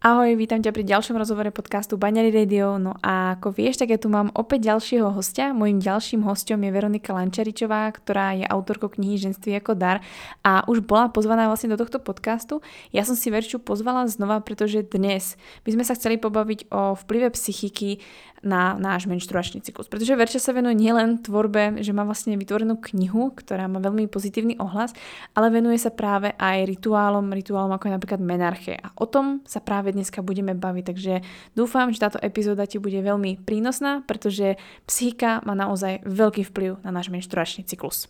Ahoj, 0.00 0.32
vítam 0.32 0.64
ťa 0.64 0.72
pri 0.72 0.88
ďalšom 0.88 1.12
rozhovore 1.12 1.52
podcastu 1.52 2.00
Baňary 2.00 2.32
Radio. 2.32 2.80
No 2.80 2.96
a 3.04 3.36
ako 3.36 3.52
vieš, 3.52 3.84
tak 3.84 3.92
ja 3.92 4.00
tu 4.00 4.08
mám 4.08 4.32
opäť 4.32 4.72
ďalšieho 4.72 5.12
hostia. 5.12 5.52
Mojím 5.52 5.76
ďalším 5.76 6.24
hostom 6.24 6.56
je 6.64 6.72
Veronika 6.72 7.12
Lančaričová, 7.12 7.92
ktorá 7.92 8.32
je 8.32 8.48
autorkou 8.48 8.88
knihy 8.88 9.20
Ženství 9.20 9.60
ako 9.60 9.76
dar 9.76 10.00
a 10.40 10.64
už 10.72 10.88
bola 10.88 11.12
pozvaná 11.12 11.52
vlastne 11.52 11.68
do 11.68 11.76
tohto 11.76 12.00
podcastu. 12.00 12.64
Ja 12.96 13.04
som 13.04 13.12
si 13.12 13.28
Verču 13.28 13.60
pozvala 13.60 14.08
znova, 14.08 14.40
pretože 14.40 14.80
dnes 14.88 15.36
by 15.68 15.76
sme 15.76 15.84
sa 15.84 15.92
chceli 15.92 16.16
pobaviť 16.16 16.72
o 16.72 16.96
vplyve 16.96 17.36
psychiky 17.36 18.00
na 18.40 18.76
náš 18.80 19.04
menštruačný 19.04 19.60
cyklus. 19.60 19.88
Pretože 19.88 20.16
Verča 20.16 20.40
sa 20.40 20.56
venuje 20.56 20.76
nielen 20.76 21.20
tvorbe, 21.20 21.80
že 21.84 21.92
má 21.92 22.08
vlastne 22.08 22.40
vytvorenú 22.40 22.80
knihu, 22.80 23.36
ktorá 23.36 23.68
má 23.68 23.78
veľmi 23.80 24.08
pozitívny 24.08 24.56
ohlas, 24.56 24.96
ale 25.36 25.52
venuje 25.52 25.76
sa 25.76 25.92
práve 25.92 26.32
aj 26.40 26.64
rituálom, 26.64 27.28
rituálom 27.32 27.72
ako 27.76 27.88
je 27.88 27.96
napríklad 27.96 28.20
menarche. 28.24 28.74
A 28.80 28.92
o 28.96 29.04
tom 29.04 29.44
sa 29.44 29.60
práve 29.60 29.92
dneska 29.92 30.24
budeme 30.24 30.56
baviť. 30.56 30.84
Takže 30.88 31.12
dúfam, 31.52 31.92
že 31.92 32.00
táto 32.00 32.18
epizóda 32.24 32.64
ti 32.64 32.80
bude 32.80 32.96
veľmi 32.98 33.44
prínosná, 33.44 34.00
pretože 34.08 34.56
psychika 34.88 35.44
má 35.44 35.52
naozaj 35.52 36.00
veľký 36.08 36.48
vplyv 36.48 36.80
na 36.80 36.90
náš 36.90 37.12
menštruačný 37.12 37.68
cyklus. 37.68 38.08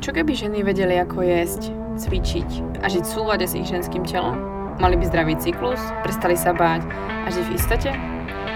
Čo 0.00 0.16
keby 0.16 0.32
ženy 0.32 0.64
vedeli, 0.64 0.96
ako 0.96 1.20
jesť, 1.20 1.76
cvičiť 2.00 2.80
a 2.80 2.88
žiť 2.88 3.04
v 3.04 3.12
súlade 3.12 3.44
s 3.44 3.52
ich 3.52 3.68
ženským 3.68 4.04
telom? 4.08 4.36
Mali 4.80 4.96
by 4.96 5.04
zdravý 5.12 5.36
cyklus, 5.36 5.80
prestali 6.00 6.40
sa 6.40 6.56
báť 6.56 6.88
a 7.24 7.28
žiť 7.28 7.44
v 7.44 7.52
istote? 7.52 8.19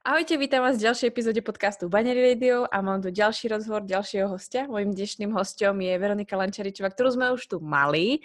Ahojte, 0.00 0.40
vítam 0.40 0.64
vás 0.64 0.80
v 0.80 0.88
ďalšej 0.88 1.12
epizóde 1.12 1.44
podcastu 1.44 1.84
Banery 1.92 2.32
Radio 2.32 2.64
a 2.64 2.80
mám 2.80 3.04
tu 3.04 3.12
ďalší 3.12 3.52
rozhovor 3.52 3.84
ďalšieho 3.84 4.32
hostia. 4.32 4.64
Mojím 4.64 4.96
dnešným 4.96 5.28
hostom 5.28 5.76
je 5.76 5.92
Veronika 6.00 6.40
Lančaričová, 6.40 6.88
ktorú 6.88 7.20
sme 7.20 7.36
už 7.36 7.44
tu 7.44 7.60
mali 7.60 8.24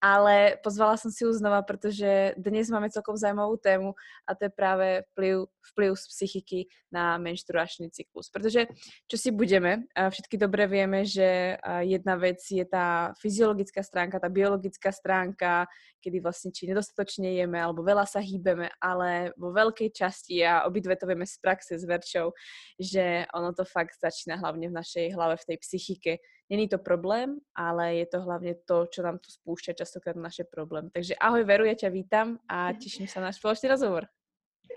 ale 0.00 0.60
pozvala 0.60 0.96
som 0.96 1.10
si 1.10 1.24
ju 1.24 1.32
znova, 1.32 1.62
protože 1.62 2.34
dnes 2.36 2.70
máme 2.70 2.90
celkom 2.90 3.16
zajímavou 3.16 3.56
tému 3.56 3.94
a 4.26 4.34
to 4.34 4.44
je 4.44 4.50
právě 4.50 5.04
vplyv, 5.12 5.36
vplyv 5.72 5.96
z 5.96 6.06
psychiky 6.08 6.60
na 6.92 7.18
menštruačný 7.18 7.90
cyklus. 7.90 8.30
Protože, 8.30 8.66
čo 9.10 9.16
si 9.18 9.30
budeme, 9.30 9.86
všetky 9.94 10.38
dobre 10.38 10.66
vieme, 10.66 11.04
že 11.04 11.58
jedna 11.82 12.16
vec 12.16 12.38
je 12.50 12.64
tá 12.64 13.12
fyziologická 13.18 13.82
stránka, 13.82 14.20
tá 14.20 14.28
biologická 14.28 14.92
stránka, 14.92 15.66
kedy 16.00 16.22
vlastne 16.22 16.54
či 16.54 16.70
nedostatočne 16.70 17.34
jeme 17.34 17.58
alebo 17.58 17.82
veľa 17.82 18.06
sa 18.06 18.22
hýbeme, 18.22 18.70
ale 18.78 19.34
vo 19.34 19.50
veľkej 19.50 19.90
časti 19.90 20.46
a 20.46 20.62
obidve 20.64 20.94
to 20.94 21.06
vieme 21.06 21.26
z 21.26 21.36
praxe 21.42 21.74
s 21.74 21.84
Verčou, 21.84 22.30
že 22.78 23.26
ono 23.34 23.50
to 23.50 23.66
fakt 23.66 23.98
začína 23.98 24.38
hlavne 24.38 24.70
v 24.70 24.76
našej 24.78 25.14
hlave, 25.14 25.36
v 25.36 25.46
tej 25.54 25.58
psychike, 25.58 26.12
Není 26.50 26.68
to 26.68 26.78
problém, 26.78 27.42
ale 27.54 27.94
je 27.94 28.06
to 28.06 28.22
hlavně 28.22 28.54
to, 28.64 28.86
čo 28.86 29.02
nám 29.02 29.18
to 29.18 29.30
spúšťa 29.30 29.72
častokrát 29.72 30.16
naše 30.16 30.44
problémy. 30.44 30.90
Takže 30.94 31.14
ahoj 31.14 31.44
Veru, 31.44 31.64
já 31.64 31.74
tě 31.74 31.90
vítám 31.90 32.38
a 32.48 32.72
těším 32.72 33.08
se 33.08 33.20
na 33.20 33.26
náš 33.26 33.36
společný 33.36 33.68
rozhovor. 33.68 34.06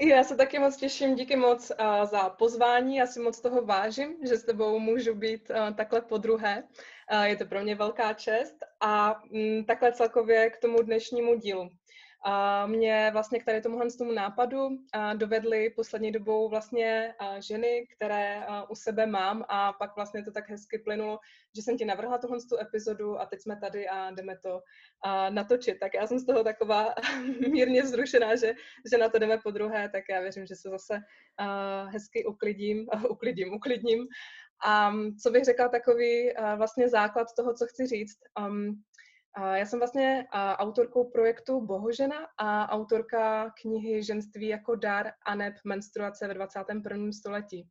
Já 0.01 0.23
se 0.23 0.35
taky 0.35 0.59
moc 0.59 0.77
těším, 0.77 1.15
díky 1.15 1.35
moc 1.35 1.71
uh, 1.71 2.05
za 2.05 2.29
pozvání, 2.29 2.95
já 2.95 3.07
si 3.07 3.19
moc 3.19 3.41
toho 3.41 3.65
vážím, 3.65 4.17
že 4.27 4.37
s 4.37 4.43
tebou 4.43 4.79
můžu 4.79 5.15
být 5.15 5.49
uh, 5.49 5.75
takhle 5.75 6.01
po 6.01 6.17
druhé. 6.17 6.63
Uh, 7.11 7.23
je 7.23 7.35
to 7.35 7.45
pro 7.45 7.61
mě 7.63 7.75
velká 7.75 8.13
čest 8.13 8.55
a 8.79 9.23
um, 9.23 9.65
takhle 9.65 9.91
celkově 9.91 10.49
k 10.49 10.57
tomu 10.57 10.81
dnešnímu 10.81 11.35
dílu. 11.35 11.69
A 12.25 12.65
mě 12.67 13.09
vlastně 13.13 13.39
k 13.39 13.45
tady 13.45 13.61
tomuhle 13.61 13.91
tomu 13.97 14.11
nápadu 14.11 14.69
dovedly 15.15 15.69
poslední 15.69 16.11
dobou 16.11 16.49
vlastně 16.49 17.13
ženy, 17.47 17.87
které 17.95 18.45
u 18.69 18.75
sebe 18.75 19.05
mám 19.05 19.45
a 19.49 19.73
pak 19.73 19.95
vlastně 19.95 20.23
to 20.23 20.31
tak 20.31 20.49
hezky 20.49 20.79
plynulo, 20.79 21.19
že 21.55 21.61
jsem 21.61 21.77
ti 21.77 21.85
navrhla 21.85 22.17
tuhle 22.17 22.37
tu 22.49 22.57
epizodu 22.57 23.19
a 23.19 23.25
teď 23.25 23.41
jsme 23.41 23.59
tady 23.59 23.87
a 23.87 24.11
jdeme 24.11 24.37
to 24.37 24.61
natočit. 25.29 25.79
Tak 25.79 25.93
já 25.93 26.07
jsem 26.07 26.19
z 26.19 26.25
toho 26.25 26.43
taková 26.43 26.93
mírně 27.49 27.85
zrušená, 27.85 28.35
že, 28.35 28.53
že 28.91 28.97
na 28.97 29.09
to 29.09 29.19
jdeme 29.19 29.37
po 29.43 29.51
druhé, 29.51 29.89
tak 29.89 30.03
já 30.09 30.21
věřím, 30.21 30.45
že 30.45 30.55
se 30.55 30.69
zase 30.69 30.99
hezky 31.87 32.25
uklidím, 32.25 32.87
uklidím, 33.09 33.53
uklidním. 33.53 34.07
A 34.65 34.93
co 35.23 35.31
bych 35.31 35.43
řekla 35.43 35.67
takový 35.67 36.29
vlastně 36.57 36.89
základ 36.89 37.27
toho, 37.37 37.53
co 37.53 37.65
chci 37.67 37.87
říct. 37.87 38.17
Um, 38.39 38.83
já 39.37 39.65
jsem 39.65 39.79
vlastně 39.79 40.27
autorkou 40.33 41.09
projektu 41.09 41.61
Bohožena 41.61 42.27
a 42.37 42.69
autorka 42.71 43.53
knihy 43.61 44.03
Ženství 44.03 44.47
jako 44.47 44.75
dar 44.75 45.11
a 45.25 45.35
neb 45.35 45.53
menstruace 45.63 46.27
ve 46.27 46.33
21. 46.33 47.11
století. 47.11 47.67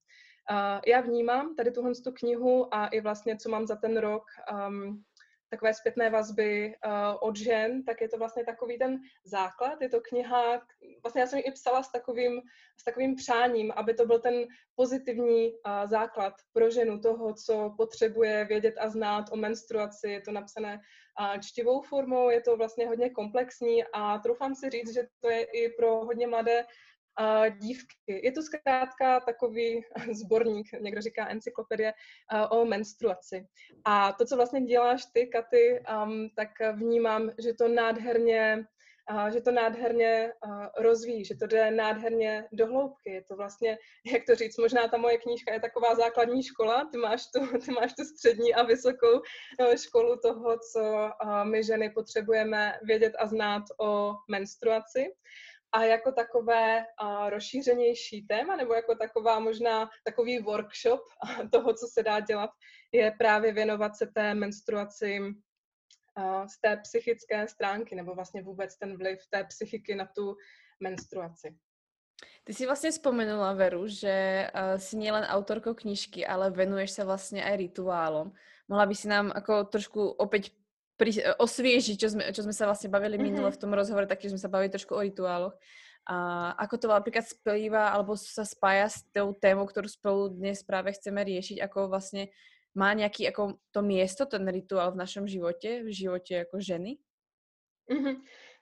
Já 0.86 1.00
vnímám 1.00 1.54
tady 1.54 1.70
tuhle 1.70 1.92
knihu 2.14 2.74
a 2.74 2.86
i 2.86 3.00
vlastně, 3.00 3.36
co 3.36 3.48
mám 3.48 3.66
za 3.66 3.76
ten 3.76 3.96
rok 3.96 4.22
um, 4.68 5.02
takové 5.50 5.74
zpětné 5.74 6.10
vazby 6.10 6.74
uh, 6.86 6.92
od 7.20 7.36
žen, 7.36 7.84
tak 7.84 8.00
je 8.00 8.08
to 8.08 8.18
vlastně 8.18 8.44
takový 8.44 8.78
ten 8.78 9.00
základ. 9.24 9.82
Je 9.82 9.88
to 9.88 10.00
kniha, 10.00 10.62
vlastně 11.02 11.20
já 11.20 11.26
jsem 11.26 11.38
ji 11.38 11.44
i 11.44 11.52
psala 11.52 11.82
s 11.82 11.92
takovým, 11.92 12.40
s 12.80 12.84
takovým 12.84 13.14
přáním, 13.14 13.72
aby 13.76 13.94
to 13.94 14.06
byl 14.06 14.18
ten 14.18 14.46
pozitivní 14.74 15.52
uh, 15.52 15.90
základ 15.90 16.34
pro 16.52 16.70
ženu 16.70 17.00
toho, 17.00 17.34
co 17.34 17.74
potřebuje 17.76 18.44
vědět 18.44 18.74
a 18.80 18.88
znát 18.88 19.24
o 19.30 19.36
menstruaci. 19.36 20.08
Je 20.10 20.20
to 20.20 20.32
napsané 20.32 20.80
uh, 21.20 21.40
čtivou 21.40 21.82
formou, 21.82 22.30
je 22.30 22.40
to 22.40 22.56
vlastně 22.56 22.86
hodně 22.86 23.10
komplexní 23.10 23.84
a 23.92 24.18
troufám 24.18 24.54
si 24.54 24.70
říct, 24.70 24.94
že 24.94 25.02
to 25.20 25.30
je 25.30 25.42
i 25.44 25.68
pro 25.68 26.04
hodně 26.04 26.26
mladé 26.26 26.64
uh, 27.20 27.58
dívky. 27.58 28.20
Je 28.22 28.32
to 28.32 28.42
zkrátka 28.42 29.20
takový 29.20 29.82
sborník, 30.12 30.66
někdo 30.80 31.00
říká 31.00 31.28
encyklopedie 31.28 31.92
o 32.50 32.64
menstruaci. 32.64 33.46
A 33.84 34.12
to, 34.12 34.24
co 34.24 34.36
vlastně 34.36 34.60
děláš 34.60 35.02
ty, 35.12 35.26
Katy, 35.26 35.82
um, 36.04 36.28
tak 36.36 36.48
vnímám, 36.74 37.30
že 37.38 37.54
to 37.54 37.68
nádherně 37.68 38.66
a 39.08 39.30
že 39.30 39.40
to 39.40 39.50
nádherně 39.50 40.32
rozvíjí, 40.78 41.24
že 41.24 41.36
to 41.36 41.46
jde 41.46 41.70
nádherně 41.70 42.48
do 42.52 42.66
hloubky. 42.66 43.10
Je 43.10 43.24
to 43.24 43.36
vlastně, 43.36 43.78
jak 44.12 44.22
to 44.26 44.34
říct, 44.34 44.58
možná 44.58 44.88
ta 44.88 44.96
moje 44.96 45.18
knížka 45.18 45.52
je 45.52 45.60
taková 45.60 45.94
základní 45.94 46.42
škola, 46.42 46.88
ty 46.92 46.98
máš 46.98 47.22
tu, 47.26 47.40
ty 47.64 47.70
máš 47.70 47.92
tu 47.92 48.04
střední 48.04 48.54
a 48.54 48.62
vysokou 48.62 49.14
uh, 49.14 49.74
školu 49.74 50.16
toho, 50.16 50.58
co 50.72 51.10
my 51.44 51.64
ženy 51.64 51.90
potřebujeme 51.90 52.78
vědět 52.82 53.12
a 53.18 53.26
znát 53.26 53.62
o 53.80 54.14
menstruaci 54.30 55.12
a 55.72 55.84
jako 55.84 56.12
takové 56.12 56.86
uh, 57.02 57.30
rozšířenější 57.30 58.26
téma, 58.26 58.56
nebo 58.56 58.74
jako 58.74 58.94
taková 58.94 59.38
možná 59.38 59.90
takový 60.04 60.38
workshop 60.38 61.00
toho, 61.52 61.74
co 61.74 61.86
se 61.92 62.02
dá 62.02 62.20
dělat, 62.20 62.50
je 62.92 63.14
právě 63.18 63.52
věnovat 63.52 63.96
se 63.96 64.06
té 64.06 64.34
menstruaci 64.34 65.20
uh, 65.20 66.46
z 66.46 66.60
té 66.60 66.76
psychické 66.76 67.48
stránky, 67.48 67.94
nebo 67.94 68.14
vlastně 68.14 68.42
vůbec 68.42 68.78
ten 68.78 68.96
vliv 68.96 69.18
té 69.30 69.44
psychiky 69.44 69.94
na 69.94 70.08
tu 70.16 70.36
menstruaci. 70.80 71.56
Ty 72.44 72.54
si 72.54 72.66
vlastně 72.66 72.90
vzpomenula, 72.90 73.52
Veru, 73.52 73.86
že 73.86 74.48
uh, 74.54 74.78
si 74.78 74.96
nielen 74.96 75.24
autorkou 75.24 75.74
knižky, 75.74 76.26
ale 76.26 76.50
venuješ 76.50 76.90
se 76.90 77.04
vlastně 77.04 77.44
aj 77.44 77.56
rituálom. 77.56 78.32
Mohla 78.68 78.86
by 78.86 78.94
si 78.94 79.08
nám 79.08 79.32
jako 79.34 79.64
trošku 79.64 80.08
opět 80.08 80.57
osviežiť, 81.38 81.96
čo 81.96 82.08
sme, 82.10 82.22
čo 82.34 82.42
sme 82.42 82.52
sa 82.52 82.66
vlastne 82.66 82.90
bavili 82.90 83.14
mm-hmm. 83.14 83.28
minulo 83.30 83.48
v 83.54 83.60
tom 83.60 83.70
rozhovore, 83.70 84.10
taktiež 84.10 84.34
sme 84.34 84.42
sa 84.42 84.50
bavili 84.50 84.70
trošku 84.70 84.92
o 84.94 85.02
rituáloch. 85.02 85.54
A 86.08 86.16
ako 86.56 86.74
to 86.80 86.86
napríklad 86.88 87.24
splýva 87.28 87.92
alebo 87.92 88.16
sa 88.16 88.42
spája 88.42 88.88
s 88.88 89.04
tou 89.12 89.36
témou, 89.36 89.68
ktorú 89.68 89.86
spolu 89.86 90.32
dnes 90.32 90.64
práve 90.64 90.90
chceme 90.96 91.20
riešiť, 91.20 91.60
ako 91.60 91.92
vlastne 91.92 92.32
má 92.72 92.96
nejaký 92.96 93.28
ako 93.28 93.60
to 93.70 93.80
miesto, 93.84 94.24
ten 94.24 94.44
rituál 94.48 94.92
v 94.92 95.00
našom 95.04 95.28
životě, 95.28 95.82
v 95.84 95.92
životě 95.94 96.34
jako 96.34 96.60
ženy? 96.60 96.96
Mm-hmm. 97.90 98.16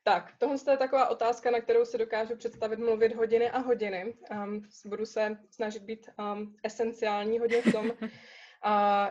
Tak, 0.07 0.33
tohle 0.39 0.57
je 0.71 0.77
taková 0.77 1.09
otázka, 1.09 1.51
na 1.51 1.61
kterou 1.61 1.85
si 1.85 1.99
dokážu 1.99 2.37
představit 2.37 2.79
mluvit 2.79 3.15
hodiny 3.15 3.51
a 3.51 3.59
hodiny. 3.59 4.15
Um, 4.31 4.63
budu 4.85 5.07
se 5.07 5.37
snažit 5.51 5.83
být 5.83 6.11
um, 6.19 6.57
esenciální 6.63 7.39
hodně 7.39 7.63
v 7.63 7.73
tom, 7.73 7.91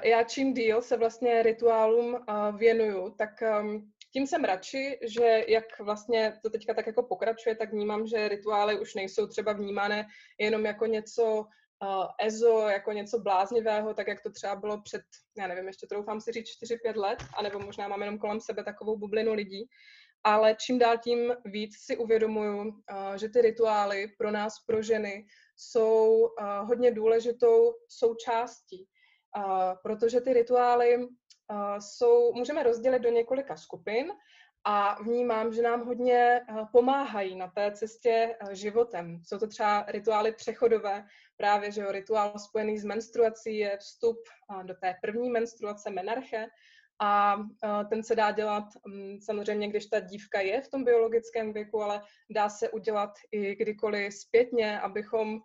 já 0.04 0.24
čím 0.24 0.54
díl 0.54 0.82
se 0.82 0.98
vlastně 0.98 1.44
rituálům 1.44 2.26
věnuju, 2.58 3.10
tak 3.18 3.30
um, 3.62 3.92
tím 4.14 4.28
jsem 4.28 4.44
radši, 4.44 5.00
že 5.02 5.46
jak 5.48 5.80
vlastně 5.80 6.40
to 6.44 6.50
teďka 6.50 6.74
tak 6.74 6.88
jako 6.88 7.04
pokračuje, 7.04 7.56
tak 7.56 7.72
vnímám, 7.72 8.08
že 8.08 8.28
rituály 8.28 8.80
už 8.80 8.96
nejsou 8.96 9.28
třeba 9.28 9.54
vnímané 9.54 10.08
jenom 10.40 10.66
jako 10.66 10.86
něco 10.86 11.46
EZO 12.20 12.60
jako 12.60 12.92
něco 12.92 13.20
bláznivého, 13.20 13.94
tak 13.94 14.08
jak 14.08 14.22
to 14.22 14.30
třeba 14.30 14.56
bylo 14.56 14.82
před, 14.82 15.02
já 15.38 15.48
nevím, 15.48 15.68
ještě 15.68 15.88
troufám 15.88 16.22
si 16.22 16.32
říct 16.32 16.48
4-5 16.86 16.96
let, 16.96 17.20
anebo 17.38 17.60
možná 17.60 17.88
mám 17.88 18.02
jenom 18.02 18.18
kolem 18.18 18.40
sebe 18.40 18.64
takovou 18.64 18.98
bublinu 18.98 19.34
lidí, 19.34 19.70
ale 20.24 20.56
čím 20.60 20.80
dál 20.80 20.98
tím 20.98 21.34
víc 21.46 21.76
si 21.78 21.98
uvědomuju, 21.98 22.74
že 23.16 23.30
ty 23.30 23.42
rituály 23.42 24.08
pro 24.18 24.32
nás, 24.32 24.54
pro 24.68 24.82
ženy, 24.82 25.26
jsou 25.56 26.30
hodně 26.64 26.92
důležitou 26.92 27.74
součástí, 27.90 28.88
protože 29.84 30.22
ty 30.22 30.34
rituály 30.34 31.08
jsou, 31.80 32.34
můžeme 32.34 32.64
rozdělit 32.64 33.00
do 33.00 33.10
několika 33.10 33.58
skupin 33.58 34.12
a 34.64 35.04
vnímám, 35.04 35.54
že 35.54 35.62
nám 35.62 35.86
hodně 35.86 36.42
pomáhají 36.72 37.36
na 37.36 37.48
té 37.48 37.72
cestě 37.72 38.36
životem. 38.52 39.22
Jsou 39.26 39.38
to 39.38 39.48
třeba 39.48 39.86
rituály 39.88 40.32
přechodové, 40.32 41.06
právě 41.38 41.72
že 41.72 41.82
jo, 41.82 41.92
rituál 41.92 42.40
spojený 42.40 42.78
s 42.78 42.86
menstruací 42.86 43.58
je 43.58 43.78
vstup 43.78 44.18
do 44.64 44.74
té 44.74 44.96
první 45.02 45.30
menstruace 45.30 45.90
menarche, 45.90 46.48
a 47.02 47.38
ten 47.90 48.04
se 48.04 48.16
dá 48.16 48.32
dělat 48.32 48.64
mm, 48.88 49.22
samozřejmě, 49.22 49.68
když 49.68 49.86
ta 49.86 50.00
dívka 50.00 50.40
je 50.40 50.62
v 50.62 50.70
tom 50.70 50.84
biologickém 50.84 51.54
věku, 51.54 51.82
ale 51.82 52.02
dá 52.30 52.50
se 52.50 52.70
udělat 52.70 53.14
i 53.32 53.56
kdykoliv 53.56 54.14
zpětně, 54.14 54.80
abychom 54.80 55.42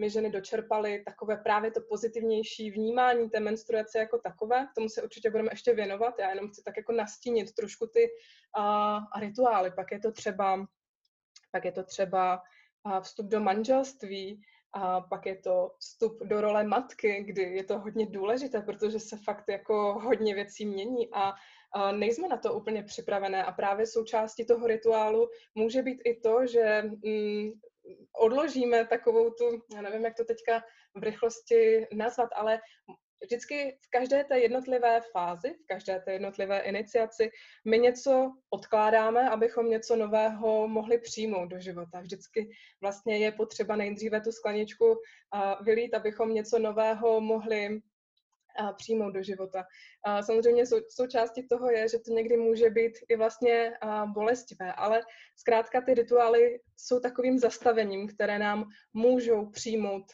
my 0.00 0.10
ženy 0.10 0.30
dočerpali 0.30 1.02
takové 1.06 1.36
právě 1.36 1.70
to 1.70 1.80
pozitivnější 1.88 2.70
vnímání 2.70 3.30
té 3.30 3.40
menstruace 3.40 3.98
jako 3.98 4.18
takové. 4.18 4.66
K 4.66 4.74
tomu 4.74 4.88
se 4.88 5.02
určitě 5.02 5.30
budeme 5.30 5.52
ještě 5.52 5.74
věnovat. 5.74 6.18
Já 6.18 6.30
jenom 6.30 6.48
chci 6.48 6.62
tak 6.62 6.76
jako 6.76 6.92
nastínit 6.92 7.54
trošku 7.54 7.86
ty 7.86 8.08
uh, 8.58 9.20
rituály. 9.20 9.70
Pak 9.70 9.92
je 9.92 10.00
to 10.00 10.12
třeba, 10.12 10.66
pak 11.52 11.64
je 11.64 11.72
to 11.72 11.82
třeba 11.82 12.42
uh, 12.86 13.00
vstup 13.00 13.26
do 13.26 13.40
manželství, 13.40 14.42
a 14.76 15.00
pak 15.00 15.26
je 15.26 15.36
to 15.36 15.70
vstup 15.78 16.22
do 16.22 16.40
role 16.40 16.64
matky, 16.64 17.22
kdy 17.26 17.42
je 17.42 17.64
to 17.64 17.78
hodně 17.78 18.06
důležité, 18.06 18.60
protože 18.60 19.00
se 19.00 19.16
fakt 19.16 19.44
jako 19.48 19.98
hodně 20.02 20.34
věcí 20.34 20.66
mění 20.66 21.08
a, 21.12 21.32
a 21.72 21.92
nejsme 21.92 22.28
na 22.28 22.36
to 22.36 22.54
úplně 22.54 22.82
připravené. 22.82 23.44
A 23.44 23.52
právě 23.52 23.86
součástí 23.86 24.46
toho 24.46 24.66
rituálu 24.66 25.28
může 25.54 25.82
být 25.82 26.00
i 26.04 26.20
to, 26.20 26.46
že 26.46 26.82
mm, 26.82 27.50
odložíme 28.12 28.86
takovou 28.86 29.30
tu, 29.30 29.62
já 29.74 29.82
nevím, 29.82 30.04
jak 30.04 30.16
to 30.16 30.24
teďka 30.24 30.64
v 30.94 31.02
rychlosti 31.02 31.86
nazvat, 31.92 32.30
ale 32.34 32.60
vždycky 33.22 33.78
v 33.86 33.90
každé 33.90 34.24
té 34.24 34.38
jednotlivé 34.38 35.00
fázi, 35.12 35.54
v 35.54 35.66
každé 35.66 36.00
té 36.00 36.12
jednotlivé 36.12 36.60
iniciaci, 36.60 37.30
my 37.64 37.78
něco 37.78 38.32
odkládáme, 38.50 39.30
abychom 39.30 39.70
něco 39.70 39.96
nového 39.96 40.68
mohli 40.68 40.98
přijmout 40.98 41.46
do 41.46 41.60
života. 41.60 42.00
Vždycky 42.00 42.50
vlastně 42.80 43.18
je 43.18 43.32
potřeba 43.32 43.76
nejdříve 43.76 44.20
tu 44.20 44.32
skleničku 44.32 44.96
vylít, 45.60 45.94
abychom 45.94 46.34
něco 46.34 46.58
nového 46.58 47.20
mohli 47.20 47.80
přijmout 48.76 49.10
do 49.10 49.22
života. 49.22 49.64
Samozřejmě 50.20 50.66
sou, 50.66 50.76
součástí 50.88 51.48
toho 51.48 51.70
je, 51.70 51.88
že 51.88 51.98
to 51.98 52.12
někdy 52.12 52.36
může 52.36 52.70
být 52.70 52.92
i 53.08 53.16
vlastně 53.16 53.72
bolestivé, 54.06 54.72
ale 54.72 55.02
zkrátka 55.36 55.80
ty 55.80 55.94
rituály 55.94 56.60
jsou 56.76 57.00
takovým 57.00 57.38
zastavením, 57.38 58.08
které 58.08 58.38
nám 58.38 58.64
můžou 58.92 59.50
přijmout 59.50 60.04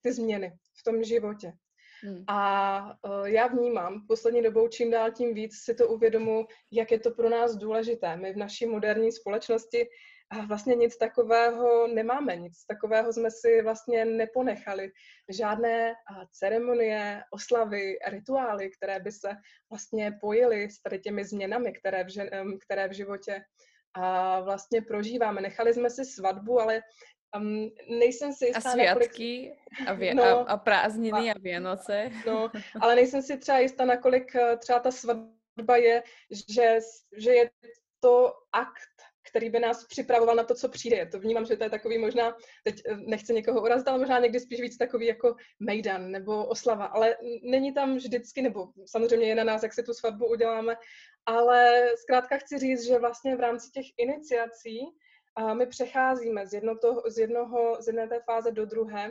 ty 0.00 0.12
změny 0.12 0.52
v 0.80 0.82
tom 0.84 1.04
životě. 1.04 1.52
Hmm. 2.04 2.24
A 2.28 2.98
já 3.24 3.46
vnímám 3.46 4.06
poslední 4.08 4.42
dobou 4.42 4.68
čím 4.68 4.90
dál 4.90 5.10
tím 5.10 5.34
víc 5.34 5.52
si 5.64 5.74
to 5.74 5.88
uvědomu, 5.88 6.46
jak 6.70 6.90
je 6.90 6.98
to 6.98 7.10
pro 7.10 7.28
nás 7.28 7.56
důležité. 7.56 8.16
My 8.16 8.32
v 8.32 8.36
naší 8.36 8.66
moderní 8.66 9.12
společnosti 9.12 9.88
a 10.32 10.46
vlastně 10.46 10.74
nic 10.74 10.96
takového 10.96 11.86
nemáme, 11.86 12.36
nic 12.36 12.64
takového 12.66 13.12
jsme 13.12 13.30
si 13.30 13.62
vlastně 13.62 14.04
neponechali. 14.04 14.90
Žádné 15.28 15.94
ceremonie, 16.32 17.22
oslavy, 17.30 17.98
rituály, 18.08 18.70
které 18.70 19.00
by 19.00 19.12
se 19.12 19.28
vlastně 19.70 20.18
pojily 20.20 20.70
s 20.70 20.82
tady 20.82 20.98
těmi 20.98 21.24
změnami, 21.24 21.72
které 21.72 22.04
v, 22.04 22.08
žen, 22.08 22.30
které 22.66 22.88
v 22.88 22.92
životě 22.92 23.42
a 23.94 24.40
vlastně 24.40 24.82
prožíváme. 24.82 25.40
Nechali 25.40 25.74
jsme 25.74 25.90
si 25.90 26.04
svatbu, 26.04 26.60
ale 26.60 26.82
Um, 27.36 27.70
nejsem 27.98 28.32
si 28.32 28.46
jistá, 28.46 28.68
A 28.68 28.72
světky 28.72 29.56
nakolik... 29.80 29.88
a, 29.88 29.92
vě... 29.92 30.14
no, 30.14 30.24
a, 30.24 30.42
a 30.42 30.56
prázdniny 30.56 31.30
a, 31.30 31.32
a 31.32 31.38
Vianoce. 31.40 32.10
No, 32.26 32.50
ale 32.80 32.94
nejsem 32.94 33.22
si 33.22 33.38
třeba 33.38 33.58
jistá, 33.58 33.84
nakolik 33.84 34.34
eh, 34.34 34.56
třeba 34.56 34.78
ta 34.78 34.90
svatba 34.90 35.76
je, 35.76 36.02
že, 36.48 36.78
že 37.16 37.30
je 37.32 37.50
to 38.00 38.32
akt, 38.52 38.91
který 39.28 39.50
by 39.50 39.60
nás 39.60 39.86
připravoval 39.86 40.36
na 40.36 40.44
to, 40.44 40.54
co 40.54 40.68
přijde. 40.68 41.06
To 41.06 41.20
vnímám, 41.20 41.46
že 41.46 41.56
to 41.56 41.64
je 41.64 41.70
takový 41.70 41.98
možná, 41.98 42.36
teď 42.64 42.82
eh, 42.86 42.96
nechci 42.96 43.34
někoho 43.34 43.62
urazit, 43.62 43.88
ale 43.88 43.98
možná 43.98 44.18
někdy 44.18 44.40
spíš 44.40 44.60
víc 44.60 44.76
takový 44.76 45.06
jako 45.06 45.36
mejdan 45.60 46.10
nebo 46.10 46.46
oslava, 46.46 46.84
ale 46.84 47.16
není 47.42 47.74
tam 47.74 47.96
vždycky, 47.96 48.42
nebo 48.42 48.68
samozřejmě 48.86 49.26
je 49.26 49.34
na 49.34 49.44
nás, 49.44 49.62
jak 49.62 49.74
si 49.74 49.82
tu 49.82 49.94
svatbu 49.94 50.26
uděláme, 50.26 50.76
ale 51.26 51.88
zkrátka 51.96 52.38
chci 52.38 52.58
říct, 52.58 52.86
že 52.86 52.98
vlastně 52.98 53.36
v 53.36 53.40
rámci 53.40 53.70
těch 53.70 53.86
iniciací 53.98 54.80
my 55.54 55.66
přecházíme 55.66 56.46
z, 56.46 56.52
jedno 56.52 56.78
to, 56.78 57.02
z, 57.06 57.18
jednoho, 57.18 57.82
z 57.82 57.86
jedné 57.86 58.08
té 58.08 58.20
fáze 58.20 58.52
do 58.52 58.66
druhé 58.66 59.10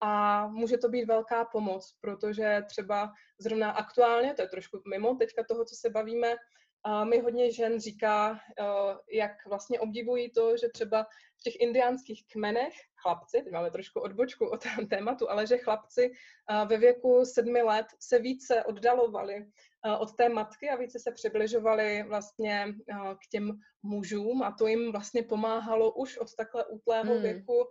a 0.00 0.46
může 0.46 0.78
to 0.78 0.88
být 0.88 1.04
velká 1.04 1.44
pomoc, 1.44 1.96
protože 2.00 2.62
třeba 2.68 3.12
zrovna 3.38 3.70
aktuálně, 3.70 4.34
to 4.34 4.42
je 4.42 4.48
trošku 4.48 4.82
mimo 4.90 5.14
teďka 5.14 5.44
toho, 5.48 5.64
co 5.64 5.76
se 5.76 5.90
bavíme, 5.90 6.36
a 6.84 7.04
mi 7.04 7.18
hodně 7.20 7.52
žen 7.52 7.80
říká, 7.80 8.40
jak 9.12 9.46
vlastně 9.46 9.80
obdivují 9.80 10.30
to, 10.30 10.56
že 10.56 10.68
třeba 10.68 11.06
v 11.40 11.42
těch 11.42 11.60
indiánských 11.60 12.26
kmenech 12.32 12.74
chlapci, 13.02 13.42
teď 13.42 13.52
máme 13.52 13.70
trošku 13.70 14.00
odbočku 14.00 14.46
od 14.46 14.64
tématu, 14.90 15.30
ale 15.30 15.46
že 15.46 15.58
chlapci 15.58 16.12
ve 16.66 16.78
věku 16.78 17.24
sedmi 17.24 17.62
let 17.62 17.86
se 18.00 18.18
více 18.18 18.64
oddalovali 18.64 19.46
od 19.98 20.16
té 20.16 20.28
matky 20.28 20.68
a 20.68 20.76
více 20.76 20.98
se 20.98 21.12
přibližovali 21.12 22.02
vlastně 22.02 22.74
k 23.14 23.28
těm 23.30 23.58
mužům 23.82 24.42
a 24.42 24.52
to 24.58 24.66
jim 24.66 24.92
vlastně 24.92 25.22
pomáhalo 25.22 25.92
už 25.92 26.18
od 26.18 26.34
takhle 26.34 26.66
útlého 26.66 27.14
mm. 27.14 27.22
věku 27.22 27.64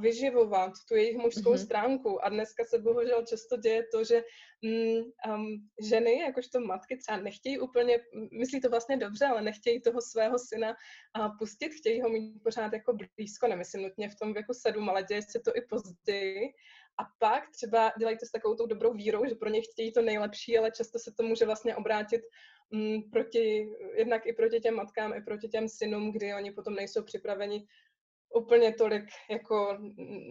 vyživovat 0.00 0.72
tu 0.88 0.94
jejich 0.94 1.16
mužskou 1.16 1.52
mm-hmm. 1.52 1.64
stránku. 1.64 2.24
A 2.24 2.28
dneska 2.28 2.64
se 2.64 2.78
bohužel 2.78 3.26
často 3.26 3.56
děje 3.56 3.82
to, 3.92 4.04
že 4.04 4.22
mm, 4.62 5.02
um, 5.34 5.68
ženy, 5.88 6.18
jakožto 6.18 6.60
matky, 6.60 6.96
třeba 6.96 7.18
nechtějí 7.18 7.58
úplně, 7.58 7.98
myslí 8.38 8.60
to 8.60 8.70
vlastně 8.70 8.96
dobře, 8.96 9.26
ale 9.26 9.42
nechtějí 9.42 9.82
toho 9.82 10.00
svého 10.00 10.38
syna 10.38 10.74
pustit, 11.38 11.68
chtějí 11.68 12.00
ho 12.00 12.08
mít 12.08 12.42
pořád 12.42 12.72
jako 12.72 12.92
blízko, 13.16 13.48
nemyslím 13.48 13.82
nutně 13.82 14.08
v 14.08 14.14
tom 14.14 14.32
věku 14.32 14.54
sedm, 14.54 14.90
ale 14.90 15.02
děje 15.02 15.22
se 15.22 15.40
to 15.40 15.56
i 15.56 15.60
později. 15.60 16.52
A 16.98 17.02
pak 17.18 17.50
třeba 17.50 17.92
dělají 17.98 18.18
to 18.18 18.26
s 18.26 18.30
takovou 18.30 18.54
tou 18.54 18.66
dobrou 18.66 18.92
vírou, 18.92 19.26
že 19.28 19.34
pro 19.34 19.48
ně 19.48 19.60
chtějí 19.62 19.92
to 19.92 20.02
nejlepší, 20.02 20.58
ale 20.58 20.70
často 20.70 20.98
se 20.98 21.12
to 21.16 21.22
může 21.22 21.46
vlastně 21.46 21.76
obrátit 21.76 22.20
mm, 22.70 23.02
proti, 23.10 23.68
jednak 23.96 24.26
i 24.26 24.32
proti 24.32 24.60
těm 24.60 24.74
matkám, 24.74 25.12
i 25.12 25.20
proti 25.20 25.48
těm 25.48 25.68
synům, 25.68 26.12
kdy 26.12 26.34
oni 26.34 26.52
potom 26.52 26.74
nejsou 26.74 27.02
připraveni 27.02 27.66
úplně 28.34 28.72
tolik 28.72 29.04
jako 29.30 29.78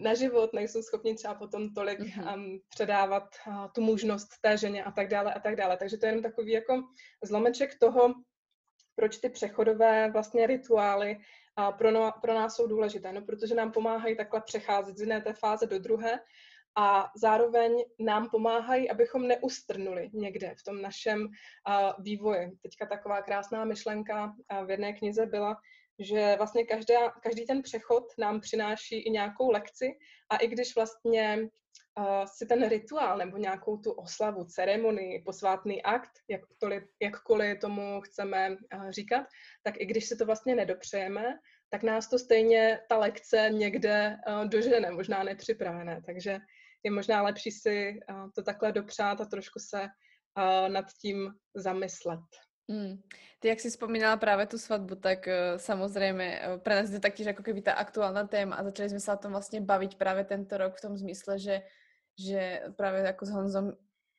na 0.02 0.14
život, 0.14 0.52
nejsou 0.52 0.82
schopni 0.82 1.14
třeba 1.14 1.34
potom 1.34 1.74
tolik 1.74 2.00
mm-hmm. 2.00 2.34
um, 2.34 2.60
předávat 2.68 3.28
uh, 3.46 3.66
tu 3.74 3.80
možnost 3.80 4.28
té 4.40 4.56
ženě 4.56 4.84
a 4.84 4.90
tak 4.90 5.08
dále 5.08 5.34
a 5.34 5.40
tak 5.40 5.56
dále. 5.56 5.76
Takže 5.76 5.96
to 5.96 6.06
je 6.06 6.10
jenom 6.10 6.22
takový 6.22 6.52
jako 6.52 6.82
zlomeček 7.24 7.78
toho, 7.78 8.14
proč 8.96 9.16
ty 9.16 9.28
přechodové 9.28 10.10
vlastně 10.10 10.46
rituály 10.46 11.18
a 11.56 11.72
pro, 11.72 11.90
no, 11.90 12.12
pro 12.20 12.34
nás 12.34 12.54
jsou 12.54 12.66
důležité, 12.66 13.12
no, 13.12 13.22
protože 13.22 13.54
nám 13.54 13.72
pomáhají 13.72 14.16
takhle 14.16 14.40
přecházet 14.40 14.96
z 14.96 15.00
jedné 15.00 15.20
té 15.20 15.32
fáze 15.32 15.66
do 15.66 15.78
druhé 15.78 16.20
a 16.76 17.10
zároveň 17.16 17.84
nám 17.98 18.30
pomáhají, 18.30 18.90
abychom 18.90 19.28
neustrnuli 19.28 20.10
někde 20.12 20.54
v 20.58 20.62
tom 20.62 20.82
našem 20.82 21.20
uh, 21.20 22.04
vývoji. 22.04 22.50
Teďka 22.62 22.86
taková 22.86 23.22
krásná 23.22 23.64
myšlenka 23.64 24.24
uh, 24.24 24.66
v 24.66 24.70
jedné 24.70 24.92
knize 24.92 25.26
byla, 25.26 25.56
že 25.98 26.34
vlastně 26.36 26.64
každá, 26.64 27.10
každý 27.10 27.46
ten 27.46 27.62
přechod 27.62 28.04
nám 28.18 28.40
přináší 28.40 28.98
i 28.98 29.10
nějakou 29.10 29.50
lekci 29.50 29.98
a 30.30 30.36
i 30.36 30.46
když 30.46 30.76
vlastně 30.76 31.48
uh, 31.98 32.24
si 32.24 32.46
ten 32.46 32.68
rituál 32.68 33.18
nebo 33.18 33.36
nějakou 33.36 33.76
tu 33.76 33.92
oslavu, 33.92 34.44
ceremonii, 34.44 35.22
posvátný 35.22 35.82
akt, 35.82 36.10
jakkoliv, 36.28 36.82
jakkoliv 37.02 37.58
tomu 37.60 38.00
chceme 38.00 38.50
uh, 38.50 38.90
říkat, 38.90 39.26
tak 39.62 39.74
i 39.80 39.86
když 39.86 40.08
si 40.08 40.16
to 40.16 40.26
vlastně 40.26 40.54
nedopřejeme, 40.54 41.24
tak 41.70 41.82
nás 41.82 42.08
to 42.08 42.18
stejně 42.18 42.80
ta 42.88 42.98
lekce 42.98 43.48
někde 43.52 44.16
uh, 44.28 44.48
dožene, 44.48 44.90
možná 44.90 45.22
nepřipravené. 45.22 46.02
Takže 46.06 46.38
je 46.82 46.90
možná 46.90 47.22
lepší 47.22 47.50
si 47.50 48.00
uh, 48.10 48.30
to 48.34 48.42
takhle 48.42 48.72
dopřát 48.72 49.20
a 49.20 49.24
trošku 49.24 49.58
se 49.58 49.82
uh, 49.82 50.68
nad 50.68 50.84
tím 51.02 51.34
zamyslet. 51.54 52.20
Mm. 52.68 52.96
Ty, 53.40 53.48
jak 53.48 53.60
si 53.60 53.70
vzpomínala 53.70 54.16
právě 54.16 54.46
tu 54.46 54.58
svatbu, 54.58 54.94
tak 54.94 55.26
uh, 55.26 55.58
samozřejmě 55.58 56.40
uh, 56.48 56.60
pre 56.60 56.82
nás 56.82 56.90
je 56.90 57.00
taky 57.00 57.24
jako 57.24 57.42
keby 57.42 57.62
ta 57.62 57.72
aktuálna 57.72 58.26
téma 58.26 58.56
a 58.56 58.64
začali 58.64 58.88
jsme 58.90 59.00
se 59.00 59.12
o 59.12 59.16
tom 59.16 59.32
vlastně 59.32 59.60
bavit 59.60 59.94
právě 59.94 60.24
tento 60.24 60.58
rok 60.58 60.76
v 60.76 60.80
tom 60.80 60.96
zmysle, 60.96 61.38
že, 61.38 61.62
že 62.18 62.62
právě 62.76 63.00
jako 63.02 63.26
s 63.26 63.30
Honzom 63.30 63.72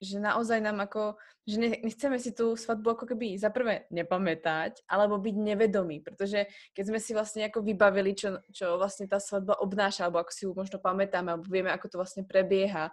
že 0.03 0.19
naozaj 0.19 0.59
nám 0.59 0.83
ako, 0.83 1.15
že 1.47 1.55
nechceme 1.79 2.19
si 2.19 2.35
tú 2.35 2.53
svadbu 2.59 2.99
ako 2.99 3.05
keby 3.15 3.39
za 3.39 3.47
prvé 3.47 3.87
nepamätať, 3.93 4.83
alebo 4.91 5.15
byť 5.15 5.35
nevedomí, 5.39 6.03
pretože 6.03 6.51
keď 6.75 6.83
sme 6.83 6.99
si 6.99 7.11
vlastne 7.15 7.47
ako 7.47 7.63
vybavili, 7.63 8.11
čo, 8.11 8.43
čo 8.51 8.75
vlastne 8.75 9.07
tá 9.07 9.23
svadba 9.23 9.55
obnáša, 9.63 10.05
alebo 10.05 10.19
ako 10.19 10.31
si 10.35 10.43
ju 10.43 10.51
možno 10.51 10.83
pamätáme, 10.83 11.31
alebo 11.31 11.47
vieme, 11.47 11.71
ako 11.71 11.95
to 11.95 11.99
vlastne 12.01 12.27
prebieha, 12.27 12.91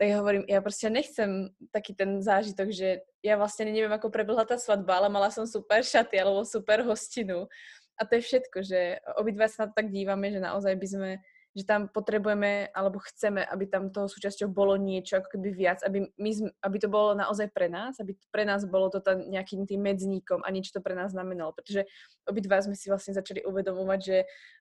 tak 0.00 0.06
ja 0.08 0.16
hovorím, 0.16 0.48
ja 0.48 0.64
proste 0.64 0.88
nechcem 0.88 1.52
taký 1.76 1.92
ten 1.92 2.24
zážitok, 2.24 2.72
že 2.72 3.04
ja 3.20 3.36
vlastne 3.36 3.68
neviem, 3.68 3.92
ako 3.92 4.08
prebehla 4.08 4.48
tá 4.48 4.56
svadba, 4.56 4.96
ale 4.96 5.12
mala 5.12 5.28
som 5.28 5.44
super 5.44 5.84
šaty 5.84 6.16
alebo 6.16 6.40
super 6.48 6.80
hostinu. 6.88 7.44
A 8.00 8.08
to 8.08 8.16
je 8.16 8.24
všetko, 8.24 8.64
že 8.64 8.96
obidva 9.20 9.44
sa 9.44 9.68
na 9.68 9.76
to 9.76 9.76
tak 9.76 9.92
dívame, 9.92 10.32
že 10.32 10.40
naozaj 10.40 10.72
by 10.72 10.86
sme 10.88 11.10
že 11.50 11.66
tam 11.66 11.90
potrebujeme 11.90 12.70
alebo 12.70 13.02
chceme, 13.02 13.42
aby 13.42 13.66
tam 13.66 13.90
toho 13.90 14.06
súčasťou 14.06 14.46
bolo 14.46 14.78
niečo 14.78 15.18
ako 15.18 15.34
keby 15.34 15.48
viac, 15.50 15.82
aby, 15.82 16.06
my, 16.14 16.30
aby 16.62 16.76
to 16.78 16.86
bolo 16.86 17.18
naozaj 17.18 17.50
pre 17.50 17.66
nás, 17.66 17.98
aby 17.98 18.14
pre 18.30 18.46
nás 18.46 18.62
bolo 18.70 18.86
to 18.86 19.02
tam 19.02 19.18
nejakým 19.18 19.66
tým 19.66 19.82
medzníkom 19.82 20.46
a 20.46 20.48
niečo 20.54 20.78
to 20.78 20.84
pre 20.84 20.94
nás 20.94 21.10
znamenalo, 21.10 21.50
pretože 21.50 21.90
obidva 22.22 22.62
sme 22.62 22.78
si 22.78 22.86
vlastne 22.86 23.18
začali 23.18 23.42
uvedomovať, 23.42 23.98
že, 23.98 24.18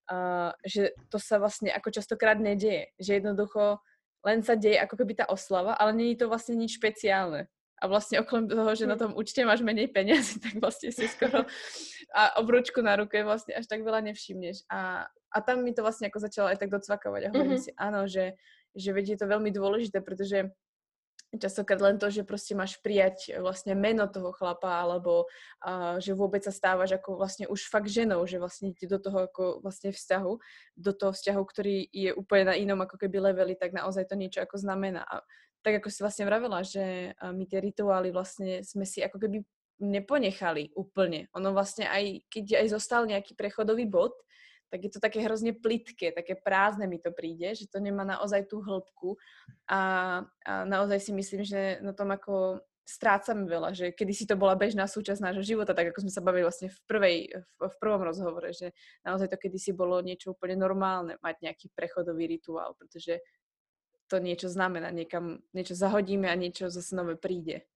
uh, 0.10 0.50
že 0.66 0.98
to 1.14 1.22
sa 1.22 1.38
vlastne 1.38 1.70
ako 1.70 1.94
častokrát 1.94 2.42
nedieje, 2.42 2.90
že 2.98 3.22
jednoducho 3.22 3.78
len 4.26 4.42
sa 4.42 4.58
deje 4.58 4.82
ako 4.82 5.00
keby 5.00 5.24
tá 5.24 5.26
oslava, 5.30 5.78
ale 5.78 5.94
není 5.96 6.18
to 6.18 6.28
vlastne 6.28 6.58
nič 6.58 6.76
špeciálne. 6.82 7.48
A 7.80 7.88
vlastne 7.88 8.20
okrem 8.20 8.44
toho, 8.44 8.76
že 8.76 8.84
na 8.84 9.00
hm. 9.00 9.02
tom 9.08 9.12
účte 9.16 9.40
máš 9.48 9.64
menej 9.64 9.88
peniazy, 9.94 10.40
tak 10.44 10.60
vlastne 10.60 10.92
si 10.92 11.08
skoro 11.08 11.48
a 12.10 12.42
obručku 12.42 12.82
na 12.82 12.98
ruke 12.98 13.22
vlastne 13.22 13.56
až 13.56 13.70
tak 13.70 13.86
veľa 13.86 14.02
nevšimneš. 14.12 14.66
A, 14.68 15.06
a 15.30 15.38
tam 15.42 15.62
mi 15.62 15.72
to 15.72 15.86
vlastne 15.86 16.10
ako 16.10 16.20
začalo 16.20 16.48
aj 16.50 16.58
tak 16.58 16.74
docvakovať 16.74 17.22
a 17.28 17.32
hovorím 17.34 17.58
mm-hmm. 17.58 17.70
si, 17.70 17.72
áno, 17.78 18.10
že, 18.10 18.38
že 18.74 18.90
veď 18.94 19.06
je 19.14 19.18
to 19.22 19.28
veľmi 19.30 19.50
dôležité, 19.54 20.02
pretože 20.02 20.50
častokrát 21.30 21.78
len 21.78 22.02
to, 22.02 22.10
že 22.10 22.26
proste 22.26 22.58
máš 22.58 22.82
prijať 22.82 23.38
vlastne 23.38 23.78
meno 23.78 24.10
toho 24.10 24.34
chlapa, 24.34 24.82
alebo 24.82 25.30
uh, 25.62 26.02
že 26.02 26.18
vôbec 26.18 26.42
sa 26.42 26.50
stávaš 26.50 26.98
ako 26.98 27.22
vlastne 27.22 27.46
už 27.46 27.70
fakt 27.70 27.86
ženou, 27.86 28.26
že 28.26 28.42
vlastne 28.42 28.74
do 28.74 28.98
toho 28.98 29.30
ako 29.30 29.62
vlastne 29.62 29.94
vzťahu, 29.94 30.34
do 30.74 30.92
toho 30.98 31.14
vzťahu, 31.14 31.42
ktorý 31.46 31.86
je 31.94 32.10
úplne 32.18 32.50
na 32.50 32.56
inom 32.58 32.82
ako 32.82 32.98
keby 32.98 33.30
leveli, 33.30 33.54
tak 33.54 33.78
naozaj 33.78 34.10
to 34.10 34.18
niečo 34.18 34.42
ako 34.42 34.58
znamená. 34.58 35.06
A 35.06 35.22
tak 35.62 35.84
ako 35.84 35.94
si 35.94 36.02
vlastne 36.02 36.26
vravela, 36.26 36.66
že 36.66 37.14
my 37.20 37.44
tie 37.46 37.60
rituály 37.62 38.10
vlastne 38.10 38.66
sme 38.66 38.88
si 38.88 39.04
ako 39.06 39.22
keby 39.22 39.44
neponechali 39.80 40.74
úplne. 40.76 41.30
Ono 41.36 41.56
vlastne 41.56 41.88
aj, 41.88 42.26
keď 42.32 42.66
aj 42.66 42.68
zostal 42.74 43.08
nejaký 43.08 43.36
prechodový 43.36 43.86
bod, 43.88 44.16
tak 44.70 44.80
je 44.86 44.92
to 44.94 45.00
také 45.02 45.26
hrozne 45.26 45.58
plitké, 45.58 46.14
také 46.14 46.38
prázdne 46.38 46.86
mi 46.86 47.02
to 47.02 47.10
príde, 47.10 47.58
že 47.58 47.66
to 47.66 47.82
nemá 47.82 48.06
naozaj 48.06 48.46
tú 48.46 48.62
hĺbku 48.62 49.18
a, 49.66 49.82
a 50.46 50.52
naozaj 50.66 51.10
si 51.10 51.12
myslím, 51.12 51.42
že 51.42 51.82
na 51.82 51.92
tom 51.92 52.14
ako 52.14 52.62
strácame 52.90 53.46
veľa, 53.46 53.70
že 53.78 53.86
kedy 53.94 54.14
si 54.18 54.26
to 54.26 54.34
bola 54.34 54.58
bežná 54.58 54.90
súčasť 54.90 55.22
nášho 55.22 55.46
života, 55.46 55.78
tak 55.78 55.94
ako 55.94 56.10
sme 56.10 56.14
sa 56.14 56.26
bavili 56.26 56.42
vlastne 56.42 56.74
v, 56.74 56.80
prvej, 56.90 57.18
v, 57.62 57.76
prvom 57.78 58.02
rozhovore, 58.02 58.50
že 58.50 58.74
naozaj 59.06 59.30
to 59.30 59.38
kedysi 59.38 59.78
bolo 59.78 60.02
niečo 60.02 60.34
úplne 60.34 60.58
normálne 60.58 61.22
mať 61.22 61.36
nejaký 61.46 61.70
prechodový 61.78 62.26
rituál, 62.26 62.74
pretože 62.74 63.22
to 64.10 64.18
niečo 64.18 64.50
znamená, 64.50 64.90
niekam 64.90 65.46
niečo 65.54 65.78
zahodíme 65.78 66.26
a 66.26 66.34
niečo 66.34 66.74
zase 66.74 66.98
nové 66.98 67.14
príde. 67.14 67.70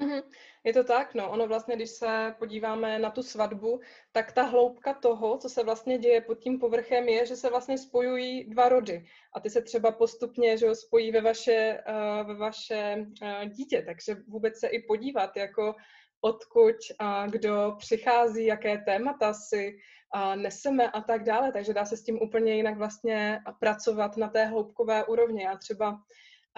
Mm-hmm. 0.00 0.22
Je 0.64 0.72
to 0.72 0.84
tak, 0.84 1.14
no. 1.14 1.30
Ono 1.30 1.46
vlastně, 1.46 1.76
když 1.76 1.90
se 1.90 2.34
podíváme 2.38 2.98
na 2.98 3.10
tu 3.10 3.22
svatbu, 3.22 3.80
tak 4.12 4.32
ta 4.32 4.42
hloubka 4.42 4.94
toho, 4.94 5.38
co 5.38 5.48
se 5.48 5.64
vlastně 5.64 5.98
děje 5.98 6.20
pod 6.20 6.38
tím 6.38 6.58
povrchem, 6.58 7.08
je, 7.08 7.26
že 7.26 7.36
se 7.36 7.50
vlastně 7.50 7.78
spojují 7.78 8.44
dva 8.44 8.68
rody. 8.68 9.04
A 9.34 9.40
ty 9.40 9.50
se 9.50 9.62
třeba 9.62 9.92
postupně 9.92 10.58
že 10.58 10.66
jo, 10.66 10.74
spojí 10.74 11.10
ve 11.10 11.20
vaše, 11.20 11.82
uh, 11.88 12.26
ve 12.28 12.34
vaše 12.34 13.06
uh, 13.22 13.44
dítě. 13.50 13.82
Takže 13.86 14.16
vůbec 14.28 14.60
se 14.60 14.68
i 14.68 14.82
podívat, 14.82 15.36
jako 15.36 15.74
odkud 16.20 16.76
a 16.98 17.26
kdo 17.26 17.74
přichází, 17.78 18.46
jaké 18.46 18.78
témata 18.78 19.34
si 19.34 19.78
a 20.12 20.34
neseme 20.36 20.90
a 20.90 21.00
tak 21.00 21.24
dále. 21.24 21.52
Takže 21.52 21.74
dá 21.74 21.84
se 21.84 21.96
s 21.96 22.02
tím 22.02 22.22
úplně 22.22 22.54
jinak 22.54 22.78
vlastně 22.78 23.40
pracovat 23.60 24.16
na 24.16 24.28
té 24.28 24.44
hloubkové 24.44 25.04
úrovni. 25.04 25.42
Já 25.42 25.56
třeba 25.56 25.98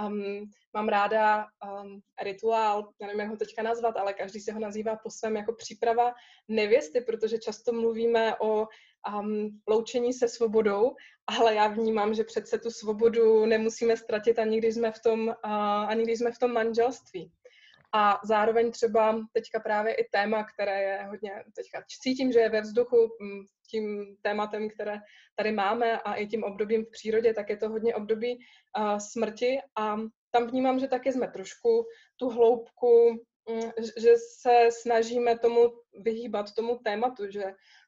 Um, 0.07 0.51
mám 0.75 0.89
ráda 0.89 1.47
um, 1.83 2.01
rituál, 2.23 2.89
já 3.01 3.07
nevím, 3.07 3.21
jak 3.21 3.31
ho 3.31 3.37
teďka 3.37 3.63
nazvat, 3.63 3.97
ale 3.97 4.13
každý 4.13 4.41
si 4.41 4.53
ho 4.53 4.61
nazývá 4.61 4.97
po 4.97 5.11
svém 5.11 5.37
jako 5.37 5.53
příprava 5.53 6.15
nevěsty, 6.49 7.01
protože 7.01 7.39
často 7.39 7.73
mluvíme 7.73 8.37
o 8.37 8.67
um, 9.19 9.61
loučení 9.69 10.13
se 10.13 10.29
svobodou, 10.29 10.95
ale 11.39 11.55
já 11.55 11.69
vnímám, 11.69 12.15
že 12.15 12.25
přece 12.25 12.59
tu 12.59 12.71
svobodu 12.71 13.47
nemusíme 13.47 13.97
ztratit 13.97 14.39
ani 14.39 14.59
když 14.59 14.75
jsme 14.75 14.93
v 14.93 15.03
tom, 15.03 15.29
uh, 15.29 15.35
ani 15.89 16.03
když 16.03 16.19
jsme 16.19 16.33
v 16.33 16.39
tom 16.39 16.53
manželství. 16.53 17.33
A 17.93 18.21
zároveň 18.25 18.71
třeba 18.71 19.21
teďka 19.33 19.61
právě 19.61 19.95
i 19.95 20.09
téma, 20.13 20.45
které 20.45 20.83
je 20.83 21.07
hodně, 21.09 21.33
teďka 21.57 21.85
cítím, 22.03 22.33
že 22.33 22.41
je 22.41 22.49
ve 22.49 22.61
vzduchu 22.61 22.97
mm, 23.21 23.41
tím 23.71 24.17
tématem, 24.23 24.71
které 24.71 24.99
tady 25.37 25.53
máme 25.53 26.01
a 26.01 26.15
i 26.15 26.27
tím 26.27 26.45
obdobím 26.45 26.85
v 26.85 26.91
přírodě, 26.91 27.35
tak 27.35 27.51
je 27.51 27.57
to 27.57 27.69
hodně 27.69 27.95
období 27.95 28.39
uh, 28.79 28.99
smrti. 28.99 29.59
A 29.79 29.97
tam 30.31 30.47
vnímám, 30.47 30.79
že 30.79 30.89
taky 30.89 31.13
jsme 31.13 31.29
trošku 31.29 31.87
tu 32.17 32.29
hloubku, 32.29 33.09
um, 33.45 33.73
že 33.97 34.15
se 34.41 34.69
snažíme 34.83 35.39
tomu 35.39 35.73
vyhýbat, 36.05 36.55
tomu 36.55 36.79
tématu, 36.85 37.31
že 37.31 37.45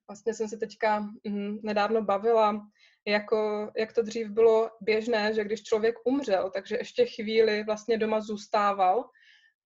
vlastně 0.08 0.34
jsem 0.34 0.48
se 0.48 0.56
teďka 0.56 0.98
um, 1.26 1.60
nedávno 1.62 2.02
bavila, 2.02 2.60
jako, 3.06 3.70
jak 3.76 3.92
to 3.92 4.02
dřív 4.02 4.28
bylo 4.28 4.70
běžné, 4.80 5.34
že 5.34 5.44
když 5.44 5.62
člověk 5.62 5.94
umřel, 6.04 6.50
takže 6.50 6.76
ještě 6.76 7.06
chvíli 7.06 7.64
vlastně 7.64 7.98
doma 7.98 8.20
zůstával 8.20 9.04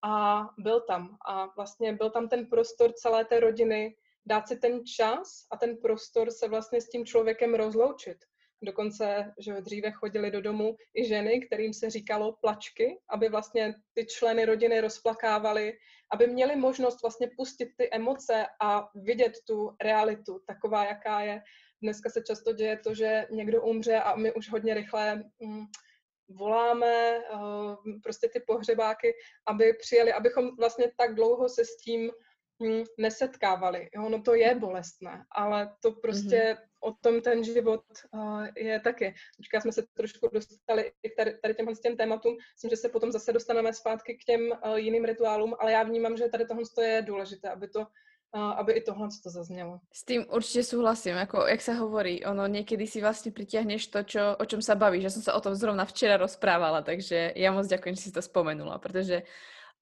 a 0.05 0.45
byl 0.59 0.81
tam. 0.81 1.17
A 1.26 1.47
vlastně 1.57 1.93
byl 1.93 2.11
tam 2.11 2.29
ten 2.29 2.47
prostor 2.47 2.93
celé 2.93 3.25
té 3.25 3.41
rodiny, 3.41 3.97
dát 4.26 4.49
si 4.49 4.57
ten 4.57 4.87
čas 4.87 5.47
a 5.50 5.57
ten 5.57 5.76
prostor 5.76 6.31
se 6.31 6.49
vlastně 6.49 6.81
s 6.81 6.88
tím 6.88 7.07
člověkem 7.07 7.55
rozloučit. 7.55 8.17
Dokonce, 8.62 9.33
že 9.38 9.61
dříve 9.61 9.93
chodili 9.93 10.31
do 10.31 10.41
domu 10.41 10.76
i 10.95 11.05
ženy, 11.05 11.41
kterým 11.41 11.73
se 11.73 11.91
říkalo 11.91 12.33
plačky, 12.33 12.99
aby 13.11 13.29
vlastně 13.29 13.75
ty 13.95 14.07
členy 14.07 14.45
rodiny 14.45 14.81
rozplakávali, 14.81 15.73
aby 16.12 16.26
měli 16.26 16.57
možnost 16.57 17.03
vlastně 17.03 17.31
pustit 17.37 17.69
ty 17.76 17.88
emoce 17.93 18.47
a 18.62 18.88
vidět 18.95 19.33
tu 19.47 19.76
realitu 19.83 20.41
taková, 20.47 20.85
jaká 20.85 21.21
je. 21.21 21.43
Dneska 21.83 22.11
se 22.11 22.23
často 22.23 22.53
děje 22.53 22.79
to, 22.79 22.95
že 22.95 23.26
někdo 23.31 23.62
umře 23.62 23.97
a 23.97 24.17
my 24.17 24.33
už 24.35 24.50
hodně 24.50 24.75
rychle 24.75 25.25
mm, 25.41 25.65
voláme 26.28 27.18
uh, 27.18 27.76
prostě 28.02 28.28
ty 28.28 28.40
pohřebáky, 28.40 29.14
aby 29.47 29.73
přijeli, 29.73 30.12
abychom 30.12 30.56
vlastně 30.56 30.92
tak 30.97 31.14
dlouho 31.14 31.49
se 31.49 31.64
s 31.64 31.76
tím 31.76 32.11
hm, 32.62 32.85
nesetkávali. 32.99 33.88
Jo, 33.95 34.09
no 34.09 34.23
to 34.23 34.35
je 34.35 34.54
bolestné, 34.54 35.25
ale 35.33 35.75
to 35.83 35.92
prostě 35.92 36.37
mm-hmm. 36.37 36.66
o 36.80 36.92
tom 37.00 37.21
ten 37.21 37.45
život 37.45 37.85
uh, 38.14 38.47
je 38.56 38.80
taky. 38.80 39.14
Teďka 39.37 39.61
jsme 39.61 39.73
se 39.73 39.83
trošku 39.97 40.28
dostali 40.33 40.92
i 41.02 41.11
tady, 41.11 41.38
tady 41.38 41.54
těmhle 41.54 41.75
těm 41.75 41.97
tématům. 41.97 42.37
Myslím, 42.54 42.71
že 42.71 42.76
se 42.76 42.88
potom 42.88 43.12
zase 43.12 43.33
dostaneme 43.33 43.73
zpátky 43.73 44.14
k 44.14 44.25
těm 44.25 44.40
uh, 44.40 44.76
jiným 44.76 45.04
rituálům, 45.04 45.54
ale 45.59 45.73
já 45.73 45.83
vnímám, 45.83 46.16
že 46.16 46.28
tady 46.28 46.47
tohle 46.47 46.64
je 46.87 47.02
důležité, 47.02 47.50
aby 47.50 47.68
to 47.68 47.87
aby 48.33 48.73
i 48.73 48.80
tohle 48.80 49.09
to 49.23 49.30
zaznělo. 49.30 49.80
S 49.92 50.04
tým 50.04 50.26
určite 50.28 50.62
súhlasím, 50.62 51.16
ako 51.16 51.47
jak 51.47 51.62
sa 51.62 51.75
hovorí, 51.78 52.21
ono 52.26 52.47
niekedy 52.47 52.85
si 52.85 53.00
vlastne 53.00 53.33
pritiahneš 53.33 53.88
to, 53.88 54.02
čo, 54.04 54.23
o 54.37 54.45
čom 54.45 54.61
sa 54.61 54.75
bavíš. 54.75 55.02
Ja 55.02 55.14
som 55.14 55.23
sa 55.23 55.33
o 55.38 55.40
tom 55.40 55.54
zrovna 55.54 55.88
včera 55.88 56.21
rozprávala, 56.21 56.83
takže 56.83 57.33
ja 57.33 57.49
moc 57.54 57.64
ďakujem, 57.64 57.97
že 57.97 58.02
si 58.11 58.12
to 58.12 58.21
spomenula, 58.21 58.76
pretože 58.83 59.25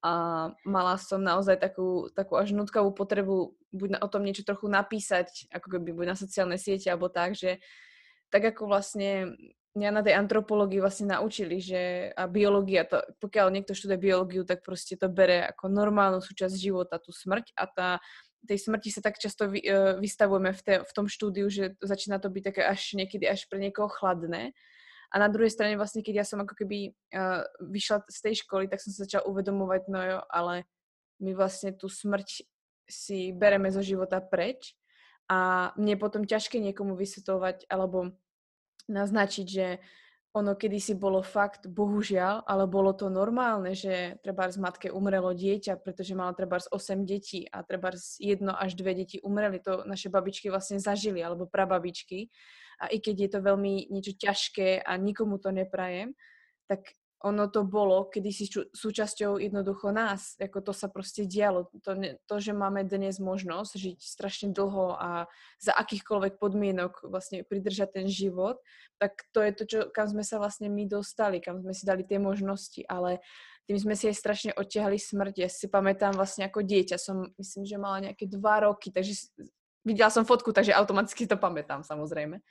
a 0.05 0.53
mala 0.69 1.01
som 1.01 1.17
naozaj 1.17 1.57
takú, 1.57 2.13
takú 2.13 2.37
až 2.37 2.53
nutkavú 2.53 2.93
potrebu 2.93 3.57
buď 3.73 3.89
na, 3.89 3.99
o 4.05 4.09
tom 4.13 4.21
niečo 4.21 4.45
trochu 4.45 4.69
napísať, 4.69 5.49
ako 5.49 5.81
keby 5.81 5.97
buď 5.97 6.07
na 6.13 6.17
sociálne 6.21 6.61
siete, 6.61 6.93
alebo 6.93 7.09
tak, 7.09 7.33
že 7.33 7.57
tak 8.29 8.45
ako 8.53 8.69
vlastne 8.69 9.33
mňa 9.73 9.91
na 9.91 10.03
tej 10.05 10.15
antropológii 10.21 10.85
vlastne 10.85 11.17
naučili, 11.17 11.57
že 11.57 12.13
a 12.13 12.29
biológia, 12.29 12.85
to, 12.85 13.01
pokiaľ 13.17 13.49
niekto 13.49 13.73
študuje 13.73 13.97
biológiu, 13.97 14.45
tak 14.45 14.61
proste 14.61 15.01
to 15.01 15.09
bere 15.09 15.51
ako 15.51 15.73
normálnu 15.73 16.21
súčasť 16.21 16.53
života, 16.53 17.01
tú 17.01 17.09
smrť 17.09 17.57
a 17.57 17.65
tá, 17.65 17.91
tej 18.47 18.59
smrti 18.61 18.89
sa 18.93 19.01
tak 19.01 19.17
často 19.17 19.49
vy, 19.49 19.61
uh, 19.65 19.97
vystavujeme 19.99 20.53
v, 20.53 20.61
te, 20.63 20.75
v 20.85 20.93
tom 20.93 21.07
štúdiu, 21.09 21.49
že 21.49 21.77
začína 21.81 22.21
to 22.21 22.29
byť 22.29 22.43
také 22.45 22.63
až 22.65 22.95
niekedy 22.95 23.25
až 23.25 23.49
pre 23.49 23.59
niekoho 23.59 23.89
chladné. 23.89 24.53
A 25.15 25.23
na 25.23 25.31
druhej 25.31 25.53
strane 25.53 25.79
vlastne, 25.79 26.03
keď 26.03 26.23
ja 26.23 26.27
som 26.27 26.43
ako 26.43 26.59
keby 26.59 26.91
uh, 27.15 27.47
vyšla 27.63 28.03
z 28.11 28.19
tej 28.19 28.35
školy, 28.43 28.67
tak 28.67 28.83
som 28.83 28.91
sa 28.91 29.07
začala 29.07 29.29
uvedomovať, 29.31 29.83
no 29.87 30.01
jo, 30.03 30.19
ale 30.27 30.67
my 31.23 31.33
vlastne 31.39 31.71
tú 31.71 31.87
smrť 31.87 32.43
si 32.91 33.33
bereme 33.33 33.71
zo 33.71 33.81
života 33.81 34.21
preč. 34.21 34.75
A 35.25 35.73
mne 35.81 35.97
potom 35.97 36.29
ťažké 36.29 36.61
niekomu 36.61 37.01
vysvetovať 37.01 37.65
alebo 37.73 38.13
naznačiť, 38.93 39.47
že 39.49 39.81
ono 40.35 40.59
kedysi 40.59 40.99
bolo 40.99 41.23
fakt, 41.23 41.71
bohužiaľ, 41.71 42.43
ale 42.43 42.67
bolo 42.67 42.91
to 42.91 43.07
normálne, 43.07 43.71
že 43.71 44.19
treba 44.19 44.51
z 44.51 44.59
matke 44.59 44.91
umrelo 44.91 45.31
dieťa, 45.31 45.79
pretože 45.79 46.19
mala 46.19 46.35
treba 46.35 46.59
z 46.59 46.67
8 46.75 47.07
detí 47.07 47.47
a 47.47 47.63
treba 47.63 47.95
z 47.95 48.19
jedno 48.19 48.51
až 48.51 48.75
dve 48.75 48.99
deti 48.99 49.23
umreli. 49.23 49.63
To 49.63 49.87
naše 49.87 50.11
babičky 50.11 50.51
vlastne 50.51 50.83
zažili, 50.83 51.23
alebo 51.23 51.47
prababičky 51.47 52.35
a 52.83 52.91
i 52.91 52.99
keď 52.99 53.15
je 53.15 53.31
to 53.31 53.41
veľmi 53.47 53.95
niečo 53.95 54.19
ťažké 54.19 54.83
a 54.83 54.99
nikomu 54.99 55.39
to 55.39 55.55
neprajem, 55.55 56.19
tak 56.67 56.99
ono 57.25 57.49
to 57.49 57.65
bolo 57.65 58.05
kedysi 58.13 58.69
súčasťou 58.77 59.41
jednoducho 59.41 59.89
nás, 59.89 60.37
jako 60.41 60.61
to 60.61 60.73
sa 60.73 60.89
prostě 60.89 61.25
dialo. 61.25 61.65
To, 61.83 61.97
to, 62.27 62.41
že 62.41 62.53
máme 62.53 62.85
dnes 62.85 63.19
možnosť 63.19 63.73
žiť 63.77 63.99
strašne 64.05 64.49
dlho 64.53 65.01
a 65.01 65.27
za 65.57 65.73
akýchkoľvek 65.73 66.37
podmienok 66.37 67.09
vlastne 67.09 67.41
pridržať 67.49 67.89
ten 67.93 68.07
život, 68.13 68.61
tak 69.01 69.25
to 69.33 69.41
je 69.41 69.53
to, 69.53 69.65
čo, 69.65 69.79
kam 69.89 70.09
sme 70.09 70.25
sa 70.25 70.37
vlastne 70.37 70.69
my 70.69 70.85
dostali, 70.85 71.41
kam 71.41 71.65
sme 71.65 71.73
si 71.73 71.89
dali 71.89 72.05
tie 72.05 72.21
možnosti, 72.21 72.85
ale 72.85 73.25
tým 73.65 73.81
sme 73.81 73.97
si 73.97 74.05
aj 74.13 74.21
strašne 74.21 74.51
odtiahli 74.53 75.01
smrť. 75.01 75.35
Ja 75.41 75.49
si 75.49 75.73
pamätám 75.73 76.13
vlastne 76.13 76.45
ako 76.45 76.61
dieťa, 76.61 77.01
som 77.01 77.33
myslím, 77.41 77.65
že 77.65 77.81
mala 77.81 78.05
nejaké 78.05 78.29
dva 78.29 78.69
roky, 78.69 78.93
takže 78.93 79.33
videla 79.81 80.13
som 80.13 80.29
fotku, 80.29 80.53
takže 80.53 80.77
automaticky 80.77 81.25
to 81.25 81.41
pamätám 81.41 81.81
samozrejme 81.81 82.45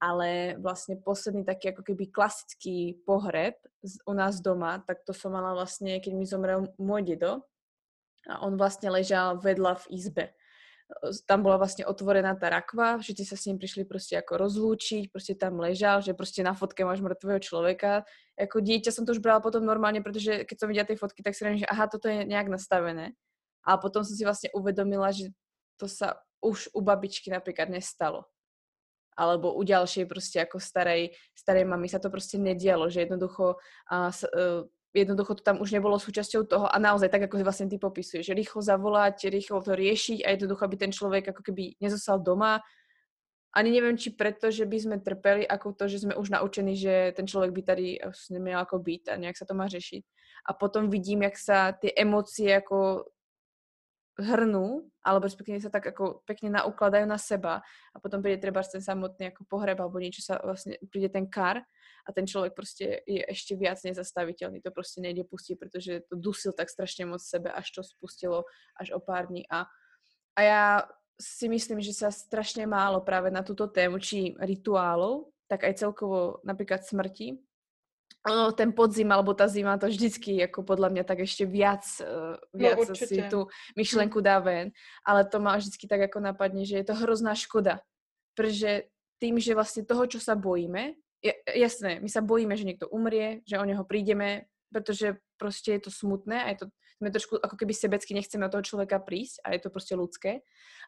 ale 0.00 0.60
vlastne 0.60 1.00
posledný 1.00 1.44
taký 1.44 1.72
ako 1.72 1.82
keby 1.82 2.12
klasický 2.12 3.00
pohreb 3.08 3.56
u 4.04 4.12
nás 4.12 4.40
doma, 4.44 4.82
tak 4.84 5.04
to 5.06 5.16
som 5.16 5.32
mala 5.32 5.56
vlastne, 5.56 6.00
keď 6.02 6.12
mi 6.12 6.26
zomrel 6.28 6.68
môj 6.76 7.02
dedo 7.04 7.46
a 8.26 8.42
on 8.42 8.58
vlastne 8.58 8.90
ležal 8.90 9.38
vedľa 9.38 9.86
v 9.86 9.86
izbe. 9.94 10.24
Tam 11.26 11.42
bola 11.42 11.58
vlastne 11.58 11.82
otvorená 11.82 12.38
tá 12.38 12.46
rakva, 12.46 13.02
všetci 13.02 13.24
sa 13.26 13.34
s 13.34 13.50
ním 13.50 13.58
prišli 13.58 13.82
proste 13.82 14.14
ako 14.22 14.38
rozlúčiť, 14.38 15.10
proste 15.10 15.34
tam 15.34 15.58
ležal, 15.58 15.98
že 15.98 16.14
proste 16.14 16.46
na 16.46 16.54
fotke 16.54 16.86
máš 16.86 17.02
mŕtvého 17.02 17.42
človeka. 17.42 18.06
Ako 18.38 18.62
dieťa 18.62 18.94
som 18.94 19.02
to 19.02 19.10
už 19.10 19.18
brala 19.18 19.42
potom 19.42 19.66
normálne, 19.66 19.98
pretože 19.98 20.46
keď 20.46 20.56
som 20.56 20.70
videla 20.70 20.86
tie 20.86 20.94
fotky, 20.94 21.26
tak 21.26 21.34
si 21.34 21.42
že 21.42 21.66
aha, 21.66 21.90
toto 21.90 22.06
je 22.06 22.22
nejak 22.22 22.46
nastavené. 22.46 23.18
A 23.66 23.74
potom 23.82 24.06
som 24.06 24.14
si 24.14 24.22
vlastne 24.22 24.54
uvedomila, 24.54 25.10
že 25.10 25.34
to 25.74 25.90
sa 25.90 26.22
už 26.38 26.70
u 26.70 26.78
babičky 26.78 27.34
napríklad 27.34 27.66
nestalo 27.66 28.30
alebo 29.16 29.56
u 29.56 29.64
ďalšej 29.64 30.04
proste 30.04 30.44
ako 30.44 30.60
starej, 30.60 31.16
starej 31.32 31.64
mamy 31.64 31.88
sa 31.88 31.96
to 31.96 32.12
proste 32.12 32.36
nedialo, 32.36 32.92
že 32.92 33.08
jednoducho, 33.08 33.56
a, 33.88 34.12
uh, 34.12 34.62
jednoducho 34.92 35.40
to 35.40 35.42
tam 35.42 35.60
už 35.60 35.72
nebolo 35.72 35.96
súčasťou 35.96 36.44
toho 36.44 36.66
a 36.68 36.76
naozaj 36.76 37.08
tak, 37.08 37.28
ako 37.28 37.40
vlastne 37.40 37.68
ty 37.68 37.80
popisuješ, 37.80 38.28
že 38.28 38.36
rýchlo 38.36 38.60
zavolať, 38.60 39.32
rýchlo 39.32 39.64
to 39.64 39.72
riešiť 39.72 40.24
a 40.24 40.32
jednoducho, 40.36 40.62
aby 40.64 40.76
ten 40.76 40.92
človek 40.92 41.32
ako 41.32 41.42
keby 41.44 41.80
nezostal 41.80 42.20
doma. 42.20 42.60
Ani 43.56 43.72
neviem, 43.72 43.96
či 43.96 44.12
preto, 44.12 44.52
že 44.52 44.68
by 44.68 44.76
sme 44.76 44.96
trpeli, 45.00 45.48
ako 45.48 45.72
to, 45.72 45.88
že 45.88 46.04
sme 46.04 46.12
už 46.12 46.28
naučení, 46.28 46.76
že 46.76 47.16
ten 47.16 47.24
človek 47.24 47.56
by 47.56 47.62
tady 47.64 47.86
neměl 48.28 48.60
ako 48.60 48.84
byť 48.84 49.02
a 49.08 49.16
nejak 49.16 49.36
sa 49.36 49.48
to 49.48 49.56
má 49.56 49.64
řešiť. 49.64 50.04
A 50.44 50.52
potom 50.52 50.92
vidím, 50.92 51.24
jak 51.24 51.40
sa 51.40 51.72
tie 51.72 51.88
emócie 51.96 52.52
ako 52.52 53.08
hrnú, 54.16 54.88
alebo 55.04 55.28
respektíve 55.28 55.60
sa 55.60 55.68
tak 55.68 55.92
ako 55.92 56.24
pekne 56.24 56.56
naukladajú 56.56 57.04
na 57.04 57.20
seba 57.20 57.60
a 57.92 57.96
potom 58.00 58.24
príde 58.24 58.40
treba 58.40 58.64
ten 58.64 58.80
samotný 58.80 59.28
ako 59.32 59.44
pohreb 59.44 59.76
alebo 59.76 60.00
niečo 60.00 60.24
sa 60.24 60.40
vlastne, 60.40 60.80
príde 60.88 61.12
ten 61.12 61.28
kar 61.28 61.60
a 62.06 62.08
ten 62.16 62.24
človek 62.24 62.56
proste 62.56 63.04
je 63.04 63.20
ešte 63.28 63.58
viac 63.60 63.76
nezastaviteľný. 63.84 64.64
To 64.64 64.72
proste 64.72 65.04
nejde 65.04 65.28
pustiť, 65.28 65.54
pretože 65.60 65.92
to 66.08 66.16
dusil 66.16 66.56
tak 66.56 66.72
strašne 66.72 67.04
moc 67.04 67.20
sebe, 67.20 67.52
až 67.52 67.68
to 67.76 67.80
spustilo 67.84 68.48
až 68.80 68.96
o 68.96 69.00
pár 69.02 69.28
dní. 69.28 69.44
A, 69.52 69.68
a 70.32 70.40
ja 70.40 70.62
si 71.20 71.48
myslím, 71.48 71.80
že 71.84 71.92
sa 71.92 72.08
strašne 72.08 72.64
málo 72.64 73.04
práve 73.04 73.28
na 73.28 73.44
túto 73.44 73.68
tému, 73.68 74.00
či 74.00 74.32
rituálov, 74.36 75.28
tak 75.48 75.64
aj 75.64 75.80
celkovo 75.80 76.40
napríklad 76.44 76.84
smrti, 76.84 77.40
ten 78.54 78.72
podzim 78.72 79.12
alebo 79.12 79.34
ta 79.34 79.48
zima 79.48 79.78
to 79.78 79.86
vždycky 79.86 80.36
jako 80.36 80.62
podle 80.62 80.90
mě 80.90 81.04
tak 81.04 81.18
ještě 81.18 81.46
viac, 81.46 82.02
viac 82.54 82.88
no, 82.88 82.94
si 82.94 83.22
tu 83.30 83.46
myšlenku 83.76 84.20
dá 84.20 84.38
ven, 84.38 84.70
ale 85.06 85.24
to 85.24 85.40
má 85.40 85.56
vždycky 85.56 85.86
tak 85.86 86.00
jako 86.00 86.20
napadne, 86.20 86.64
že 86.64 86.76
je 86.76 86.84
to 86.84 86.94
hrozná 86.94 87.34
škoda, 87.34 87.80
protože 88.34 88.82
tým, 89.18 89.38
že 89.38 89.54
vlastně 89.54 89.84
toho, 89.84 90.06
čo 90.06 90.20
sa 90.20 90.34
bojíme, 90.34 90.92
je, 91.22 91.32
jasné, 91.54 92.00
my 92.00 92.08
sa 92.08 92.20
bojíme, 92.20 92.56
že 92.56 92.64
někdo 92.64 92.88
umrie, 92.88 93.40
že 93.48 93.58
o 93.58 93.64
něho 93.64 93.84
přijdeme, 93.84 94.42
protože 94.72 95.16
prostě 95.36 95.72
je 95.72 95.80
to 95.80 95.90
smutné 95.90 96.44
a 96.44 96.48
je 96.48 96.56
to, 96.56 96.66
jsme 96.96 97.10
trošku 97.10 97.44
ako 97.44 97.56
keby 97.56 97.74
sebecky 97.74 98.14
nechceme 98.14 98.46
od 98.46 98.52
toho 98.52 98.62
člověka 98.62 98.98
prísť 98.98 99.40
a 99.44 99.52
je 99.52 99.58
to 99.58 99.70
prostě 99.70 99.96
ľudské. 99.96 100.40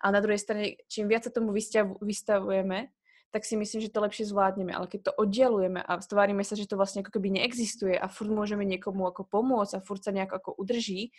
A 0.05 0.11
na 0.11 0.21
druhé 0.21 0.39
straně, 0.39 0.77
čím 0.89 1.09
víc 1.09 1.25
se 1.25 1.31
tomu 1.31 1.53
vystavujeme, 2.01 2.87
tak 3.29 3.45
si 3.45 3.57
myslím, 3.57 3.85
že 3.85 3.93
to 3.93 4.01
lepšie 4.01 4.29
zvládneme. 4.33 4.73
Ale 4.73 4.89
keď 4.89 5.13
to 5.13 5.13
oddelujeme 5.21 5.85
a 5.85 6.01
stvárime 6.01 6.41
sa, 6.45 6.57
že 6.57 6.65
to 6.65 6.81
vlastne 6.81 7.05
ako 7.05 7.21
keby 7.21 7.41
neexistuje 7.41 7.93
a 7.97 8.09
furt 8.09 8.33
môžeme 8.33 8.65
niekomu 8.65 9.05
ako 9.05 9.29
pomôcť 9.29 9.77
a 9.77 9.85
furt 9.85 10.01
sa 10.01 10.13
nejak 10.13 10.33
ako 10.33 10.57
udrží, 10.57 11.13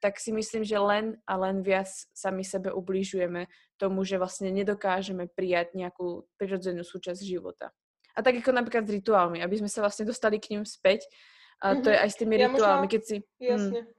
tak 0.00 0.20
si 0.20 0.28
myslím, 0.32 0.60
že 0.60 0.76
len 0.76 1.16
a 1.24 1.40
len 1.40 1.64
viac 1.64 1.88
sami 2.12 2.44
sebe 2.44 2.68
ubližujeme 2.68 3.48
tomu, 3.80 4.04
že 4.04 4.20
vlastne 4.20 4.52
nedokážeme 4.52 5.24
prijať 5.32 5.72
nejakú 5.72 6.28
prirodzenú 6.36 6.84
súčasť 6.84 7.24
života. 7.24 7.72
A 8.12 8.20
tak 8.20 8.36
ako 8.40 8.52
napríklad 8.52 8.84
s 8.84 8.92
rituálmi, 8.92 9.40
aby 9.40 9.56
sme 9.60 9.72
sa 9.72 9.80
vlastne 9.80 10.04
dostali 10.04 10.36
k 10.36 10.56
ním 10.56 10.64
späť, 10.68 11.08
a 11.56 11.72
to 11.72 11.88
mm-hmm. 11.88 11.92
je 11.92 11.98
aj 12.04 12.10
s 12.12 12.16
tými 12.20 12.34
rituálmi, 12.36 12.86
keď 12.88 13.02
si... 13.04 13.16
Jasně. 13.40 13.80
Hmm. 13.80 13.96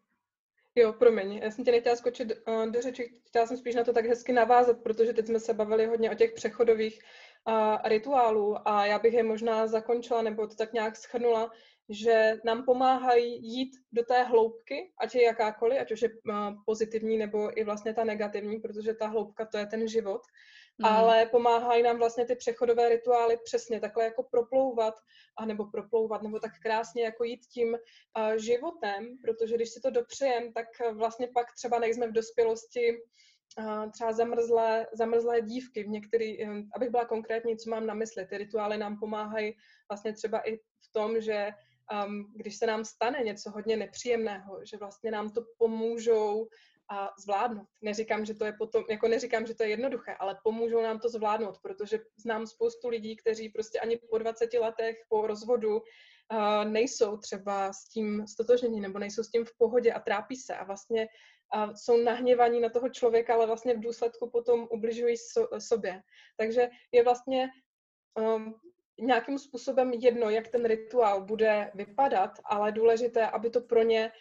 Jo, 0.78 0.94
promiň, 0.94 1.40
já 1.44 1.52
jsem 1.52 1.66
tě 1.66 1.72
nechtěla 1.72 1.96
skočit 1.96 2.32
uh, 2.48 2.72
do 2.72 2.82
řeči, 2.82 3.22
chtěla 3.28 3.48
jsem 3.48 3.58
spíš 3.58 3.76
na 3.76 3.84
to 3.84 3.94
tak 3.94 4.06
hezky 4.06 4.34
navázat, 4.34 4.78
protože 4.84 5.14
teď 5.14 5.26
jsme 5.26 5.40
se 5.40 5.54
bavili 5.54 5.86
hodně 5.86 6.12
o 6.12 6.16
těch 6.16 6.34
přechodových 6.34 7.02
uh, 7.48 7.78
rituálů 7.84 8.68
a 8.68 8.86
já 8.86 9.00
bych 9.00 9.14
je 9.14 9.24
možná 9.24 9.68
zakončila 9.68 10.22
nebo 10.22 10.48
to 10.48 10.56
tak 10.56 10.74
nějak 10.74 10.96
schrnula, 10.96 11.52
že 11.90 12.40
nám 12.46 12.66
pomáhají 12.66 13.48
jít 13.48 13.72
do 13.92 14.04
té 14.04 14.24
hloubky, 14.24 14.92
ať 15.00 15.16
je 15.16 15.24
jakákoliv, 15.24 15.82
ať 15.82 15.92
už 15.92 16.02
je 16.02 16.10
uh, 16.10 16.36
pozitivní 16.66 17.18
nebo 17.18 17.60
i 17.60 17.64
vlastně 17.64 17.94
ta 17.94 18.04
negativní, 18.04 18.60
protože 18.60 18.94
ta 18.94 19.08
hloubka 19.08 19.46
to 19.46 19.58
je 19.58 19.66
ten 19.66 19.88
život, 19.88 20.22
mm. 20.78 20.86
ale 20.86 21.26
pomáhají 21.26 21.84
nám 21.84 21.98
vlastně 21.98 22.26
ty 22.26 22.36
přechodové 22.36 22.90
rituály 22.90 23.38
přesně 23.44 23.80
takhle 23.80 24.04
jako 24.04 24.24
proplouvat, 24.24 24.94
a 25.38 25.46
nebo 25.46 25.66
proplouvat, 25.66 26.22
nebo 26.22 26.40
tak 26.40 26.52
krásně 26.62 27.04
jako 27.04 27.24
jít 27.24 27.46
tím 27.46 27.74
uh, 27.74 28.36
životem, 28.36 29.18
protože 29.22 29.56
když 29.56 29.70
si 29.70 29.82
to 29.82 29.90
dopřejem, 29.90 30.54
tak 30.54 30.68
vlastně 30.94 31.28
pak 31.34 31.48
třeba 31.56 31.80
nejsme 31.80 32.08
v 32.08 32.12
dospělosti 32.12 32.98
třeba 33.92 34.14
zamrzlé, 34.14 34.88
zamrzlé 34.94 35.42
dívky, 35.42 35.84
v 35.84 35.88
některý, 35.88 36.38
abych 36.76 36.90
byla 36.90 37.06
konkrétní, 37.06 37.58
co 37.58 37.70
mám 37.70 37.86
na 37.86 37.94
mysli, 37.94 38.26
ty 38.26 38.38
rituály 38.38 38.78
nám 38.78 39.00
pomáhají 39.00 39.54
vlastně 39.90 40.14
třeba 40.14 40.40
i 40.40 40.58
v 40.58 40.92
tom, 40.92 41.22
že 41.22 41.50
um, 42.06 42.34
když 42.36 42.56
se 42.56 42.66
nám 42.66 42.86
stane 42.86 43.20
něco 43.24 43.52
hodně 43.52 43.78
nepříjemného, 43.78 44.60
že 44.66 44.78
vlastně 44.78 45.12
nám 45.12 45.30
to 45.30 45.42
pomůžou 45.58 46.48
a 46.90 47.10
zvládnout. 47.20 47.68
Neříkám, 47.82 48.26
že 48.26 48.34
to 48.34 48.46
je 48.46 48.54
potom, 48.54 48.84
jako 48.90 49.08
neříkám, 49.08 49.46
že 49.46 49.56
to 49.56 49.64
je 49.64 49.70
jednoduché, 49.70 50.16
ale 50.20 50.38
pomůžou 50.44 50.82
nám 50.82 51.00
to 51.00 51.10
zvládnout, 51.10 51.58
protože 51.62 52.00
znám 52.18 52.48
spoustu 52.48 52.90
lidí, 52.90 53.16
kteří 53.16 53.50
prostě 53.50 53.80
ani 53.80 53.98
po 54.10 54.18
20 54.18 54.54
letech 54.54 54.98
po 55.10 55.28
rozvodu 55.28 55.78
uh, 55.78 56.72
nejsou 56.72 57.18
třeba 57.18 57.74
s 57.74 57.90
tím 57.90 58.28
stotožení 58.28 58.82
nebo 58.82 59.00
nejsou 59.00 59.24
s 59.24 59.32
tím 59.32 59.46
v 59.46 59.58
pohodě 59.58 59.94
a 59.94 60.00
trápí 60.00 60.36
se 60.36 60.56
a 60.56 60.64
vlastně 60.64 61.08
a 61.54 61.76
jsou 61.76 61.98
nahněvaní 61.98 62.60
na 62.60 62.70
toho 62.70 62.90
člověka, 62.90 63.34
ale 63.34 63.46
vlastně 63.46 63.74
v 63.74 63.80
důsledku 63.80 64.30
potom 64.30 64.68
ubližují 64.72 65.18
so, 65.18 65.60
sobě. 65.60 66.02
Takže 66.38 66.70
je 66.92 67.04
vlastně 67.04 67.50
um, 68.20 68.56
nějakým 69.00 69.40
způsobem 69.40 69.94
jedno, 69.94 70.30
jak 70.30 70.48
ten 70.48 70.66
rituál 70.66 71.26
bude 71.26 71.72
vypadat, 71.76 72.32
ale 72.46 72.72
důležité, 72.72 73.28
aby 73.28 73.50
to 73.50 73.62
pro 73.62 73.84
ně 73.84 74.12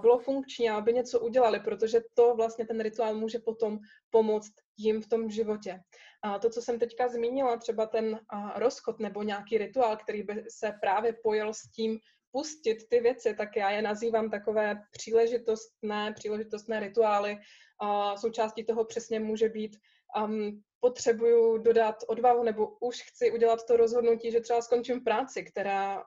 bylo 0.00 0.18
funkční 0.18 0.70
aby 0.70 0.92
něco 0.92 1.20
udělali, 1.20 1.60
protože 1.60 2.00
to 2.14 2.34
vlastně 2.34 2.66
ten 2.66 2.80
rituál 2.80 3.14
může 3.14 3.38
potom 3.38 3.78
pomoct 4.10 4.52
jim 4.76 5.02
v 5.02 5.08
tom 5.08 5.30
životě. 5.30 5.80
A 6.22 6.38
to, 6.38 6.50
co 6.50 6.62
jsem 6.62 6.78
teďka 6.78 7.08
zmínila, 7.08 7.56
třeba 7.56 7.86
ten 7.86 8.20
rozchod 8.54 9.00
nebo 9.00 9.22
nějaký 9.22 9.58
rituál, 9.58 9.96
který 9.96 10.22
by 10.22 10.44
se 10.48 10.72
právě 10.80 11.12
pojel 11.22 11.54
s 11.54 11.62
tím, 11.70 11.98
pustit 12.36 12.88
ty 12.88 13.00
věci, 13.00 13.34
tak 13.34 13.56
já 13.56 13.70
je 13.70 13.82
nazývám 13.82 14.30
takové 14.30 14.82
příležitostné, 14.90 16.12
příležitostné 16.12 16.80
rituály. 16.80 17.38
A 17.80 18.16
součástí 18.16 18.64
toho 18.64 18.84
přesně 18.84 19.20
může 19.20 19.48
být 19.48 19.76
um, 20.22 20.62
potřebuju 20.80 21.58
dodat 21.58 21.96
odvahu 22.08 22.42
nebo 22.42 22.68
už 22.80 23.02
chci 23.02 23.32
udělat 23.32 23.66
to 23.66 23.76
rozhodnutí, 23.76 24.30
že 24.30 24.40
třeba 24.40 24.62
skončím 24.62 25.04
práci, 25.04 25.44
která, 25.44 26.04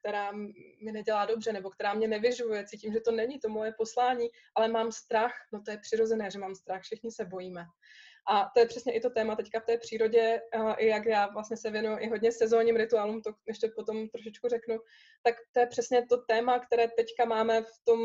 která 0.00 0.32
mi 0.82 0.92
nedělá 0.92 1.26
dobře 1.26 1.52
nebo 1.52 1.70
která 1.70 1.94
mě 1.94 2.08
nevyžuje, 2.08 2.66
cítím, 2.66 2.92
že 2.92 3.00
to 3.00 3.10
není 3.10 3.38
to 3.38 3.48
moje 3.48 3.72
poslání, 3.78 4.28
ale 4.54 4.68
mám 4.68 4.92
strach, 4.92 5.32
no 5.52 5.62
to 5.62 5.70
je 5.70 5.78
přirozené, 5.78 6.30
že 6.30 6.38
mám 6.38 6.54
strach, 6.54 6.82
všichni 6.82 7.10
se 7.10 7.24
bojíme. 7.24 7.64
A 8.28 8.50
to 8.54 8.60
je 8.60 8.66
přesně 8.66 8.92
i 8.92 9.00
to 9.00 9.10
téma 9.10 9.36
teďka 9.36 9.60
v 9.60 9.64
té 9.64 9.78
přírodě, 9.78 10.40
i 10.78 10.86
jak 10.86 11.06
já 11.06 11.26
vlastně 11.26 11.56
se 11.56 11.70
věnuju 11.70 11.98
i 11.98 12.08
hodně 12.08 12.32
sezónním 12.32 12.76
rituálům, 12.76 13.22
to 13.22 13.30
ještě 13.46 13.68
potom 13.76 14.08
trošičku 14.08 14.48
řeknu, 14.48 14.78
tak 15.22 15.34
to 15.52 15.60
je 15.60 15.66
přesně 15.66 16.06
to 16.06 16.16
téma, 16.16 16.58
které 16.58 16.88
teďka 16.88 17.24
máme 17.24 17.62
v, 17.62 17.84
tom, 17.84 18.00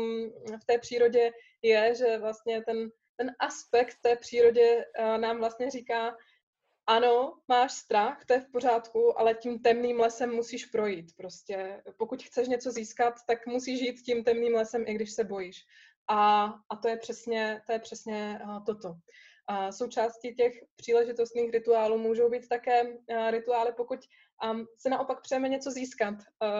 v 0.62 0.64
té 0.66 0.78
přírodě, 0.78 1.30
je, 1.62 1.94
že 1.94 2.18
vlastně 2.18 2.62
ten, 2.62 2.90
ten 3.16 3.34
aspekt 3.38 3.96
té 4.02 4.16
přírodě 4.16 4.84
nám 5.16 5.38
vlastně 5.38 5.70
říká, 5.70 6.16
ano, 6.86 7.38
máš 7.48 7.72
strach, 7.72 8.24
to 8.24 8.32
je 8.32 8.40
v 8.40 8.50
pořádku, 8.52 9.20
ale 9.20 9.34
tím 9.34 9.58
temným 9.58 10.00
lesem 10.00 10.30
musíš 10.30 10.66
projít. 10.66 11.16
Prostě 11.16 11.82
pokud 11.98 12.22
chceš 12.22 12.48
něco 12.48 12.70
získat, 12.70 13.14
tak 13.26 13.46
musíš 13.46 13.80
jít 13.80 14.02
tím 14.02 14.24
temným 14.24 14.54
lesem, 14.54 14.84
i 14.86 14.94
když 14.94 15.12
se 15.12 15.24
bojíš. 15.24 15.56
A, 16.08 16.44
a 16.70 16.76
to 16.76 16.88
je 16.88 16.96
přesně, 16.96 17.62
to 17.66 17.72
je 17.72 17.78
přesně 17.78 18.40
toto. 18.66 18.94
A 19.48 19.72
součástí 19.72 20.34
těch 20.34 20.52
příležitostných 20.76 21.50
rituálů 21.50 21.98
můžou 21.98 22.30
být 22.30 22.48
také 22.48 22.82
rituály, 23.30 23.72
pokud 23.76 23.98
se 24.78 24.88
naopak 24.88 25.20
přejeme 25.22 25.48
něco 25.48 25.70
získat 25.70 26.14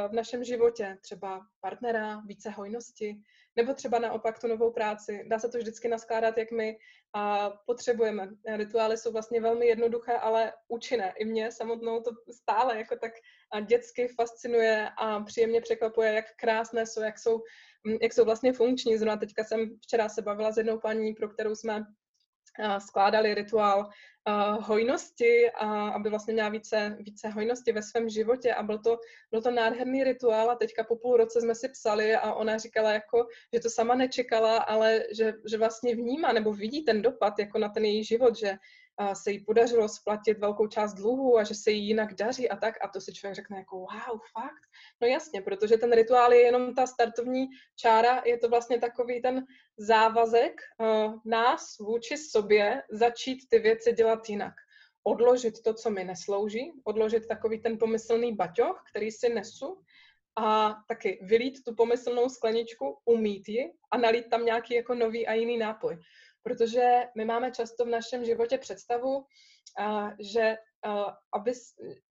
v 0.09 0.13
našem 0.13 0.45
životě, 0.45 0.99
třeba 1.01 1.41
partnera, 1.61 2.23
více 2.27 2.51
hojnosti, 2.51 3.17
nebo 3.57 3.75
třeba 3.75 3.99
naopak 3.99 4.39
tu 4.39 4.47
novou 4.47 4.73
práci. 4.73 5.25
Dá 5.27 5.39
se 5.39 5.49
to 5.49 5.59
vždycky 5.59 5.89
naskládat, 5.89 6.39
jak 6.39 6.51
my 6.51 6.79
potřebujeme. 7.67 8.29
Rituály 8.57 8.99
jsou 8.99 9.13
vlastně 9.13 9.41
velmi 9.41 9.67
jednoduché, 9.67 10.13
ale 10.13 10.53
účinné. 10.69 11.15
I 11.19 11.25
mě 11.25 11.53
samotnou 11.53 12.01
to 12.01 12.11
stále 12.31 12.79
jako 12.79 12.97
tak 12.97 13.13
dětsky 13.67 14.09
fascinuje 14.09 14.89
a 14.99 15.21
příjemně 15.21 15.61
překvapuje, 15.61 16.13
jak 16.13 16.25
krásné 16.37 16.87
jsou, 16.87 17.03
jak 17.03 17.19
jsou, 17.19 17.43
jak 18.03 18.13
jsou 18.13 18.25
vlastně 18.25 18.53
funkční. 18.53 18.99
Zrovna 18.99 19.17
teďka 19.17 19.45
jsem 19.45 19.79
včera 19.83 20.09
se 20.09 20.23
bavila 20.23 20.53
s 20.53 20.57
jednou 20.57 20.79
paní, 20.79 21.15
pro 21.15 21.29
kterou 21.29 21.55
jsme 21.55 21.85
skládali 22.79 23.35
rituál 23.35 23.89
hojnosti, 24.61 25.51
a 25.51 25.89
aby 25.89 26.11
vlastně 26.11 26.35
měla 26.35 26.49
více, 26.49 26.97
více 27.01 27.29
hojnosti 27.29 27.73
ve 27.73 27.83
svém 27.83 28.09
životě. 28.09 28.55
A 28.55 28.63
byl 28.63 28.79
to, 28.79 28.99
byl 29.31 29.43
to 29.43 29.51
nádherný 29.51 30.05
rituál 30.05 30.51
a 30.51 30.55
teďka 30.55 30.85
po 30.85 30.97
půl 30.97 31.17
roce 31.17 31.41
jsme 31.41 31.55
si 31.55 31.69
psali 31.69 32.15
a 32.15 32.33
ona 32.35 32.59
říkala 32.59 32.93
jako, 32.93 33.27
že 33.53 33.61
to 33.61 33.71
sama 33.71 33.95
nečekala, 33.95 34.59
ale 34.59 35.05
že, 35.17 35.33
že 35.51 35.59
vlastně 35.59 35.95
vnímá 35.95 36.33
nebo 36.33 36.53
vidí 36.53 36.85
ten 36.85 37.03
dopad 37.03 37.39
jako 37.39 37.59
na 37.59 37.69
ten 37.69 37.85
její 37.85 38.05
život, 38.05 38.37
že 38.37 38.55
se 39.15 39.31
jí 39.31 39.45
podařilo 39.45 39.89
splatit 39.89 40.39
velkou 40.39 40.67
část 40.67 40.95
dluhu 40.95 41.39
a 41.39 41.45
že 41.45 41.55
se 41.55 41.71
jí 41.71 41.89
jinak 41.89 42.15
daří 42.15 42.49
a 42.51 42.57
tak. 42.57 42.75
A 42.85 42.89
to 42.89 43.01
si 43.01 43.13
člověk 43.13 43.35
řekne 43.35 43.59
jako 43.59 43.77
wow, 43.77 44.21
fakt? 44.33 44.63
No 45.01 45.09
jasně, 45.09 45.43
protože 45.43 45.77
ten 45.77 45.93
rituál 45.93 46.33
je 46.33 46.41
jenom 46.41 46.75
ta 46.75 46.87
startovní 46.87 47.47
čára, 47.77 48.23
je 48.27 48.39
to 48.39 48.49
vlastně 48.49 48.79
takový 48.79 49.23
ten 49.23 49.47
závazek 49.79 50.61
uh, 50.79 51.15
nás 51.25 51.79
vůči 51.81 52.17
sobě 52.17 52.83
začít 52.91 53.39
ty 53.51 53.59
věci 53.59 53.93
dělat 53.93 54.29
jinak. 54.29 54.55
Odložit 55.05 55.63
to, 55.63 55.75
co 55.75 55.91
mi 55.91 56.05
neslouží, 56.05 56.73
odložit 56.85 57.29
takový 57.29 57.61
ten 57.61 57.79
pomyslný 57.79 58.35
baťoch, 58.35 58.83
který 58.91 59.11
si 59.11 59.29
nesu, 59.29 59.83
a 60.37 60.77
taky 60.89 61.19
vylít 61.23 61.65
tu 61.65 61.75
pomyslnou 61.75 62.29
skleničku, 62.29 62.99
umít 63.05 63.49
ji 63.49 63.73
a 63.91 63.97
nalít 63.97 64.31
tam 64.31 64.45
nějaký 64.45 64.75
jako 64.75 64.95
nový 64.95 65.27
a 65.27 65.33
jiný 65.33 65.59
nápoj 65.59 65.99
protože 66.43 67.05
my 67.17 67.25
máme 67.25 67.51
často 67.51 67.85
v 67.85 67.89
našem 67.89 68.25
životě 68.25 68.59
představu, 68.59 69.25
že, 70.21 70.57
aby, 71.35 71.53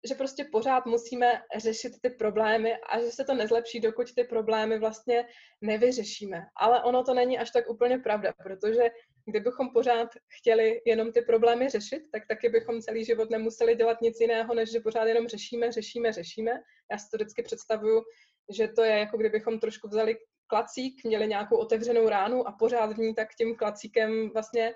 že 0.08 0.16
prostě 0.16 0.46
pořád 0.52 0.86
musíme 0.86 1.42
řešit 1.58 1.94
ty 2.02 2.10
problémy 2.10 2.76
a 2.76 3.00
že 3.00 3.12
se 3.12 3.24
to 3.24 3.34
nezlepší, 3.34 3.80
dokud 3.80 4.14
ty 4.16 4.24
problémy 4.24 4.80
vlastně 4.80 5.28
nevyřešíme. 5.62 6.46
Ale 6.56 6.84
ono 6.84 7.04
to 7.04 7.14
není 7.14 7.40
až 7.40 7.52
tak 7.52 7.70
úplně 7.70 7.98
pravda, 7.98 8.34
protože 8.44 8.90
kdybychom 9.26 9.70
pořád 9.74 10.10
chtěli 10.40 10.82
jenom 10.86 11.12
ty 11.12 11.22
problémy 11.22 11.70
řešit, 11.70 12.04
tak 12.12 12.24
taky 12.28 12.50
bychom 12.50 12.82
celý 12.82 13.06
život 13.06 13.30
nemuseli 13.30 13.76
dělat 13.76 14.02
nic 14.02 14.20
jiného, 14.20 14.54
než 14.54 14.72
že 14.72 14.80
pořád 14.80 15.06
jenom 15.06 15.28
řešíme, 15.28 15.72
řešíme, 15.72 16.14
řešíme. 16.14 16.52
Já 16.92 16.98
si 16.98 17.10
to 17.12 17.18
vždycky 17.18 17.44
představuju, 17.44 18.02
že 18.50 18.68
to 18.68 18.84
je 18.84 19.00
jako 19.00 19.18
kdybychom 19.18 19.60
trošku 19.60 19.88
vzali 19.88 20.18
klacík, 20.52 21.04
měli 21.04 21.28
nějakou 21.28 21.58
otevřenou 21.58 22.10
ránu 22.10 22.48
a 22.48 22.52
pořád 22.52 22.92
v 22.92 22.98
ní 22.98 23.16
tak 23.16 23.28
tím 23.38 23.56
klacíkem 23.56 24.30
vlastně 24.34 24.74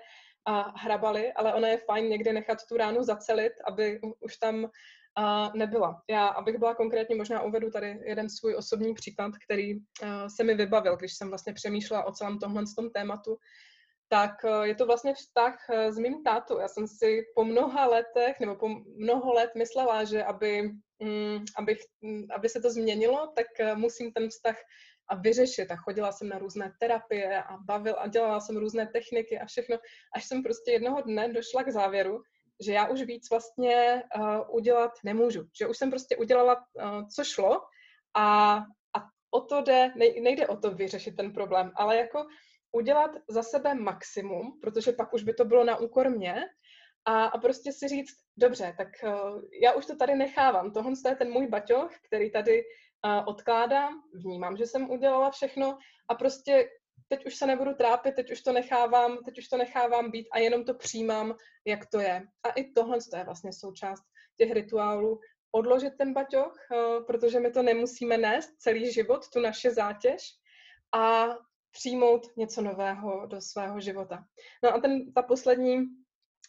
a 0.48 0.72
hrabali, 0.80 1.32
ale 1.32 1.54
ono 1.54 1.66
je 1.66 1.76
fajn 1.76 2.08
někdy 2.08 2.32
nechat 2.32 2.58
tu 2.68 2.76
ránu 2.76 3.02
zacelit, 3.02 3.52
aby 3.68 4.00
už 4.20 4.36
tam 4.36 4.70
a 5.18 5.52
nebyla. 5.54 6.02
Já, 6.10 6.26
abych 6.26 6.58
byla 6.58 6.74
konkrétně, 6.74 7.16
možná 7.16 7.42
uvedu 7.42 7.70
tady 7.70 8.00
jeden 8.04 8.30
svůj 8.30 8.56
osobní 8.56 8.94
příklad, 8.94 9.32
který 9.44 9.74
se 10.36 10.44
mi 10.44 10.54
vybavil, 10.54 10.96
když 10.96 11.12
jsem 11.14 11.28
vlastně 11.28 11.52
přemýšlela 11.52 12.04
o 12.04 12.12
celém 12.12 12.38
tomhle 12.38 12.64
tom 12.76 12.90
tématu, 12.90 13.36
tak 14.08 14.44
uh, 14.44 14.62
je 14.62 14.74
to 14.74 14.86
vlastně 14.86 15.14
vztah 15.14 15.56
uh, 15.70 15.90
s 15.90 15.98
mým 15.98 16.22
tátou. 16.22 16.58
Já 16.58 16.68
jsem 16.68 16.86
si 16.88 17.22
po 17.34 17.44
mnoha 17.44 17.86
letech, 17.86 18.40
nebo 18.40 18.54
po 18.56 18.68
mnoho 18.96 19.32
let 19.32 19.50
myslela, 19.56 20.04
že 20.04 20.24
aby, 20.24 20.70
um, 20.98 21.44
abych, 21.58 21.78
um, 22.02 22.26
aby 22.34 22.48
se 22.48 22.60
to 22.60 22.70
změnilo, 22.70 23.32
tak 23.36 23.46
uh, 23.60 23.78
musím 23.78 24.12
ten 24.12 24.28
vztah 24.28 24.56
a 25.08 25.16
vyřešit. 25.16 25.70
A 25.70 25.76
chodila 25.76 26.12
jsem 26.12 26.28
na 26.28 26.38
různé 26.38 26.72
terapie 26.80 27.42
a 27.42 27.56
bavil 27.56 27.96
a 27.98 28.06
dělala 28.06 28.40
jsem 28.40 28.56
různé 28.56 28.86
techniky 28.86 29.38
a 29.38 29.46
všechno, 29.46 29.76
až 30.14 30.24
jsem 30.24 30.42
prostě 30.42 30.72
jednoho 30.72 31.00
dne 31.00 31.32
došla 31.32 31.62
k 31.62 31.72
závěru, 31.72 32.22
že 32.60 32.72
já 32.72 32.88
už 32.88 33.02
víc 33.02 33.30
vlastně 33.30 34.02
uh, 34.16 34.56
udělat 34.56 34.92
nemůžu. 35.04 35.48
Že 35.58 35.66
už 35.66 35.78
jsem 35.78 35.90
prostě 35.90 36.16
udělala, 36.16 36.56
uh, 36.56 37.08
co 37.08 37.24
šlo 37.24 37.60
a, 38.16 38.56
a 38.96 39.00
o 39.30 39.40
to 39.40 39.62
jde, 39.62 39.92
nejde 39.96 40.46
o 40.46 40.56
to 40.56 40.70
vyřešit 40.70 41.16
ten 41.16 41.32
problém, 41.32 41.72
ale 41.74 41.96
jako 41.96 42.26
udělat 42.72 43.10
za 43.28 43.42
sebe 43.42 43.74
maximum, 43.74 44.60
protože 44.62 44.92
pak 44.92 45.14
už 45.14 45.22
by 45.22 45.34
to 45.34 45.44
bylo 45.44 45.64
na 45.64 45.76
úkor 45.76 46.10
mě 46.10 46.44
a, 47.04 47.24
a 47.24 47.38
prostě 47.38 47.72
si 47.72 47.88
říct, 47.88 48.16
dobře, 48.36 48.74
tak 48.78 48.88
uh, 49.04 49.42
já 49.62 49.72
už 49.72 49.86
to 49.86 49.96
tady 49.96 50.14
nechávám, 50.14 50.72
tohle 50.72 50.92
je 51.08 51.16
ten 51.16 51.30
můj 51.30 51.46
baťoch, 51.46 51.92
který 52.06 52.30
tady 52.30 52.62
odkládám, 53.26 54.02
vnímám, 54.14 54.56
že 54.56 54.66
jsem 54.66 54.90
udělala 54.90 55.30
všechno 55.30 55.78
a 56.08 56.14
prostě 56.14 56.68
teď 57.08 57.26
už 57.26 57.36
se 57.36 57.46
nebudu 57.46 57.74
trápit, 57.74 58.14
teď 58.14 58.32
už 58.32 58.42
to 58.42 58.52
nechávám, 58.52 59.18
teď 59.24 59.38
už 59.38 59.48
to 59.48 59.56
nechávám 59.56 60.10
být 60.10 60.28
a 60.32 60.38
jenom 60.38 60.64
to 60.64 60.74
přijímám, 60.74 61.34
jak 61.66 61.86
to 61.86 62.00
je. 62.00 62.22
A 62.42 62.50
i 62.50 62.72
tohle 62.72 62.98
to 63.10 63.16
je 63.16 63.24
vlastně 63.24 63.52
součást 63.52 64.02
těch 64.36 64.52
rituálů. 64.52 65.20
Odložit 65.52 65.92
ten 65.98 66.12
baťoch, 66.12 66.56
eh, 66.72 67.00
protože 67.06 67.40
my 67.40 67.50
to 67.50 67.62
nemusíme 67.62 68.18
nést 68.18 68.50
celý 68.58 68.92
život, 68.92 69.28
tu 69.28 69.40
naše 69.40 69.70
zátěž 69.70 70.22
a 70.94 71.26
přijmout 71.70 72.36
něco 72.36 72.62
nového 72.62 73.26
do 73.26 73.40
svého 73.40 73.80
života. 73.80 74.24
No 74.62 74.74
a 74.74 74.80
ten, 74.80 75.12
ta 75.12 75.22
poslední 75.22 75.86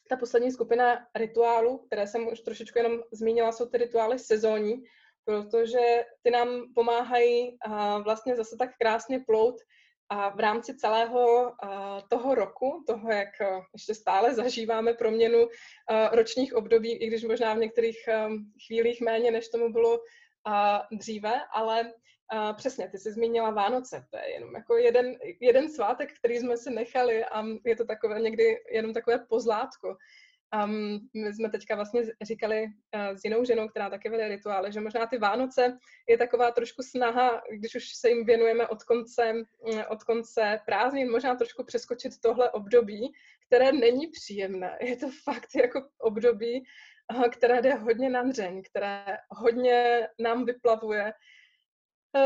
ta 0.10 0.18
poslední 0.18 0.52
skupina 0.52 1.08
rituálů, 1.16 1.78
které 1.78 2.08
jsem 2.08 2.28
už 2.28 2.40
trošičku 2.40 2.78
jenom 2.78 3.00
zmínila, 3.12 3.52
jsou 3.52 3.66
ty 3.66 3.78
rituály 3.78 4.20
sezónní, 4.20 4.84
protože 5.28 6.06
ty 6.24 6.32
nám 6.32 6.74
pomáhají 6.76 7.58
vlastně 8.04 8.36
zase 8.36 8.56
tak 8.60 8.70
krásně 8.80 9.20
plout 9.20 9.56
a 10.10 10.30
v 10.30 10.40
rámci 10.40 10.76
celého 10.78 11.54
toho 12.10 12.36
roku, 12.36 12.84
toho, 12.88 13.12
jak 13.12 13.30
ještě 13.74 13.96
stále 13.96 14.36
zažíváme 14.36 14.94
proměnu 14.94 15.48
ročních 16.12 16.56
období, 16.56 16.92
i 16.92 17.08
když 17.08 17.24
možná 17.24 17.54
v 17.54 17.58
některých 17.58 17.98
chvílích 18.68 19.02
méně, 19.02 19.32
než 19.32 19.50
tomu 19.50 19.74
bylo 19.74 20.00
dříve, 20.92 21.34
ale 21.54 21.94
přesně, 22.56 22.90
ty 22.90 22.98
jsi 22.98 23.12
zmínila 23.12 23.50
Vánoce, 23.50 24.06
to 24.12 24.18
je 24.18 24.34
jenom 24.34 24.56
jako 24.56 24.78
jeden, 24.78 25.16
jeden 25.42 25.70
svátek, 25.70 26.10
který 26.20 26.38
jsme 26.38 26.58
si 26.58 26.70
nechali 26.70 27.26
a 27.26 27.44
je 27.66 27.76
to 27.76 27.86
takové 27.86 28.20
někdy 28.20 28.58
jenom 28.72 28.94
takové 28.94 29.20
pozlátko. 29.30 29.98
Um, 30.56 31.00
my 31.14 31.34
jsme 31.34 31.50
teďka 31.50 31.76
vlastně 31.76 32.02
říkali 32.22 32.66
uh, 32.66 33.16
s 33.16 33.24
jinou 33.24 33.44
ženou, 33.44 33.68
která 33.68 33.90
taky 33.90 34.10
vede 34.10 34.28
rituály, 34.28 34.72
že 34.72 34.82
možná 34.82 35.08
ty 35.08 35.18
Vánoce 35.18 35.78
je 36.10 36.18
taková 36.18 36.52
trošku 36.52 36.84
snaha, 36.84 37.42
když 37.52 37.76
už 37.76 37.90
se 37.96 38.10
jim 38.10 38.26
věnujeme 38.26 38.68
od 38.68 38.84
konce, 38.84 39.34
mm, 39.34 39.44
od 39.90 40.04
konce 40.04 40.60
prázdnin, 40.66 41.12
možná 41.12 41.36
trošku 41.36 41.64
přeskočit 41.64 42.12
tohle 42.22 42.52
období, 42.52 43.12
které 43.46 43.72
není 43.72 44.08
příjemné. 44.08 44.78
Je 44.82 44.98
to 44.98 45.08
fakt 45.24 45.56
jako 45.56 45.90
období, 46.00 46.64
uh, 47.16 47.30
které 47.30 47.62
jde 47.62 47.74
hodně 47.74 48.10
na 48.10 48.24
dřeň, 48.24 48.62
které 48.64 49.18
hodně 49.30 50.08
nám 50.20 50.46
vyplavuje 50.46 51.14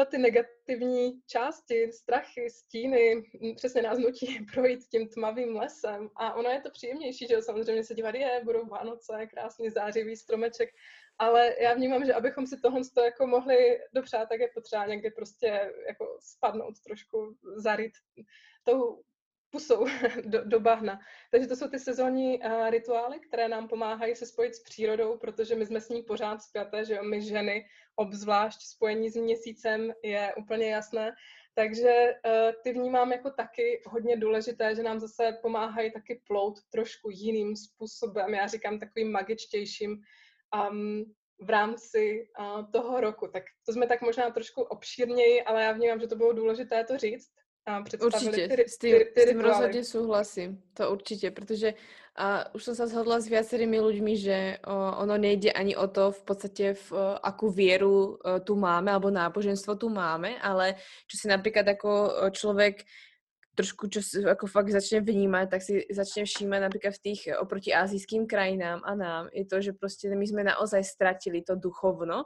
ty 0.10 0.18
negativní 0.18 1.22
části, 1.28 1.92
strachy, 1.92 2.50
stíny, 2.50 3.16
hm, 3.16 3.56
přesně 3.56 3.82
nás 3.82 3.98
nutí 3.98 4.46
projít 4.54 4.84
tím 4.92 5.10
tmavým 5.10 5.56
lesem. 5.56 6.10
A 6.16 6.34
ono 6.34 6.50
je 6.50 6.62
to 6.62 6.70
příjemnější, 6.72 7.28
že 7.28 7.42
samozřejmě 7.42 7.84
se 7.84 7.96
dívat, 7.96 8.16
je, 8.16 8.42
budou 8.44 8.66
Vánoce, 8.66 9.28
krásný 9.30 9.70
zářivý 9.70 10.16
stromeček, 10.16 10.70
ale 11.18 11.56
já 11.60 11.74
vnímám, 11.74 12.06
že 12.06 12.14
abychom 12.14 12.48
si 12.48 12.58
tohle 12.62 12.82
jako 13.06 13.28
mohli 13.28 13.80
dopřát, 13.94 14.30
tak 14.30 14.40
je 14.40 14.52
potřeba 14.54 14.86
někdy 14.86 15.12
prostě 15.12 15.74
jako 15.88 16.18
spadnout 16.20 16.80
trošku, 16.80 17.38
zaryt 17.56 17.92
tou 18.64 19.02
pusou 19.52 19.86
do, 20.26 20.44
do 20.46 20.60
bahna. 20.60 21.00
Takže 21.32 21.48
to 21.48 21.56
jsou 21.56 21.68
ty 21.68 21.80
sezónní 21.80 22.40
uh, 22.40 22.70
rituály, 22.70 23.20
které 23.20 23.48
nám 23.48 23.68
pomáhají 23.68 24.16
se 24.16 24.26
spojit 24.26 24.56
s 24.56 24.64
přírodou, 24.64 25.18
protože 25.18 25.56
my 25.56 25.66
jsme 25.66 25.82
s 25.82 25.90
ní 25.90 26.04
pořád 26.04 26.42
zpěté, 26.42 26.86
že 26.86 26.96
jo, 26.96 27.04
my 27.04 27.22
ženy, 27.22 27.66
obzvlášť 27.96 28.62
spojení 28.62 29.10
s 29.10 29.16
měsícem 29.16 29.94
je 30.04 30.34
úplně 30.38 30.70
jasné. 30.70 31.12
Takže 31.56 32.16
uh, 32.26 32.52
ty 32.64 32.74
vnímám 32.74 33.12
jako 33.12 33.30
taky 33.30 33.82
hodně 33.86 34.18
důležité, 34.18 34.76
že 34.76 34.84
nám 34.84 35.00
zase 35.00 35.38
pomáhají 35.42 35.92
taky 35.92 36.22
plout 36.28 36.60
trošku 36.72 37.10
jiným 37.10 37.56
způsobem, 37.56 38.34
já 38.34 38.48
říkám 38.48 38.80
takovým 38.80 39.12
magičtějším 39.12 39.92
um, 40.72 41.14
v 41.42 41.50
rámci 41.50 42.28
uh, 42.40 42.72
toho 42.72 43.02
roku. 43.02 43.28
Tak 43.28 43.44
to 43.66 43.74
jsme 43.74 43.88
tak 43.88 44.02
možná 44.02 44.30
trošku 44.32 44.62
obšírněji, 44.62 45.44
ale 45.44 45.64
já 45.64 45.72
vnímám, 45.72 46.00
že 46.00 46.08
to 46.08 46.16
bylo 46.16 46.34
důležité 46.34 46.84
to 46.84 46.98
říct 46.98 47.32
a 47.66 47.84
určite, 48.02 48.48
ty, 48.48 48.64
s 48.66 48.78
ty, 48.78 48.90
ty 49.14 49.22
s 49.22 49.26
tým 49.30 49.40
rozhodne 49.40 49.84
súhlasím, 49.84 50.62
to 50.74 50.92
určite, 50.92 51.32
pretože 51.32 51.74
a 52.12 52.52
už 52.52 52.64
som 52.64 52.76
sa 52.76 52.92
zhodla 52.92 53.24
s 53.24 53.32
viacerými 53.32 53.80
ľuďmi, 53.80 54.14
že 54.20 54.60
o, 54.68 54.76
ono 55.00 55.16
nejde 55.16 55.48
ani 55.56 55.80
o 55.80 55.88
to 55.88 56.12
v 56.12 56.22
podstate, 56.28 56.66
v 56.76 56.92
vieru 57.56 58.20
o, 58.20 58.40
tu 58.44 58.60
máme, 58.60 58.92
alebo 58.92 59.08
náboženstvo 59.08 59.80
tu 59.80 59.88
máme, 59.88 60.36
ale 60.44 60.76
čo 61.08 61.16
si 61.16 61.28
napríklad 61.32 61.64
ako 61.72 61.90
človek 62.36 62.84
trošku, 63.56 63.88
čo 63.88 64.00
jako 64.28 64.48
fakt 64.48 64.72
začne 64.72 65.00
vnímat, 65.02 65.50
tak 65.50 65.62
si 65.62 65.86
začne 65.92 66.26
všímat 66.26 66.60
například 66.60 66.94
v 66.94 67.02
těch 67.02 67.20
oproti 67.40 67.74
azijským 67.74 68.28
krajinám 68.28 68.82
a 68.84 68.96
nám, 68.96 69.28
je 69.34 69.46
to, 69.46 69.62
že 69.62 69.74
prostě 69.74 70.16
my 70.16 70.28
jsme 70.28 70.44
naozaj 70.44 70.84
ztratili 70.84 71.42
to 71.42 71.56
duchovno 71.56 72.24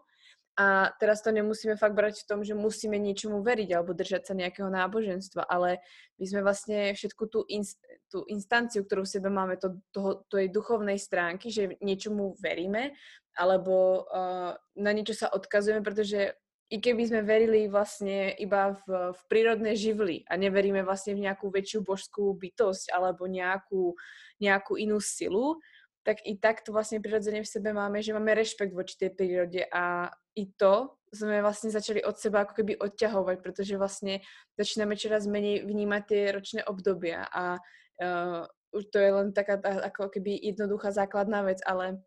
a 0.56 0.88
teraz 1.04 1.20
to 1.20 1.36
nemusíme 1.36 1.76
fakt 1.76 2.00
brať 2.00 2.24
v 2.24 2.28
tom, 2.32 2.40
že 2.48 2.56
musíme 2.56 2.96
niečomu 2.96 3.44
veriť 3.44 3.76
alebo 3.76 3.92
držať 3.92 4.32
sa 4.32 4.34
nejakého 4.40 4.72
náboženstva, 4.72 5.44
ale 5.44 5.84
my 6.16 6.26
sme 6.32 6.42
vlastne 6.48 6.96
všetku 6.96 7.24
tú, 7.28 7.44
inst, 7.52 7.76
tú 8.08 8.24
instanciu, 8.32 8.88
ktorú 8.88 9.04
v 9.04 9.14
sebe 9.20 9.28
máme, 9.28 9.60
to, 9.60 9.84
toho, 9.92 10.24
tej 10.32 10.48
duchovnej 10.48 10.96
stránky, 10.96 11.52
že 11.52 11.76
niečomu 11.84 12.40
veríme, 12.40 12.96
alebo 13.36 14.08
uh, 14.08 14.56
na 14.80 14.92
niečo 14.96 15.12
sa 15.12 15.28
odkazujeme, 15.28 15.84
pretože 15.84 16.40
i 16.72 16.82
keby 16.82 17.04
sme 17.04 17.22
verili 17.22 17.70
vlastne 17.70 18.34
iba 18.42 18.74
v, 18.88 19.14
v 19.14 19.22
prírodné 19.30 19.78
živly 19.78 20.26
a 20.26 20.34
neveríme 20.34 20.82
vlastne 20.82 21.14
v 21.14 21.30
nejakú 21.30 21.52
väčšiu 21.54 21.86
božskú 21.86 22.34
bytosť 22.34 22.90
alebo 22.90 23.30
nejakú, 23.30 23.94
nejakú 24.42 24.74
inú 24.80 24.98
silu, 24.98 25.62
tak 26.06 26.22
i 26.22 26.38
tak 26.38 26.62
to 26.62 26.70
vlastne 26.70 27.02
prirodzene 27.02 27.42
v 27.42 27.50
sebe 27.50 27.74
máme, 27.74 27.98
že 28.06 28.14
máme 28.14 28.38
rešpekt 28.38 28.78
voči 28.78 28.94
tej 28.94 29.10
prírode 29.18 29.66
a 29.74 30.14
i 30.38 30.46
to 30.54 30.94
sme 31.10 31.42
vlastne 31.42 31.74
začali 31.74 32.06
od 32.06 32.14
seba 32.22 32.46
ako 32.46 32.62
keby 32.62 32.78
odťahovať, 32.78 33.38
pretože 33.42 33.74
vlastne 33.74 34.22
začíname 34.54 34.94
čoraz 34.94 35.26
menej 35.26 35.66
vnímať 35.66 36.04
tie 36.06 36.22
ročné 36.30 36.62
obdobia 36.62 37.26
a 37.26 37.58
uh, 37.58 38.46
už 38.76 38.84
to 38.94 39.02
je 39.02 39.10
len 39.10 39.34
taká 39.34 39.58
tá, 39.58 39.82
ako 39.90 40.14
keby 40.14 40.38
jednoduchá 40.38 40.94
základná 40.94 41.42
vec, 41.42 41.64
ale 41.66 42.04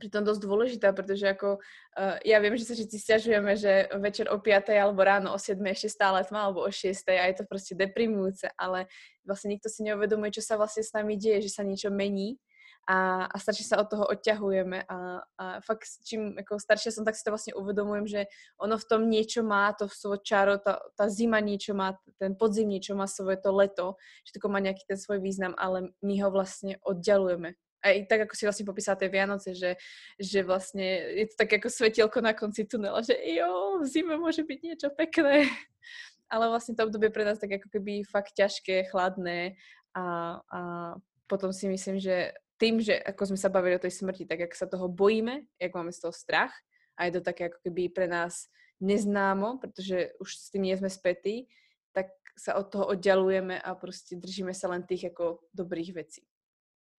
pritom 0.00 0.22
dosť 0.24 0.40
dôležitá, 0.40 0.88
pretože 0.96 1.28
ako 1.28 1.60
uh, 1.60 2.16
ja 2.24 2.40
viem, 2.40 2.56
že 2.56 2.64
sa 2.64 2.72
všetci 2.72 2.96
stiažujeme, 2.96 3.52
že 3.52 3.92
večer 4.00 4.32
o 4.32 4.40
5 4.40 4.72
alebo 4.72 5.04
ráno 5.04 5.36
o 5.36 5.38
7 5.40 5.60
ešte 5.76 5.92
stále 5.92 6.24
tma 6.24 6.48
alebo 6.48 6.64
o 6.64 6.70
6 6.72 6.88
a 7.12 7.28
je 7.28 7.36
to 7.36 7.44
proste 7.44 7.76
deprimujúce, 7.76 8.48
ale 8.56 8.88
vlastne 9.28 9.52
nikto 9.52 9.68
si 9.68 9.84
neuvedomuje, 9.84 10.40
čo 10.40 10.46
sa 10.46 10.56
vlastne 10.56 10.80
s 10.80 10.94
nami 10.96 11.20
deje, 11.20 11.50
že 11.50 11.60
sa 11.60 11.66
niečo 11.66 11.92
mení 11.92 12.40
a, 12.86 13.24
a 13.24 13.38
strašně 13.38 13.64
se 13.64 13.76
od 13.76 13.90
toho 13.90 14.06
odťahujeme 14.06 14.82
a, 14.88 15.20
a 15.38 15.60
fakt 15.60 15.82
čím 16.04 16.34
jako 16.38 16.60
starší 16.60 16.90
jsem, 16.90 17.04
tak 17.04 17.14
si 17.14 17.24
to 17.24 17.30
vlastně 17.30 17.54
uvědomujem, 17.54 18.06
že 18.06 18.24
ono 18.60 18.78
v 18.78 18.84
tom 18.90 19.10
něco 19.10 19.42
má, 19.42 19.72
to 19.72 19.88
svoje 19.88 20.18
čaro, 20.22 20.58
ta, 20.58 20.78
ta 20.94 21.08
zima 21.08 21.40
něco 21.40 21.74
má, 21.74 21.98
ten 22.18 22.36
podzim 22.38 22.68
něco 22.68 22.94
má 22.94 23.06
svoje 23.06 23.36
to 23.36 23.54
leto, 23.54 23.94
že 24.26 24.40
to 24.42 24.48
má 24.48 24.58
nějaký 24.58 24.80
ten 24.88 24.98
svůj 24.98 25.20
význam, 25.20 25.54
ale 25.58 25.82
my 26.02 26.20
ho 26.20 26.30
vlastně 26.30 26.78
oddělujeme. 26.82 27.52
A 27.84 27.90
i 27.90 28.06
tak, 28.06 28.18
jako 28.18 28.36
si 28.36 28.46
vlastně 28.46 28.64
popísala 28.64 28.96
ty 28.96 29.08
Vianoce, 29.08 29.54
že, 29.54 29.76
že 30.20 30.42
vlastně 30.42 30.90
je 30.94 31.26
to 31.26 31.34
tak 31.38 31.52
jako 31.52 31.70
světilko 31.70 32.20
na 32.20 32.32
konci 32.32 32.64
tunela, 32.64 33.02
že 33.02 33.14
jo, 33.24 33.78
v 33.82 33.86
zime 33.86 34.16
může 34.16 34.42
být 34.42 34.62
něco 34.62 34.90
pekné. 34.96 35.42
Ale 36.30 36.48
vlastně 36.48 36.74
to 36.74 36.84
období 36.84 37.10
pro 37.10 37.24
nás 37.24 37.38
tak 37.38 37.50
jako 37.50 37.68
keby 37.72 38.02
fakt 38.10 38.32
těžké, 38.36 38.84
chladné 38.84 39.50
a, 39.94 40.32
a 40.52 40.94
potom 41.26 41.52
si 41.52 41.68
myslím, 41.68 42.00
že 42.00 42.32
tým, 42.56 42.80
že 42.80 42.96
ako 43.02 43.32
sme 43.32 43.38
sa 43.38 43.52
bavili 43.52 43.76
o 43.76 43.84
tej 43.84 43.92
smrti, 43.92 44.24
tak 44.26 44.40
jak 44.40 44.52
sa 44.54 44.66
toho 44.66 44.88
bojíme, 44.88 45.44
jak 45.60 45.74
máme 45.74 45.92
z 45.92 46.00
toho 46.00 46.12
strach 46.12 46.52
a 46.96 47.04
je 47.04 47.20
to 47.20 47.20
také 47.20 47.52
ako 47.52 47.58
keby 47.64 47.88
pre 47.92 48.08
nás 48.08 48.48
neznámo, 48.80 49.58
protože 49.58 50.12
už 50.20 50.36
s 50.36 50.50
tým 50.50 50.62
nie 50.62 50.76
sme 50.76 50.90
spätí, 50.90 51.48
tak 51.92 52.12
sa 52.36 52.54
od 52.60 52.68
toho 52.68 52.86
oddělujeme 52.86 53.60
a 53.60 53.74
prostě 53.74 54.16
držíme 54.16 54.54
se 54.54 54.66
len 54.66 54.82
tých 54.82 55.04
jako 55.04 55.38
dobrých 55.54 55.94
věcí. 55.94 56.26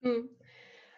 Hmm. 0.03 0.29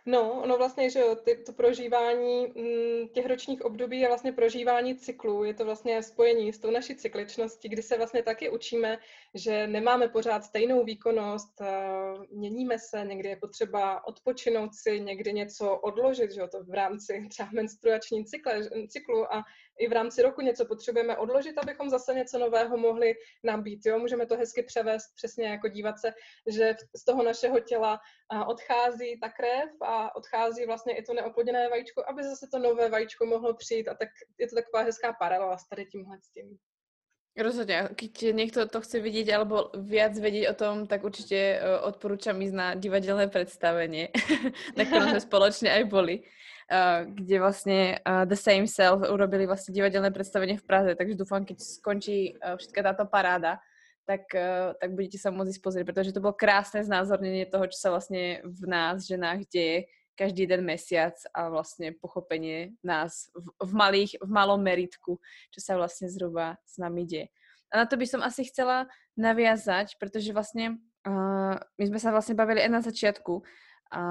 No, 0.10 0.42
ono 0.44 0.58
vlastně, 0.58 0.90
že 0.90 1.00
jo, 1.00 1.16
ty, 1.16 1.36
to 1.36 1.54
prožívání 1.54 2.46
m, 2.46 2.52
mm, 2.56 3.08
těch 3.10 3.26
ročních 3.26 3.66
období 3.66 4.00
je 4.00 4.08
vlastně 4.08 4.32
prožívání 4.32 4.96
cyklu. 4.96 5.44
Je 5.44 5.54
to 5.54 5.66
vlastně 5.66 6.04
spojení 6.04 6.54
s 6.54 6.60
tou 6.60 6.72
naší 6.72 6.96
cykličností, 6.96 7.70
kdy 7.70 7.82
se 7.82 7.98
vlastně 7.98 8.24
taky 8.24 8.50
učíme, 8.50 8.98
že 9.34 9.68
nemáme 9.68 10.08
pořád 10.08 10.44
stejnou 10.44 10.84
výkonnost, 10.84 11.62
uh, 11.62 12.26
měníme 12.32 12.80
se, 12.80 13.06
někdy 13.06 13.30
je 13.30 13.36
potřeba 13.36 14.08
odpočinout 14.08 14.74
si, 14.74 15.00
někdy 15.00 15.34
něco 15.34 15.76
odložit, 15.78 16.32
že 16.32 16.42
jo, 16.42 16.48
to 16.48 16.64
v 16.64 16.74
rámci 16.74 17.28
třeba 17.30 17.50
menstruační 17.54 18.26
cykle, 18.26 18.70
cyklu 18.88 19.34
a 19.34 19.44
i 19.80 19.88
v 19.88 19.92
rámci 19.92 20.22
roku 20.22 20.42
něco 20.42 20.66
potřebujeme 20.66 21.18
odložit, 21.18 21.58
abychom 21.58 21.90
zase 21.90 22.14
něco 22.14 22.40
nového 22.40 22.78
mohli 22.78 23.16
nabít. 23.44 23.86
Jo? 23.86 24.00
Můžeme 24.00 24.26
to 24.26 24.38
hezky 24.38 24.64
převést 24.64 25.06
přesně 25.16 25.48
jako 25.48 25.68
dívat 25.68 26.00
se, 26.00 26.14
že 26.48 26.76
z 26.96 27.06
toho 27.06 27.24
našeho 27.24 27.60
těla 27.60 28.00
odchází 28.48 29.20
ta 29.20 29.30
krev 29.30 29.70
a 29.82 30.16
odchází 30.16 30.66
vlastně 30.66 30.98
i 30.98 31.04
to 31.04 31.14
neoploděné 31.14 31.70
vajíčko, 31.70 32.04
aby 32.08 32.24
zase 32.24 32.48
to 32.52 32.60
nové 32.60 32.90
vajíčko 32.90 33.26
mohlo 33.26 33.54
přijít 33.54 33.88
a 33.88 33.94
tak 33.94 34.10
je 34.40 34.48
to 34.48 34.56
taková 34.56 34.84
hezká 34.84 35.14
paralela 35.14 35.58
s 35.58 35.68
tady 35.68 35.86
tímhle 35.86 36.18
s 36.22 36.32
tím. 36.32 36.58
Rozhodně, 37.38 37.90
keď 37.96 38.22
někdo 38.22 38.66
to 38.66 38.82
chce 38.82 39.00
vidět 39.00 39.34
alebo 39.34 39.72
viac 39.78 40.20
vědět 40.20 40.50
o 40.50 40.54
tom, 40.54 40.88
tak 40.88 41.04
určitě 41.04 41.36
e, 41.36 41.80
odporúčam 41.80 42.42
ísť 42.42 42.54
na 42.54 42.76
divadelné 42.76 43.28
představení, 43.28 44.08
na 44.78 44.86
kterém 44.86 45.10
jsme 45.10 45.22
společně 45.22 45.72
aj 45.72 45.84
boli 45.84 46.24
kde 47.06 47.40
vlastně 47.40 48.00
The 48.26 48.36
Same 48.36 48.68
Self 48.68 49.10
urobili 49.10 49.48
vlastně 49.48 49.74
divadelné 49.74 50.12
představení 50.12 50.58
v 50.58 50.64
Praze, 50.64 50.96
takže 50.96 51.16
doufám, 51.16 51.46
keď 51.46 51.60
skončí 51.60 52.38
všetká 52.58 52.84
táto 52.84 53.06
paráda, 53.06 53.58
tak, 54.06 54.22
tak 54.82 54.90
budete 54.94 55.22
sa 55.22 55.30
môcť 55.30 55.62
pozrieť, 55.62 55.86
pretože 55.86 56.14
to 56.14 56.22
bolo 56.22 56.34
krásne 56.34 56.82
znázornenie 56.82 57.46
toho, 57.46 57.70
čo 57.70 57.78
sa 57.78 57.90
vlastne 57.94 58.42
v 58.42 58.66
nás, 58.66 59.06
ženách, 59.06 59.46
deje 59.54 59.86
každý 60.20 60.44
jeden 60.44 60.68
mesiac 60.68 61.16
a 61.32 61.48
vlastne 61.48 61.96
pochopenie 61.96 62.76
nás 62.84 63.32
v, 63.32 63.48
v, 63.56 63.72
malých, 63.72 64.12
v 64.20 64.28
malom 64.28 64.60
meritku, 64.60 65.16
čo 65.48 65.60
sa 65.64 65.80
vlastne 65.80 66.12
zhruba 66.12 66.60
s 66.68 66.76
nami 66.76 67.08
deje. 67.08 67.32
A 67.72 67.80
na 67.80 67.86
to 67.88 67.96
by 67.96 68.04
som 68.04 68.20
asi 68.20 68.44
chcela 68.52 68.92
naviazať, 69.16 69.96
pretože 69.96 70.36
vlastne 70.36 70.82
uh, 71.08 71.56
my 71.80 71.86
sme 71.88 72.00
sa 72.04 72.12
vlastne 72.12 72.36
bavili 72.36 72.60
aj 72.60 72.72
na 72.74 72.82
začiatku 72.84 73.46
a 73.90 74.02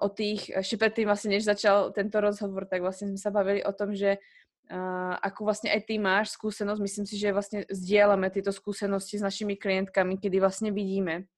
o 0.00 0.08
tých, 0.08 0.48
ešte 0.48 0.80
predtým 0.80 1.04
vlastne, 1.04 1.36
než 1.36 1.44
začal 1.44 1.92
tento 1.92 2.16
rozhovor, 2.24 2.64
tak 2.64 2.80
vlastne 2.80 3.12
sme 3.12 3.20
sa 3.20 3.28
bavili 3.28 3.60
o 3.60 3.72
tom, 3.72 3.92
že 3.92 4.16
uh, 4.16 5.14
ako 5.20 5.44
vlastne 5.44 5.68
aj 5.68 5.84
ty 5.84 6.00
máš 6.00 6.32
skúsenosť, 6.40 6.80
myslím 6.80 7.04
si, 7.04 7.20
že 7.20 7.36
vlastne 7.36 7.68
zdieľame 7.68 8.32
tieto 8.32 8.48
skúsenosti 8.48 9.20
s 9.20 9.26
našimi 9.26 9.60
klientkami, 9.60 10.16
kedy 10.16 10.40
vlastne 10.40 10.72
vidíme, 10.72 11.28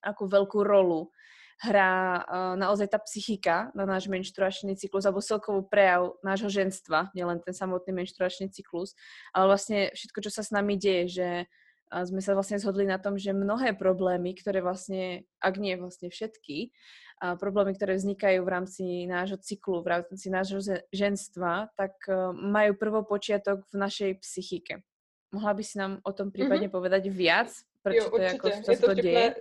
akú 0.00 0.24
veľkú 0.24 0.64
rolu 0.64 1.12
hrá 1.58 2.22
uh, 2.22 2.54
naozaj 2.54 2.96
tá 2.96 3.02
psychika 3.02 3.74
na 3.74 3.84
náš 3.84 4.06
menštruačný 4.06 4.78
cyklus 4.78 5.04
alebo 5.04 5.20
celkový 5.20 5.66
prejav 5.66 6.16
nášho 6.24 6.48
ženstva, 6.48 7.12
nielen 7.12 7.44
ten 7.44 7.52
samotný 7.52 7.92
menštruačný 7.92 8.48
cyklus, 8.54 8.96
ale 9.36 9.52
vlastne 9.52 9.92
všetko, 9.92 10.18
čo 10.24 10.30
sa 10.32 10.46
s 10.46 10.54
nami 10.54 10.80
deje, 10.80 11.04
že 11.12 11.28
a 11.88 12.04
sme 12.04 12.20
sa 12.20 12.36
vlastne 12.36 12.60
zhodli 12.60 12.84
na 12.84 13.00
tom, 13.00 13.16
že 13.16 13.32
mnohé 13.32 13.72
problémy, 13.72 14.36
ktoré 14.36 14.60
vlastne, 14.60 15.24
ak 15.40 15.56
nie 15.56 15.72
vlastne 15.80 16.12
všetky, 16.12 16.72
problémy, 17.38 17.74
ktoré 17.74 17.98
vznikajú 17.98 18.44
v 18.44 18.52
rámci 18.52 18.82
nášho 19.06 19.38
cyklu, 19.38 19.82
v 19.82 19.88
rámci 19.98 20.30
nášho 20.30 20.60
ženstva, 20.92 21.68
tak 21.74 21.98
e, 22.06 22.14
majú 22.32 22.78
prvopočiatok 22.78 23.66
v 23.66 23.74
našej 23.74 24.10
psychike. 24.22 24.82
Mohla 25.32 25.52
by 25.54 25.62
si 25.64 25.78
nám 25.78 25.92
o 26.02 26.12
tom 26.12 26.30
prípadně 26.30 26.68
mm-hmm. 26.68 26.78
povedať 26.78 27.02
viac? 27.10 27.50
Proč 27.82 27.96
jo, 27.96 28.10
to 28.10 28.20
je, 28.20 28.24
jako, 28.24 28.50
co 28.50 28.70
je 28.70 28.78
to, 28.78 28.86
to 28.86 28.94
děje? 28.94 29.34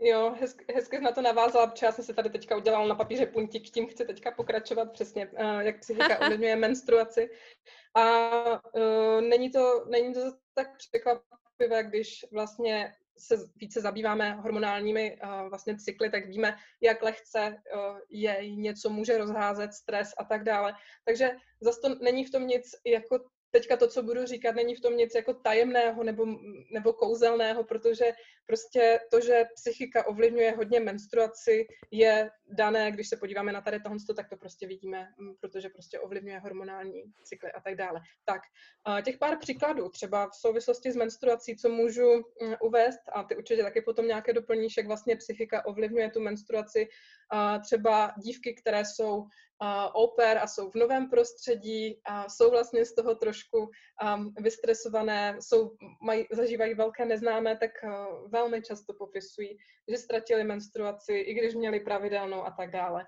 Jo, 0.00 0.34
hezky, 0.40 0.64
hezky 0.74 1.00
na 1.00 1.12
to 1.12 1.22
navázala, 1.22 1.66
protože 1.66 1.86
já 1.86 1.92
jsem 1.92 2.04
se 2.04 2.14
tady 2.14 2.30
teďka 2.30 2.56
udělala 2.56 2.86
na 2.86 2.94
papíře 2.94 3.26
puntík, 3.26 3.70
tím 3.70 3.86
chci 3.86 4.04
teďka 4.04 4.30
pokračovat 4.30 4.92
přesně, 4.92 5.26
uh, 5.26 5.60
jak 5.60 5.80
psychika 5.80 6.18
ovlivňuje 6.20 6.56
menstruaci. 6.56 7.30
A 7.94 8.04
uh, 8.74 9.20
není, 9.20 9.50
to, 9.50 9.84
není 9.90 10.14
to 10.14 10.20
tak 10.54 10.76
překvapivé, 10.76 11.84
když 11.84 12.26
vlastně 12.32 12.94
se 13.20 13.36
více 13.56 13.80
zabýváme 13.80 14.32
hormonálními 14.32 15.18
uh, 15.22 15.48
vlastně 15.48 15.76
cykly, 15.76 16.10
tak 16.10 16.26
víme, 16.26 16.56
jak 16.80 17.02
lehce 17.02 17.56
uh, 17.74 17.98
je 18.10 18.50
něco 18.50 18.90
může 18.90 19.18
rozházet, 19.18 19.72
stres 19.72 20.10
a 20.18 20.24
tak 20.24 20.44
dále. 20.44 20.74
Takže 21.04 21.30
zase 21.60 21.80
to 21.80 21.94
není 21.94 22.24
v 22.24 22.30
tom 22.30 22.46
nic 22.46 22.70
jako 22.86 23.18
teďka 23.50 23.76
to, 23.76 23.88
co 23.88 24.02
budu 24.02 24.26
říkat, 24.26 24.54
není 24.54 24.74
v 24.74 24.80
tom 24.80 24.96
nic 24.96 25.14
jako 25.14 25.34
tajemného 25.34 26.04
nebo, 26.04 26.26
nebo 26.72 26.92
kouzelného, 26.92 27.64
protože 27.64 28.12
prostě 28.46 29.00
to, 29.10 29.20
že 29.20 29.44
psychika 29.54 30.06
ovlivňuje 30.06 30.50
hodně 30.52 30.80
menstruaci, 30.80 31.66
je 31.90 32.30
dané, 32.46 32.92
když 32.92 33.08
se 33.08 33.16
podíváme 33.16 33.52
na 33.52 33.60
tady 33.60 33.80
tohle, 33.80 33.98
tak 34.16 34.28
to 34.28 34.36
prostě 34.36 34.66
vidíme, 34.66 35.08
protože 35.40 35.68
prostě 35.68 36.00
ovlivňuje 36.00 36.38
hormonální 36.38 37.02
cykly 37.24 37.52
a 37.52 37.60
tak 37.60 37.74
dále. 37.74 38.00
Tak, 38.24 38.40
těch 39.04 39.18
pár 39.18 39.38
příkladů, 39.38 39.88
třeba 39.88 40.26
v 40.26 40.34
souvislosti 40.34 40.92
s 40.92 40.96
menstruací, 40.96 41.56
co 41.56 41.68
můžu 41.68 42.22
uvést, 42.62 43.00
a 43.12 43.24
ty 43.24 43.36
určitě 43.36 43.62
taky 43.62 43.82
potom 43.82 44.06
nějaké 44.06 44.32
doplníš, 44.32 44.76
jak 44.76 44.86
vlastně 44.86 45.16
psychika 45.16 45.66
ovlivňuje 45.66 46.10
tu 46.10 46.20
menstruaci, 46.20 46.88
třeba 47.62 48.12
dívky, 48.18 48.54
které 48.54 48.84
jsou 48.84 49.26
oper 49.92 50.38
a 50.38 50.46
jsou 50.46 50.70
v 50.70 50.74
novém 50.74 51.10
prostředí 51.10 52.00
a 52.04 52.28
jsou 52.28 52.50
vlastně 52.50 52.84
z 52.84 52.94
toho 52.94 53.14
trošku 53.14 53.58
um, 53.58 54.34
vystresované, 54.40 55.36
jsou, 55.40 55.70
mají, 56.02 56.26
zažívají 56.32 56.74
velké 56.74 57.04
neznámé, 57.04 57.56
tak 57.56 57.70
uh, 57.84 58.30
velmi 58.30 58.62
často 58.62 58.94
popisují, 58.94 59.58
že 59.88 59.96
ztratili 59.96 60.44
menstruaci, 60.44 61.12
i 61.12 61.34
když 61.34 61.54
měli 61.54 61.80
pravidelnou 61.80 62.44
a 62.44 62.50
tak 62.50 62.70
dále. 62.70 63.04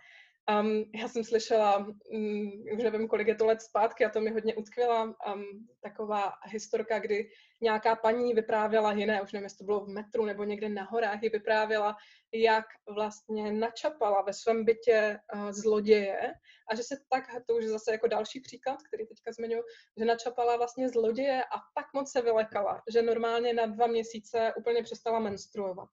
Um, 0.51 0.85
já 0.95 1.09
jsem 1.09 1.25
slyšela, 1.25 1.87
um, 2.11 2.65
už 2.73 2.83
nevím, 2.83 3.09
kolik 3.09 3.29
je 3.29 3.35
to 3.35 3.47
let 3.47 3.63
zpátky, 3.63 4.05
a 4.05 4.11
to 4.11 4.21
mi 4.21 4.31
hodně 4.31 4.55
utkvěla, 4.55 5.03
um, 5.05 5.45
taková 5.83 6.33
historka, 6.47 6.99
kdy 6.99 7.31
nějaká 7.61 7.97
paní 7.97 8.35
vyprávěla 8.35 8.93
jiné, 8.93 9.23
už 9.23 9.33
nevím, 9.33 9.45
jestli 9.45 9.59
to 9.59 9.65
bylo 9.65 9.85
v 9.85 9.89
metru 9.89 10.25
nebo 10.25 10.45
někde 10.45 10.69
na 10.69 10.83
horách, 10.85 11.23
ji 11.23 11.29
vyprávěla, 11.29 11.97
jak 12.35 12.65
vlastně 12.95 13.53
načapala 13.53 14.23
ve 14.23 14.33
svém 14.33 14.65
bytě 14.65 15.19
uh, 15.35 15.53
zloděje 15.53 16.33
a 16.71 16.75
že 16.75 16.83
se 16.83 16.97
tak, 17.11 17.25
to 17.47 17.55
už 17.55 17.65
zase 17.65 17.93
jako 17.93 18.09
další 18.09 18.41
příklad, 18.41 18.79
který 18.83 19.07
teďka 19.07 19.33
zmiňuji, 19.33 19.63
že 19.99 20.05
načapala 20.05 20.57
vlastně 20.57 20.89
zloděje 20.89 21.45
a 21.45 21.57
tak 21.75 21.87
moc 21.95 22.13
se 22.13 22.23
vylekala, 22.23 22.83
že 22.93 23.03
normálně 23.03 23.55
na 23.55 23.67
dva 23.67 23.87
měsíce 23.87 24.53
úplně 24.57 24.83
přestala 24.83 25.19
menstruovat. 25.19 25.89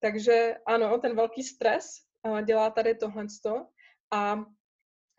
Takže 0.00 0.56
ano, 0.66 0.98
ten 0.98 1.16
velký 1.16 1.42
stres 1.42 2.07
dělá 2.44 2.70
tady 2.70 2.94
tohle. 2.94 3.26
A 4.10 4.44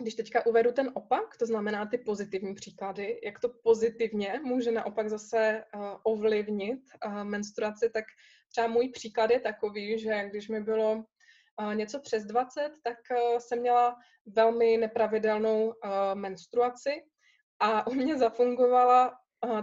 když 0.02 0.16
teďka 0.16 0.46
uvedu 0.46 0.72
ten 0.72 0.92
opak, 0.94 1.38
to 1.38 1.46
znamená 1.46 1.86
ty 1.86 1.98
pozitivní 1.98 2.56
příklady, 2.56 3.20
jak 3.24 3.40
to 3.40 3.50
pozitivně 3.64 4.40
může 4.44 4.72
naopak 4.72 5.10
zase 5.10 5.64
uh, 5.76 5.82
ovlivnit 6.04 6.80
uh, 7.06 7.24
menstruaci, 7.24 7.90
tak 7.90 8.06
třeba 8.52 8.68
můj 8.68 8.90
příklad 8.90 9.32
je 9.32 9.40
takový, 9.40 10.00
že 10.00 10.30
když 10.30 10.48
mi 10.48 10.62
bylo 10.62 10.96
uh, 11.62 11.76
něco 11.76 12.00
přes 12.00 12.26
20, 12.26 12.72
tak 12.84 12.98
jsem 13.38 13.60
měla 13.60 13.96
velmi 14.26 14.78
nepravidelnou 14.78 15.74
menstruaci 16.14 17.04
a 17.60 17.88
u 17.88 17.94
mě 17.94 18.18
zafungovala 18.18 19.18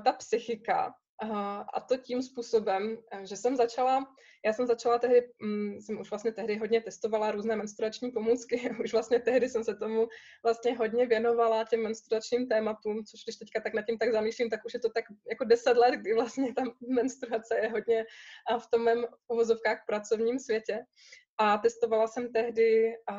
ta 0.04 0.12
psychika, 0.12 0.94
a 1.22 1.81
to 1.88 1.96
tím 1.96 2.22
způsobem, 2.22 2.98
eh, 3.12 3.26
že 3.26 3.37
jsem 3.37 3.57
začala, 3.57 4.14
já 4.44 4.52
jsem 4.52 4.66
začala 4.66 4.98
tehdy, 4.98 5.29
mm, 5.42 5.81
jsem 5.81 6.00
už 6.00 6.11
vlastně 6.11 6.33
tehdy 6.33 6.57
hodně 6.57 6.81
testovala 6.81 7.31
různé 7.31 7.57
menstruační 7.57 8.11
pomůcky, 8.11 8.61
už 8.85 8.92
vlastně 8.92 9.20
tehdy 9.20 9.48
jsem 9.48 9.64
se 9.64 9.74
tomu 9.76 10.09
vlastně 10.44 10.76
hodně 10.76 11.07
věnovala 11.07 11.64
těm 11.64 11.83
menstruačním 11.83 12.48
tématům, 12.48 13.05
což 13.05 13.24
když 13.24 13.37
teďka 13.37 13.61
tak 13.61 13.74
nad 13.74 13.83
tím 13.83 13.98
tak 13.98 14.12
zamýšlím, 14.12 14.50
tak 14.50 14.64
už 14.64 14.74
je 14.74 14.81
to 14.81 14.88
tak 14.90 15.05
jako 15.31 15.44
deset 15.44 15.76
let, 15.76 15.94
kdy 15.94 16.14
vlastně 16.14 16.55
ta 16.55 16.62
menstruace 16.88 17.59
je 17.62 17.68
hodně 17.68 18.05
v 18.59 18.70
tom 18.70 18.85
mém 18.85 19.05
uvozovkách 19.29 19.85
pracovním 19.87 20.38
světě. 20.38 20.85
A 21.38 21.59
testovala 21.59 22.07
jsem 22.07 22.33
tehdy 22.33 22.92
uh, 23.11 23.16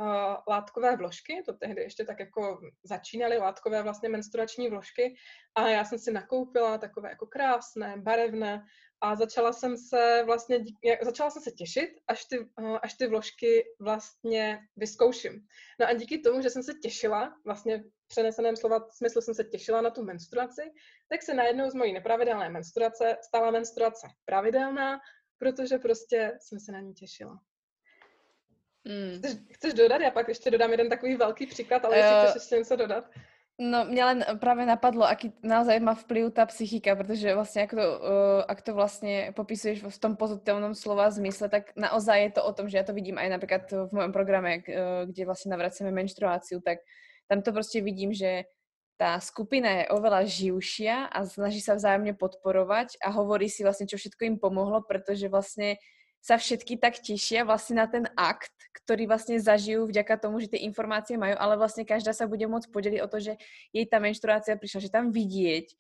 látkové 0.48 0.96
vložky, 0.96 1.44
to 1.46 1.54
tehdy 1.54 1.82
ještě 1.82 2.06
tak 2.06 2.20
jako 2.20 2.60
začínaly 2.84 3.38
látkové 3.38 3.84
vlastně 3.84 4.10
menstruační 4.10 4.70
vložky 4.70 5.16
a 5.56 5.68
já 5.68 5.86
jsem 5.86 6.00
si 6.00 6.12
nakoupila 6.12 6.78
takové 6.78 7.10
jako 7.10 7.28
krásné, 7.28 7.98
barevné 7.98 8.66
a 9.02 9.16
začala 9.16 9.54
jsem 9.54 9.78
se 9.78 10.24
vlastně, 10.26 10.60
začala 11.02 11.30
jsem 11.30 11.42
se 11.42 11.52
těšit, 11.52 11.90
až 12.08 12.26
ty, 12.26 12.40
uh, 12.40 12.78
až 12.82 12.94
ty 12.94 13.08
vložky 13.08 13.64
vlastně 13.80 14.60
vyzkouším. 14.76 15.42
No 15.80 15.88
a 15.88 15.94
díky 15.94 16.20
tomu, 16.20 16.42
že 16.42 16.50
jsem 16.50 16.64
se 16.64 16.74
těšila, 16.74 17.34
vlastně 17.46 17.78
v 17.80 18.08
přeneseném 18.08 18.56
slova 18.56 18.90
smyslu 18.92 19.22
jsem 19.22 19.34
se 19.34 19.44
těšila 19.44 19.82
na 19.82 19.90
tu 19.90 20.04
menstruaci, 20.04 20.62
tak 21.10 21.24
se 21.24 21.34
najednou 21.34 21.70
z 21.70 21.74
mojí 21.74 21.94
nepravidelné 21.94 22.50
menstruace 22.50 23.18
stala 23.22 23.52
menstruace 23.52 24.08
pravidelná, 24.26 25.00
protože 25.38 25.78
prostě 25.78 26.38
jsem 26.42 26.60
se 26.60 26.72
na 26.72 26.80
ní 26.80 26.94
těšila. 26.94 27.40
Mm. 28.88 29.20
Chceš, 29.20 29.38
chceš 29.52 29.74
dodat? 29.74 30.02
Já 30.02 30.12
pak 30.12 30.28
ještě 30.28 30.52
dodám 30.52 30.72
jeden 30.72 30.90
takový 30.90 31.16
velký 31.16 31.46
příklad, 31.46 31.86
ale 31.86 31.98
jestli 31.98 32.16
uh, 32.16 32.22
chceš 32.24 32.36
ještě 32.36 32.56
něco 32.56 32.76
dodat. 32.76 33.04
No, 33.60 33.86
mě 33.86 34.06
len 34.06 34.26
právě 34.40 34.66
napadlo, 34.66 35.04
aký 35.04 35.34
naozaj 35.44 35.80
má 35.80 35.94
vplyv 35.96 36.34
ta 36.34 36.46
psychika, 36.46 36.96
protože 36.96 37.36
vlastně, 37.36 37.62
jak 37.62 37.70
to, 37.70 38.00
uh, 38.00 38.44
ak 38.48 38.62
to 38.62 38.74
vlastně 38.74 39.34
popisuješ 39.36 39.84
v 39.84 39.98
tom 39.98 40.16
pozitivním 40.16 40.76
slova 40.76 41.10
zmysle, 41.10 41.50
tak 41.50 41.64
naozaj 41.76 42.24
je 42.24 42.32
to 42.32 42.44
o 42.44 42.54
tom, 42.54 42.70
že 42.70 42.78
já 42.78 42.84
to 42.84 42.94
vidím 42.94 43.18
aj 43.18 43.30
například 43.30 43.72
v 43.72 43.92
mém 43.92 44.12
programe, 44.12 44.58
uh, 44.58 44.64
kde 45.06 45.26
vlastně 45.26 45.50
navracíme 45.50 45.92
menstruáciu, 45.92 46.62
tak 46.62 46.78
tam 47.28 47.42
to 47.42 47.52
prostě 47.52 47.82
vidím, 47.82 48.14
že 48.14 48.44
tá 48.98 49.22
skupina 49.22 49.70
je 49.70 49.94
oveľa 49.94 50.26
živšia 50.26 51.14
a 51.14 51.22
snaží 51.22 51.62
sa 51.62 51.78
vzájomne 51.78 52.18
podporovať 52.18 52.98
a 53.06 53.14
hovorí 53.14 53.46
si 53.46 53.62
vlastne, 53.62 53.86
čo 53.86 54.02
všetko 54.02 54.26
im 54.26 54.38
pomohlo, 54.42 54.82
pretože 54.82 55.30
vlastne 55.30 55.78
sa 56.22 56.36
všetky 56.36 56.82
tak 56.82 57.00
tešia 57.00 57.48
vlastne 57.48 57.80
na 57.80 57.88
ten 57.88 58.06
akt, 58.18 58.52
ktorý 58.84 59.08
vlastne 59.10 59.40
zažijú 59.40 59.88
vďaka 59.88 60.16
tomu, 60.20 60.40
že 60.44 60.54
tie 60.54 60.64
informácie 60.64 61.16
majú, 61.20 61.36
ale 61.36 61.60
vlastne 61.60 61.88
každá 61.88 62.12
sa 62.16 62.30
bude 62.30 62.46
môcť 62.46 62.72
podeliť 62.72 63.00
o 63.04 63.12
to, 63.12 63.18
že 63.20 63.34
jej 63.72 63.86
tá 63.88 64.00
menštruácia 64.00 64.60
prišla, 64.60 64.84
že 64.84 64.94
tam 64.94 65.12
vidieť 65.12 65.76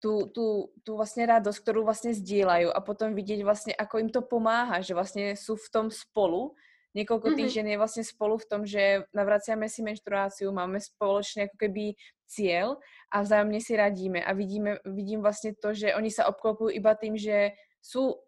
tú, 0.00 0.26
tú, 0.32 0.72
tú 0.82 0.96
vlastne 0.96 1.28
radosť, 1.28 1.58
ktorú 1.60 1.84
vlastne 1.84 2.16
zdieľajú 2.16 2.72
a 2.72 2.80
potom 2.80 3.12
vidieť 3.12 3.40
vlastne, 3.44 3.72
ako 3.76 4.00
im 4.00 4.10
to 4.10 4.24
pomáha, 4.24 4.80
že 4.80 4.96
vlastne 4.96 5.36
sú 5.36 5.60
v 5.60 5.68
tom 5.68 5.86
spolu. 5.92 6.56
Niekoľko 6.96 7.38
tých 7.38 7.54
mm-hmm. 7.54 7.54
žen 7.54 7.66
je 7.70 7.78
vlastne 7.78 8.04
spolu 8.04 8.34
v 8.40 8.48
tom, 8.50 8.62
že 8.66 9.06
navraciame 9.14 9.70
si 9.70 9.84
menštruáciu, 9.84 10.50
máme 10.50 10.82
spoločne 10.82 11.46
ako 11.46 11.56
keby 11.60 11.94
cieľ 12.26 12.82
a 13.14 13.22
vzájomne 13.22 13.60
si 13.62 13.78
radíme 13.78 14.18
a 14.24 14.34
vidíme, 14.34 14.82
vidím 14.88 15.22
vlastne 15.22 15.54
to, 15.54 15.70
že 15.70 15.94
oni 15.94 16.10
sa 16.10 16.26
obklopujú 16.26 16.74
iba 16.74 16.90
tým, 16.98 17.14
že 17.14 17.54
sú 17.78 18.18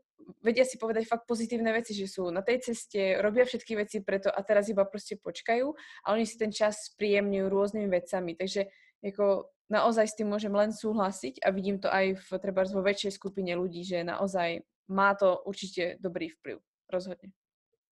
vedia 0.43 0.65
si 0.65 0.79
povedať 0.79 1.07
fakt 1.09 1.27
pozitívne 1.27 1.73
veci, 1.73 1.95
že 1.95 2.07
sú 2.07 2.31
na 2.31 2.43
tej 2.43 2.61
ceste, 2.61 3.19
robia 3.23 3.45
všetky 3.45 3.77
veci 3.77 4.01
preto 4.01 4.31
a 4.31 4.43
teraz 4.43 4.69
iba 4.69 4.85
prostě 4.85 5.17
počkajú 5.17 5.75
a 6.07 6.13
oni 6.13 6.27
si 6.27 6.39
ten 6.39 6.53
čas 6.53 6.77
spríjemňujú 6.93 7.49
rôznymi 7.49 7.89
vecami. 7.89 8.35
Takže 8.35 8.65
jako 9.03 9.51
naozaj 9.71 10.09
s 10.09 10.15
tým 10.15 10.29
môžem 10.29 10.55
len 10.55 10.73
súhlasiť 10.73 11.41
a 11.45 11.51
vidím 11.51 11.81
to 11.81 11.89
aj 11.89 12.15
v 12.15 12.29
třeba 12.39 12.63
vo 12.73 12.83
väčšej 12.83 13.13
skupine 13.17 13.57
ľudí, 13.57 13.85
že 13.85 14.05
naozaj 14.05 14.61
má 14.89 15.15
to 15.15 15.43
určitě 15.45 15.97
dobrý 16.01 16.29
vplyv. 16.29 16.59
Rozhodně. 16.93 17.33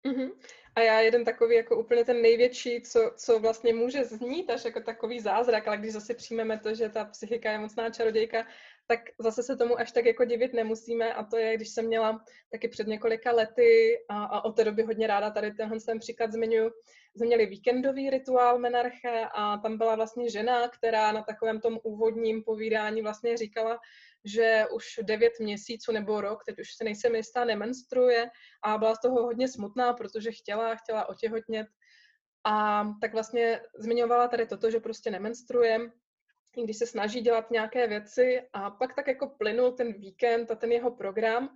Mm-hmm. 0.05 0.31
A 0.75 0.79
já 0.81 0.99
jeden 0.99 1.25
takový 1.25 1.55
jako 1.55 1.79
úplně 1.79 2.05
ten 2.05 2.21
největší, 2.21 2.81
co, 2.81 3.11
co 3.15 3.39
vlastně 3.39 3.73
může 3.73 4.05
znít 4.05 4.49
až 4.49 4.65
jako 4.65 4.81
takový 4.81 5.19
zázrak, 5.19 5.67
ale 5.67 5.77
když 5.77 5.93
zase 5.93 6.13
přijmeme 6.13 6.59
to, 6.59 6.75
že 6.75 6.89
ta 6.89 7.05
psychika 7.05 7.51
je 7.51 7.59
mocná 7.59 7.89
čarodějka, 7.89 8.47
tak 8.97 9.09
zase 9.19 9.43
se 9.43 9.55
tomu 9.55 9.79
až 9.79 9.91
tak 9.91 10.05
jako 10.05 10.25
divit 10.25 10.53
nemusíme 10.53 11.13
a 11.13 11.23
to 11.23 11.37
je, 11.37 11.55
když 11.55 11.69
jsem 11.69 11.85
měla 11.85 12.23
taky 12.51 12.67
před 12.67 12.87
několika 12.87 13.31
lety 13.31 13.97
a, 14.09 14.23
a 14.23 14.45
od 14.45 14.51
té 14.55 14.63
doby 14.63 14.83
hodně 14.83 15.07
ráda 15.07 15.29
tady 15.29 15.51
tenhle 15.51 15.79
ten 15.85 15.99
příklad 15.99 16.31
zmiňuji, 16.31 16.71
jsme 17.15 17.25
měli 17.25 17.45
víkendový 17.45 18.09
rituál 18.09 18.59
menarche 18.59 19.27
a 19.33 19.57
tam 19.57 19.77
byla 19.77 19.95
vlastně 19.95 20.29
žena, 20.29 20.67
která 20.67 21.11
na 21.11 21.23
takovém 21.23 21.61
tom 21.61 21.79
úvodním 21.83 22.43
povídání 22.43 23.01
vlastně 23.01 23.37
říkala, 23.37 23.79
že 24.25 24.65
už 24.73 24.85
devět 25.03 25.33
měsíců 25.39 25.91
nebo 25.91 26.21
rok, 26.21 26.43
teď 26.45 26.59
už 26.59 26.67
se 26.77 26.83
nejsem 26.83 27.15
jistá, 27.15 27.45
nemenstruuje 27.45 28.29
a 28.63 28.77
byla 28.77 28.95
z 28.95 29.01
toho 29.01 29.23
hodně 29.23 29.47
smutná, 29.47 29.93
protože 29.93 30.31
chtěla, 30.31 30.75
chtěla 30.75 31.09
otěhotnět. 31.09 31.67
A 32.45 32.85
tak 33.01 33.13
vlastně 33.13 33.61
zmiňovala 33.79 34.27
tady 34.27 34.45
toto, 34.45 34.71
že 34.71 34.79
prostě 34.79 35.11
nemenstruje, 35.11 35.79
když 36.61 36.77
se 36.77 36.87
snaží 36.87 37.21
dělat 37.21 37.51
nějaké 37.51 37.87
věci 37.87 38.41
a 38.53 38.71
pak 38.71 38.95
tak 38.95 39.07
jako 39.07 39.27
plynul 39.27 39.71
ten 39.71 39.93
víkend 39.93 40.51
a 40.51 40.55
ten 40.55 40.71
jeho 40.71 40.91
program 40.91 41.49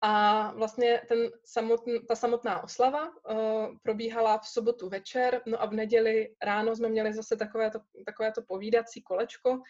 a 0.00 0.52
vlastně 0.52 1.02
ten 1.08 1.30
samotn, 1.44 1.90
ta 2.08 2.14
samotná 2.14 2.62
oslava 2.62 3.08
uh, 3.08 3.76
probíhala 3.82 4.38
v 4.38 4.46
sobotu 4.48 4.88
večer, 4.88 5.42
no 5.46 5.62
a 5.62 5.66
v 5.66 5.72
neděli 5.72 6.34
ráno 6.42 6.76
jsme 6.76 6.88
měli 6.88 7.14
zase 7.14 7.36
takové 7.36 7.70
to, 7.70 7.78
takové 8.06 8.32
to 8.32 8.42
povídací 8.42 9.02
kolečko 9.02 9.60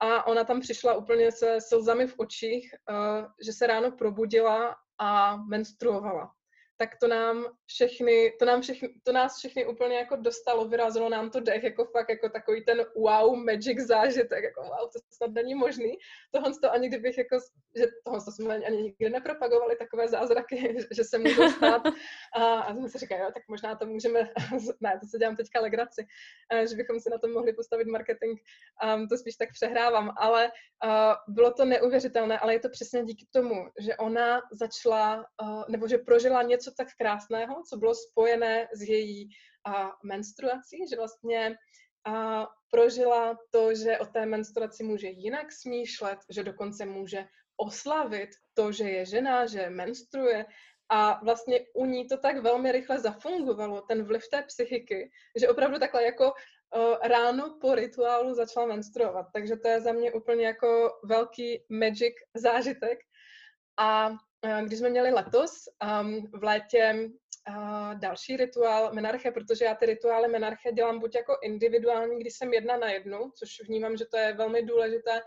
a 0.00 0.26
ona 0.26 0.44
tam 0.44 0.60
přišla 0.60 0.94
úplně 0.94 1.32
se 1.32 1.60
slzami 1.60 2.06
v 2.06 2.14
očích, 2.18 2.74
uh, 2.90 3.26
že 3.44 3.52
se 3.52 3.66
ráno 3.66 3.90
probudila 3.90 4.76
a 4.98 5.36
menstruovala 5.36 6.32
tak 6.76 6.90
to 7.00 7.08
nám 7.08 7.46
všechny, 7.66 8.32
to, 8.38 8.44
nám 8.44 8.60
všechny, 8.60 8.88
to 9.02 9.12
nás 9.12 9.38
všechny 9.38 9.66
úplně 9.66 9.96
jako 9.96 10.16
dostalo, 10.16 10.68
vyrazilo 10.68 11.08
nám 11.08 11.30
to 11.30 11.40
dech, 11.40 11.62
jako 11.62 11.84
fakt 11.84 12.08
jako 12.08 12.28
takový 12.28 12.64
ten 12.64 12.84
wow 12.96 13.36
magic 13.36 13.80
zážitek, 13.80 14.44
jako 14.44 14.62
wow, 14.62 14.90
to 14.92 14.98
snad 15.10 15.30
není 15.30 15.54
možný. 15.54 15.98
Tohle 16.32 16.52
to 16.62 16.72
ani 16.72 16.88
kdybych 16.88 17.18
jako, 17.18 17.38
že 17.76 17.86
tohle 18.04 18.20
to 18.24 18.32
jsme 18.32 18.54
ani 18.54 18.82
nikdy 18.82 19.10
nepropagovali, 19.10 19.76
takové 19.76 20.08
zázraky, 20.08 20.76
že 20.90 21.04
se 21.04 21.18
můžou 21.18 21.50
stát. 21.50 21.82
A, 22.34 22.44
a 22.44 22.74
jsem 22.74 22.88
si 22.88 22.98
říkala, 22.98 23.20
jo, 23.20 23.30
tak 23.34 23.42
možná 23.48 23.74
to 23.74 23.86
můžeme, 23.86 24.20
ne, 24.80 24.98
to 25.00 25.06
se 25.06 25.18
dělám 25.18 25.36
teďka 25.36 25.60
legraci, 25.60 26.06
že 26.68 26.76
bychom 26.76 27.00
si 27.00 27.10
na 27.10 27.18
to 27.18 27.28
mohli 27.28 27.52
postavit 27.52 27.86
marketing, 27.86 28.38
um, 28.96 29.08
to 29.08 29.16
spíš 29.16 29.36
tak 29.36 29.48
přehrávám, 29.52 30.12
ale 30.16 30.50
uh, 30.84 31.34
bylo 31.34 31.52
to 31.52 31.64
neuvěřitelné, 31.64 32.38
ale 32.38 32.52
je 32.52 32.60
to 32.60 32.68
přesně 32.68 33.04
díky 33.04 33.26
tomu, 33.30 33.68
že 33.80 33.96
ona 33.96 34.42
začala, 34.52 35.26
uh, 35.42 35.64
nebo 35.68 35.88
že 35.88 35.98
prožila 35.98 36.42
něco 36.42 36.63
tak 36.70 36.88
krásného, 36.98 37.62
co 37.68 37.76
bylo 37.76 37.94
spojené 37.94 38.68
s 38.72 38.82
její 38.82 39.28
uh, 39.68 39.90
menstruací, 40.04 40.88
že 40.90 40.96
vlastně 40.96 41.56
uh, 42.08 42.44
prožila 42.70 43.38
to, 43.50 43.74
že 43.74 43.98
o 43.98 44.06
té 44.06 44.26
menstruaci 44.26 44.84
může 44.84 45.08
jinak 45.08 45.52
smýšlet, 45.52 46.18
že 46.30 46.42
dokonce 46.42 46.86
může 46.86 47.26
oslavit 47.56 48.30
to, 48.54 48.72
že 48.72 48.84
je 48.90 49.06
žena, 49.06 49.46
že 49.46 49.70
menstruuje 49.70 50.46
a 50.88 51.20
vlastně 51.24 51.60
u 51.74 51.86
ní 51.86 52.08
to 52.08 52.16
tak 52.16 52.38
velmi 52.38 52.72
rychle 52.72 52.98
zafungovalo, 52.98 53.80
ten 53.80 54.04
vliv 54.04 54.22
té 54.30 54.42
psychiky, 54.42 55.10
že 55.36 55.48
opravdu 55.48 55.78
takhle 55.78 56.04
jako 56.04 56.32
ráno 57.02 57.58
po 57.60 57.74
rituálu 57.74 58.34
začala 58.34 58.66
menstruovat. 58.66 59.26
Takže 59.32 59.56
to 59.56 59.68
je 59.68 59.80
za 59.80 59.92
mě 59.92 60.12
úplně 60.12 60.46
jako 60.46 60.90
velký 61.04 61.64
magic 61.70 62.14
zážitek. 62.36 62.98
A 63.78 64.10
když 64.64 64.78
jsme 64.78 64.90
měli 64.90 65.10
letos 65.10 65.68
um, 66.00 66.26
v 66.40 66.44
létě 66.44 67.10
uh, 67.48 67.94
další 67.94 68.36
rituál 68.36 68.92
menarche, 68.92 69.30
protože 69.30 69.64
já 69.64 69.74
ty 69.74 69.86
rituály 69.86 70.28
menarche 70.28 70.72
dělám 70.72 70.98
buď 70.98 71.14
jako 71.14 71.38
individuální, 71.42 72.18
když 72.18 72.36
jsem 72.36 72.52
jedna 72.52 72.76
na 72.76 72.90
jednu, 72.90 73.30
což 73.38 73.60
vnímám, 73.68 73.96
že 73.96 74.04
to 74.04 74.16
je 74.16 74.32
velmi 74.32 74.62
důležité 74.62 75.22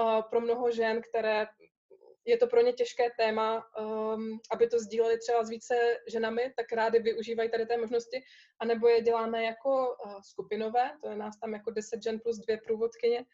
uh, 0.00 0.22
pro 0.30 0.40
mnoho 0.40 0.70
žen, 0.70 1.02
které 1.02 1.46
je 2.24 2.36
to 2.36 2.46
pro 2.46 2.60
ně 2.60 2.72
těžké 2.72 3.10
téma, 3.18 3.64
um, 3.80 4.40
aby 4.52 4.68
to 4.68 4.78
sdíleli 4.78 5.18
třeba 5.18 5.44
s 5.44 5.50
více 5.50 5.74
ženami, 6.08 6.52
tak 6.56 6.72
rádi 6.72 6.98
využívají 6.98 7.50
tady 7.50 7.66
té 7.66 7.76
možnosti, 7.76 8.22
anebo 8.60 8.88
je 8.88 9.02
děláme 9.02 9.44
jako 9.44 9.96
uh, 10.06 10.20
skupinové, 10.20 10.90
to 11.02 11.08
je 11.10 11.16
nás 11.16 11.38
tam 11.38 11.52
jako 11.52 11.70
10 11.70 12.02
žen 12.02 12.20
plus 12.20 12.38
dvě 12.38 12.58
průvodkyně. 12.66 13.24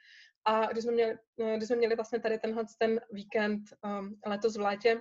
A 0.45 0.67
když 0.67 0.85
jsme 0.85 0.93
měli, 0.93 1.19
když 1.57 1.67
jsme 1.69 1.77
měli 1.77 1.97
vlastně 1.97 2.21
tady 2.21 2.39
tenhle 2.39 2.65
ten 2.79 3.01
víkend 3.13 3.61
um, 3.85 4.21
letos 4.27 4.57
v 4.57 4.61
létě, 4.61 5.01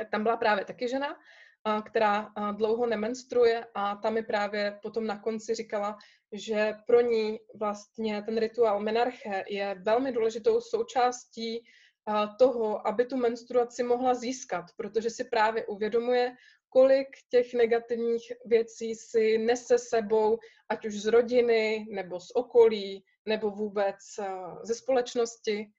tak 0.00 0.10
tam 0.10 0.22
byla 0.22 0.36
právě 0.36 0.64
taky 0.64 0.88
žena, 0.88 1.08
uh, 1.08 1.82
která 1.82 2.20
uh, 2.20 2.56
dlouho 2.56 2.86
nemenstruuje 2.86 3.66
a 3.74 3.96
ta 3.96 4.10
mi 4.10 4.22
právě 4.22 4.78
potom 4.82 5.06
na 5.06 5.18
konci 5.18 5.54
říkala, 5.54 5.98
že 6.32 6.74
pro 6.86 7.00
ní 7.00 7.38
vlastně 7.54 8.22
ten 8.22 8.38
rituál 8.38 8.80
menarche 8.80 9.44
je 9.48 9.76
velmi 9.82 10.12
důležitou 10.12 10.60
součástí 10.60 11.64
toho, 12.38 12.86
aby 12.86 13.04
tu 13.04 13.16
menstruaci 13.16 13.82
mohla 13.82 14.14
získat, 14.14 14.64
protože 14.76 15.10
si 15.10 15.24
právě 15.24 15.66
uvědomuje, 15.66 16.36
kolik 16.68 17.08
těch 17.28 17.54
negativních 17.54 18.32
věcí 18.44 18.94
si 18.94 19.38
nese 19.38 19.78
sebou, 19.78 20.38
ať 20.68 20.86
už 20.86 20.94
z 21.02 21.06
rodiny, 21.06 21.86
nebo 21.90 22.20
z 22.20 22.30
okolí, 22.34 23.04
nebo 23.26 23.50
vůbec 23.50 23.96
ze 24.62 24.74
společnosti. 24.74 25.70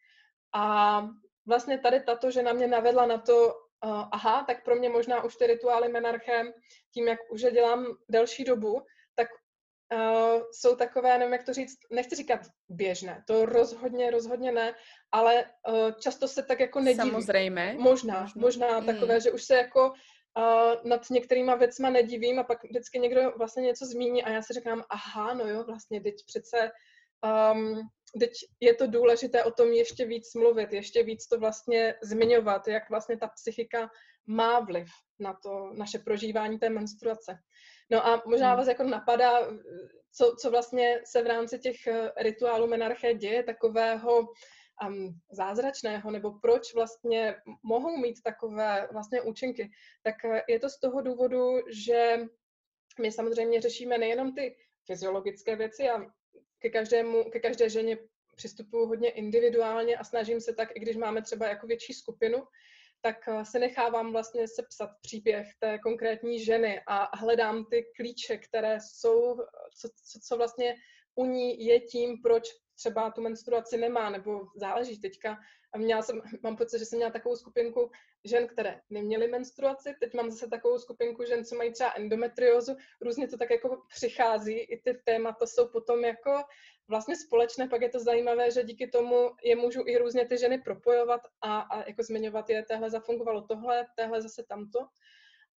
A 0.54 1.02
vlastně 1.46 1.78
tady 1.78 2.00
tato 2.00 2.32
žena 2.32 2.54
mě 2.54 2.68
navedla 2.68 3.06
na 3.06 3.18
to, 3.18 3.54
aha, 3.84 4.44
tak 4.48 4.64
pro 4.64 4.76
mě 4.76 4.90
možná 4.90 5.24
už 5.24 5.36
ty 5.36 5.48
rituály 5.48 5.90
menarchem, 5.90 6.54
tím, 6.94 7.08
jak 7.08 7.20
už 7.32 7.42
je 7.42 7.52
dělám 7.52 7.86
delší 8.10 8.44
dobu, 8.44 8.82
tak 9.16 9.28
uh, 9.94 10.42
jsou 10.52 10.76
takové, 10.76 11.18
nevím, 11.18 11.34
jak 11.34 11.44
to 11.44 11.54
říct, 11.54 11.78
nechci 11.92 12.16
říkat 12.16 12.42
běžné, 12.70 13.24
to 13.28 13.46
rozhodně, 13.46 14.12
rozhodně 14.12 14.52
ne, 14.52 14.76
ale 15.12 15.46
uh, 15.70 15.92
často 15.92 16.28
se 16.28 16.44
tak 16.44 16.60
jako 16.60 16.80
nedíví. 16.80 17.10
Samozřejmě. 17.10 17.76
Možná, 17.80 18.22
možná, 18.22 18.42
možná 18.42 18.80
mm. 18.80 18.86
takové, 18.86 19.22
že 19.22 19.32
už 19.32 19.44
se 19.44 19.56
jako 19.56 19.90
uh, 19.90 20.90
nad 20.90 21.10
některýma 21.10 21.56
věcma 21.56 21.90
nedivím 21.90 22.40
a 22.40 22.44
pak 22.44 22.64
vždycky 22.64 23.00
někdo 23.00 23.32
vlastně 23.38 23.64
něco 23.64 23.86
zmíní 23.86 24.24
a 24.24 24.30
já 24.30 24.42
si 24.42 24.54
říkám, 24.54 24.84
aha, 24.90 25.34
no 25.34 25.48
jo, 25.48 25.64
vlastně 25.64 26.02
teď 26.02 26.16
přece 26.26 26.72
um, 27.54 27.82
teď 28.20 28.32
je 28.60 28.74
to 28.74 28.88
důležité 28.88 29.44
o 29.44 29.52
tom 29.52 29.68
ještě 29.68 30.06
víc 30.06 30.34
mluvit, 30.34 30.74
ještě 30.74 31.04
víc 31.04 31.28
to 31.28 31.40
vlastně 31.40 31.96
zmiňovat, 32.04 32.68
jak 32.68 32.90
vlastně 32.90 33.18
ta 33.18 33.28
psychika 33.28 33.90
má 34.28 34.60
vliv 34.60 34.88
na 35.20 35.34
to 35.44 35.74
naše 35.74 36.00
prožívání 36.00 36.60
té 36.60 36.70
menstruace. 36.70 37.38
No 37.92 38.08
a 38.08 38.24
možná 38.26 38.48
hmm. 38.48 38.58
vás 38.58 38.68
jako 38.68 38.84
napadá, 38.84 39.40
co, 40.12 40.36
co 40.42 40.52
vlastně 40.52 41.02
se 41.06 41.24
v 41.24 41.28
rámci 41.28 41.60
těch 41.60 41.88
eh, 41.88 42.12
rituálů 42.18 42.68
menarché 42.68 43.14
děje 43.14 43.44
takového 43.44 44.20
um, 44.88 45.20
zázračného, 45.32 46.12
nebo 46.12 46.32
proč 46.40 46.74
vlastně 46.74 47.36
mohou 47.64 47.98
mít 47.98 48.24
takové 48.24 48.88
vlastně 48.92 49.22
účinky, 49.22 49.72
tak 50.04 50.26
eh, 50.26 50.42
je 50.50 50.60
to 50.60 50.70
z 50.70 50.80
toho 50.80 51.02
důvodu, 51.02 51.60
že 51.72 52.18
my 53.02 53.12
samozřejmě 53.12 53.62
řešíme 53.62 53.98
nejenom 53.98 54.36
ty 54.36 54.56
fyziologické 54.86 55.56
věci 55.56 55.90
a 55.90 56.06
ke, 56.62 56.70
každému, 56.70 57.24
ke 57.24 57.40
každé 57.40 57.70
ženě 57.70 57.98
přistupuju 58.36 58.86
hodně 58.86 59.10
individuálně 59.10 59.98
a 59.98 60.04
snažím 60.04 60.42
se 60.42 60.54
tak, 60.54 60.70
i 60.76 60.80
když 60.80 60.96
máme 60.96 61.22
třeba 61.22 61.48
jako 61.48 61.68
větší 61.68 61.94
skupinu, 61.94 62.44
tak 63.02 63.28
eh, 63.28 63.46
se 63.46 63.60
nechávám 63.60 64.12
vlastně 64.12 64.48
sepsat 64.48 64.90
příběh 65.02 65.48
té 65.60 65.80
konkrétní 65.80 66.44
ženy 66.44 66.82
a 66.88 67.18
hledám 67.18 67.66
ty 67.66 67.86
klíče, 67.96 68.38
které 68.38 68.78
jsou, 68.82 69.36
co, 69.80 69.90
co, 70.12 70.20
co 70.28 70.38
vlastně 70.38 70.76
u 71.16 71.26
ní 71.26 71.66
je 71.66 71.80
tím, 71.80 72.22
proč 72.22 72.44
třeba 72.76 73.12
tu 73.12 73.22
menstruaci 73.22 73.78
nemá, 73.78 74.10
nebo 74.10 74.42
záleží 74.56 75.00
teďka. 75.00 75.38
A 75.74 75.78
měla 75.78 76.02
jsem, 76.02 76.22
mám 76.44 76.58
pocit, 76.58 76.80
že 76.80 76.86
jsem 76.86 76.98
měla 76.98 77.12
takovou 77.12 77.36
skupinku 77.36 77.92
žen, 78.24 78.48
které 78.48 78.82
neměly 78.90 79.28
menstruaci, 79.28 79.96
teď 80.00 80.14
mám 80.14 80.32
zase 80.32 80.48
takovou 80.48 80.80
skupinku 80.80 81.26
žen, 81.26 81.46
co 81.46 81.56
mají 81.56 81.72
třeba 81.72 81.94
endometriózu, 81.98 82.76
různě 83.02 83.28
to 83.28 83.38
tak 83.38 83.50
jako 83.50 83.82
přichází, 83.96 84.60
i 84.60 84.82
ty 84.82 85.02
témata 85.06 85.48
jsou 85.48 85.68
potom 85.68 86.06
jako 86.06 86.44
vlastně 86.88 87.16
společné, 87.16 87.68
pak 87.68 87.82
je 87.82 87.90
to 87.90 88.00
zajímavé, 88.00 88.52
že 88.52 88.64
díky 88.64 88.88
tomu 88.88 89.30
je 89.44 89.56
můžu 89.56 89.84
i 89.86 89.98
různě 89.98 90.26
ty 90.28 90.38
ženy 90.38 90.62
propojovat 90.62 91.22
a, 91.42 91.60
a 91.60 91.88
jako 91.88 92.04
zmiňovat 92.04 92.50
je, 92.50 92.66
téhle 92.66 92.90
zafungovalo 92.90 93.42
tohle, 93.42 93.88
téhle 93.96 94.22
zase 94.22 94.44
tamto. 94.50 94.80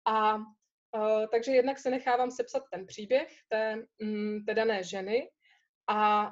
A 0.07 0.37
uh, 0.37 1.27
takže 1.31 1.53
jednak 1.53 1.79
se 1.79 1.91
nechávám 1.91 2.31
sepsat 2.31 2.63
ten 2.71 2.87
příběh 2.87 3.29
té, 3.49 3.77
mm, 4.03 4.45
té 4.45 4.55
dané 4.55 4.85
ženy 4.85 5.31
a 5.89 6.31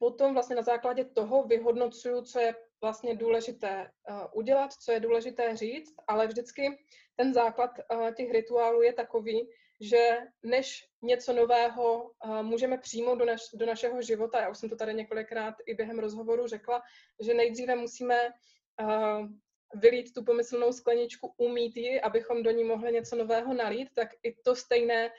potom 0.00 0.34
vlastně 0.34 0.56
na 0.56 0.62
základě 0.62 1.04
toho 1.04 1.42
vyhodnocuju, 1.42 2.22
co 2.22 2.40
je 2.40 2.54
vlastně 2.80 3.16
důležité 3.16 3.90
uh, 4.10 4.16
udělat, 4.32 4.72
co 4.72 4.92
je 4.92 5.00
důležité 5.00 5.56
říct, 5.56 5.94
ale 6.08 6.26
vždycky 6.26 6.78
ten 7.16 7.34
základ 7.34 7.70
uh, 7.78 8.10
těch 8.14 8.30
rituálů 8.30 8.82
je 8.82 8.92
takový, 8.92 9.48
že 9.80 10.18
než 10.42 10.88
něco 11.02 11.32
nového 11.32 12.02
uh, 12.02 12.42
můžeme 12.42 12.78
přijmout 12.78 13.18
do, 13.18 13.24
naš, 13.24 13.40
do 13.54 13.66
našeho 13.66 14.02
života, 14.02 14.40
já 14.40 14.48
už 14.48 14.58
jsem 14.58 14.68
to 14.68 14.76
tady 14.76 14.94
několikrát 14.94 15.54
i 15.66 15.74
během 15.74 15.98
rozhovoru 15.98 16.46
řekla, 16.46 16.82
že 17.20 17.34
nejdříve 17.34 17.76
musíme 17.76 18.32
vylít 19.74 20.14
tu 20.14 20.24
pomyslnou 20.24 20.72
skleničku, 20.72 21.34
umít 21.36 21.76
ji, 21.76 22.00
abychom 22.00 22.42
do 22.42 22.50
ní 22.50 22.64
mohli 22.64 22.92
něco 22.92 23.16
nového 23.16 23.54
nalít, 23.54 23.88
tak 23.94 24.08
i 24.22 24.34
to 24.34 24.56
stejné 24.56 25.10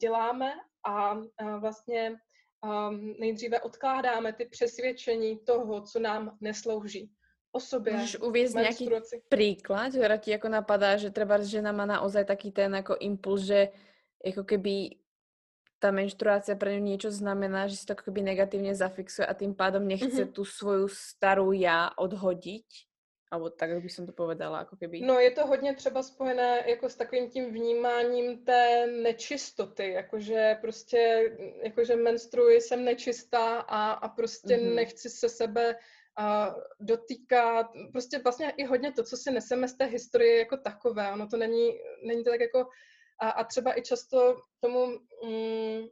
děláme 0.00 0.52
a 0.86 1.18
vlastně 1.58 2.16
um, 2.66 3.14
nejdříve 3.18 3.60
odkládáme 3.60 4.32
ty 4.32 4.44
přesvědčení 4.44 5.38
toho, 5.38 5.80
co 5.80 5.98
nám 5.98 6.36
neslouží 6.40 7.10
o 7.52 7.60
sobě. 7.60 7.92
Můžeš 7.92 8.20
uvíct 8.20 8.54
nějaký 8.54 8.90
příklad, 9.28 9.92
že 9.92 10.18
ti 10.18 10.30
jako 10.30 10.48
napadá, 10.48 10.96
že 10.96 11.10
třeba 11.10 11.42
žena 11.42 11.72
má 11.72 11.86
naozaj 11.86 12.24
taký 12.24 12.50
ten 12.52 12.74
jako 12.74 12.96
impuls, 13.00 13.42
že 13.42 13.68
jako 14.24 14.44
keby 14.44 14.90
ta 15.78 15.92
menštruácia 15.92 16.56
pre 16.56 16.72
ňu 16.76 16.82
niečo 16.88 17.12
znamená, 17.12 17.68
že 17.68 17.76
si 17.76 17.84
to 17.84 17.92
jako 17.92 18.08
keby 18.08 18.20
negatívne 18.32 18.72
zafixuje 18.72 19.28
a 19.28 19.34
tým 19.36 19.52
pádom 19.52 19.84
nechce 19.84 20.08
mm-hmm. 20.08 20.32
tu 20.32 20.44
svoju 20.44 20.88
starou 20.88 21.52
já 21.52 21.90
odhodiť. 21.96 22.85
Alebo 23.30 23.50
tak 23.50 23.82
by 23.82 23.90
som 23.90 24.06
to 24.06 24.14
povedala, 24.14 24.58
jako 24.58 24.76
keby. 24.76 25.00
No 25.00 25.20
je 25.20 25.30
to 25.30 25.46
hodně 25.46 25.74
třeba 25.74 26.02
spojené 26.02 26.64
jako 26.66 26.88
s 26.88 26.94
takovým 26.94 27.30
tím 27.30 27.52
vnímáním 27.52 28.44
té 28.44 28.86
nečistoty, 28.86 29.92
jakože 29.92 30.58
prostě, 30.60 31.30
jakože 31.62 31.96
menstruuji, 31.96 32.60
jsem 32.60 32.84
nečistá 32.84 33.60
a, 33.60 33.92
a 33.92 34.08
prostě 34.08 34.56
mm-hmm. 34.56 34.74
nechci 34.74 35.10
se 35.10 35.28
sebe 35.28 35.76
a 36.16 36.54
dotýkat, 36.80 37.66
prostě 37.92 38.18
vlastně 38.18 38.50
i 38.56 38.64
hodně 38.64 38.92
to, 38.92 39.02
co 39.02 39.16
si 39.16 39.30
neseme 39.30 39.68
z 39.68 39.74
té 39.74 39.84
historie 39.84 40.38
jako 40.38 40.56
takové, 40.56 41.12
ono 41.12 41.28
to 41.28 41.36
není, 41.36 41.78
není 42.02 42.24
to 42.24 42.30
tak 42.30 42.40
jako 42.40 42.66
a, 43.18 43.30
a 43.30 43.44
třeba 43.44 43.78
i 43.78 43.82
často 43.82 44.36
tomu 44.60 44.86
mm, 45.24 45.86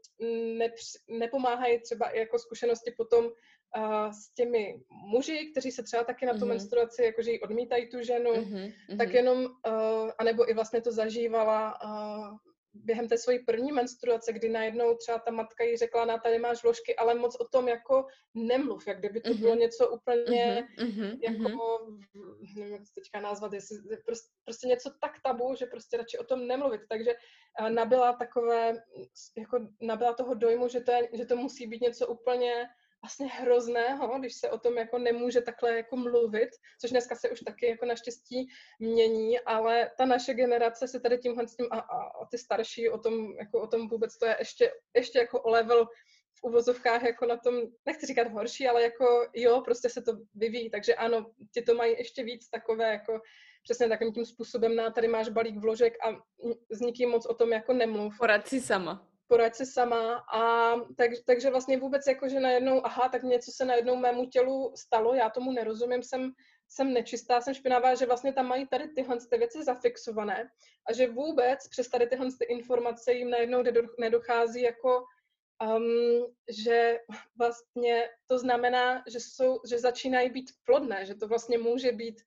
nepř, 0.59 0.97
nepomáhají 1.09 1.81
třeba 1.81 2.09
i 2.09 2.19
jako 2.19 2.39
zkušenosti 2.39 2.91
potom 2.97 3.31
uh, 3.79 4.11
s 4.11 4.35
těmi 4.35 4.81
muži, 4.91 5.51
kteří 5.51 5.73
se 5.73 5.83
třeba 5.83 6.05
taky 6.05 6.27
na 6.27 6.33
tu 6.33 6.39
mm-hmm. 6.39 6.49
menstruaci, 6.49 7.03
jakože 7.03 7.31
ji 7.31 7.41
odmítají 7.41 7.91
tu 7.91 8.03
ženu, 8.03 8.33
mm-hmm. 8.33 8.73
tak 8.99 9.13
jenom, 9.13 9.45
uh, 9.45 10.11
anebo 10.19 10.51
i 10.51 10.55
vlastně 10.55 10.81
to 10.81 10.93
zažívala 10.93 11.79
uh, 11.85 12.37
během 12.75 13.09
té 13.09 13.19
svojí 13.19 13.39
první 13.39 13.73
menstruace, 13.73 14.33
kdy 14.33 14.49
najednou 14.49 14.95
třeba 14.95 15.19
ta 15.19 15.31
matka 15.31 15.65
jí 15.65 15.77
řekla, 15.77 16.05
na 16.05 16.19
tady 16.19 16.39
máš 16.39 16.63
vložky, 16.63 16.97
ale 16.97 17.15
moc 17.15 17.37
o 17.41 17.49
tom 17.49 17.69
jako 17.69 18.07
nemluv, 18.35 18.87
jak 18.87 18.99
kdyby 18.99 19.21
to 19.21 19.31
mm-hmm. 19.31 19.41
bylo 19.41 19.55
něco 19.55 19.89
úplně 19.89 20.69
mm-hmm. 20.79 21.19
jako, 21.23 21.87
nevím, 22.57 22.73
jak 22.73 22.83
to 22.83 22.91
teďka 22.95 23.21
nazvat, 23.21 23.53
jestli, 23.53 23.77
prostě, 24.05 24.29
prostě 24.45 24.67
něco 24.69 24.91
tak 25.01 25.13
tabu, 25.23 25.55
že 25.59 25.67
prostě 25.67 25.97
radši 25.97 26.19
o 26.19 26.25
tom 26.25 26.47
nemluvit, 26.47 26.81
takže 26.89 27.15
uh, 27.61 27.71
nabyla 27.71 28.13
takové, 28.13 28.83
jako 29.39 29.69
nabyla 29.81 30.13
toho 30.13 30.35
dojmu, 30.35 30.69
že 30.69 30.81
to, 30.81 30.93
je, 30.93 31.09
že 31.13 31.27
to 31.27 31.37
musí 31.37 31.67
být 31.67 31.81
něco 31.81 32.07
úplně 32.07 32.67
vlastně 33.05 33.27
hrozného, 33.27 34.19
když 34.19 34.35
se 34.35 34.51
o 34.51 34.59
tom 34.59 34.79
jako 34.79 34.99
nemůže 34.99 35.41
takhle 35.41 35.77
jako 35.77 35.97
mluvit, 35.97 36.49
což 36.81 36.91
dneska 36.91 37.15
se 37.15 37.31
už 37.31 37.41
taky 37.41 37.67
jako 37.67 37.87
naštěstí 37.87 38.47
mění, 38.79 39.41
ale 39.41 39.91
ta 39.99 40.05
naše 40.05 40.35
generace 40.35 40.89
se 40.89 41.01
tady 41.01 41.19
tímhle 41.19 41.49
s 41.49 41.57
tím 41.57 41.67
a, 41.71 41.79
a, 41.79 42.27
ty 42.31 42.39
starší 42.39 42.89
o 42.89 42.99
tom, 42.99 43.37
jako 43.39 43.61
o 43.61 43.67
tom 43.67 43.89
vůbec 43.89 44.19
to 44.19 44.27
je 44.27 44.37
ještě, 44.39 44.73
ještě 44.95 45.19
jako 45.19 45.43
o 45.43 45.51
level 45.51 45.87
v 46.41 46.45
uvozovkách 46.45 47.03
jako 47.03 47.27
na 47.27 47.37
tom, 47.37 47.55
nechci 47.87 48.07
říkat 48.07 48.33
horší, 48.33 48.69
ale 48.69 48.83
jako 48.83 49.29
jo, 49.35 49.61
prostě 49.65 49.89
se 49.89 50.03
to 50.03 50.13
vyvíjí, 50.35 50.71
takže 50.71 50.95
ano, 50.95 51.31
ti 51.55 51.63
to 51.63 51.75
mají 51.75 51.93
ještě 51.99 52.25
víc 52.25 52.49
takové 52.49 52.93
jako 52.93 53.21
přesně 53.63 53.89
takovým 53.89 54.13
tím 54.13 54.27
způsobem, 54.27 54.77
na 54.77 54.91
tady 54.91 55.09
máš 55.09 55.29
balík 55.29 55.57
vložek 55.57 55.95
a 56.05 56.23
s 56.71 56.81
nikým 56.81 57.11
moc 57.11 57.27
o 57.27 57.35
tom 57.35 57.53
jako 57.53 57.73
nemluv. 57.73 58.19
Porad 58.19 58.49
si 58.49 58.61
sama 58.61 59.14
poraď 59.29 59.55
si 59.55 59.67
sama 59.67 60.15
a 60.33 60.75
tak, 60.97 61.11
takže 61.27 61.51
vlastně 61.51 61.79
vůbec 61.79 62.07
jako, 62.07 62.29
že 62.29 62.41
najednou, 62.41 62.87
aha, 62.87 63.09
tak 63.09 63.23
něco 63.23 63.53
se 63.53 63.65
najednou 63.65 63.97
mému 63.97 64.27
tělu 64.27 64.73
stalo, 64.77 65.15
já 65.15 65.31
tomu 65.31 65.53
nerozumím, 65.53 66.03
jsem 66.03 66.33
jsem 66.69 66.93
nečistá, 66.93 67.41
jsem 67.41 67.55
špinavá, 67.55 67.95
že 67.95 68.07
vlastně 68.07 68.33
tam 68.33 68.47
mají 68.47 68.67
tady 68.67 68.89
tyhle 68.89 69.17
ty 69.31 69.39
věci 69.39 69.65
zafixované 69.65 70.51
a 70.89 70.93
že 70.93 71.09
vůbec 71.09 71.69
přes 71.69 71.89
tady 71.89 72.07
tyhle 72.07 72.29
ty 72.39 72.45
informace 72.45 73.13
jim 73.13 73.31
najednou 73.31 73.63
nedochází 73.99 74.63
jako 74.63 75.05
um, 75.63 76.35
že 76.49 76.99
vlastně 77.39 78.09
to 78.27 78.39
znamená, 78.39 79.05
že, 79.07 79.21
jsou, 79.21 79.61
že 79.69 79.79
začínají 79.79 80.31
být 80.31 80.51
plodné, 80.65 81.07
že 81.07 81.15
to 81.15 81.29
vlastně 81.29 81.59
může 81.59 81.93
být, 81.93 82.23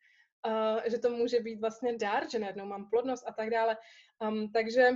uh, 0.48 0.80
že 0.86 1.00
to 1.00 1.10
může 1.10 1.40
být 1.40 1.60
vlastně 1.60 1.98
dár, 1.98 2.30
že 2.30 2.40
najednou 2.40 2.66
mám 2.66 2.90
plodnost 2.90 3.24
a 3.28 3.34
tak 3.34 3.50
dále. 3.50 3.78
Um, 4.28 4.52
takže 4.52 4.92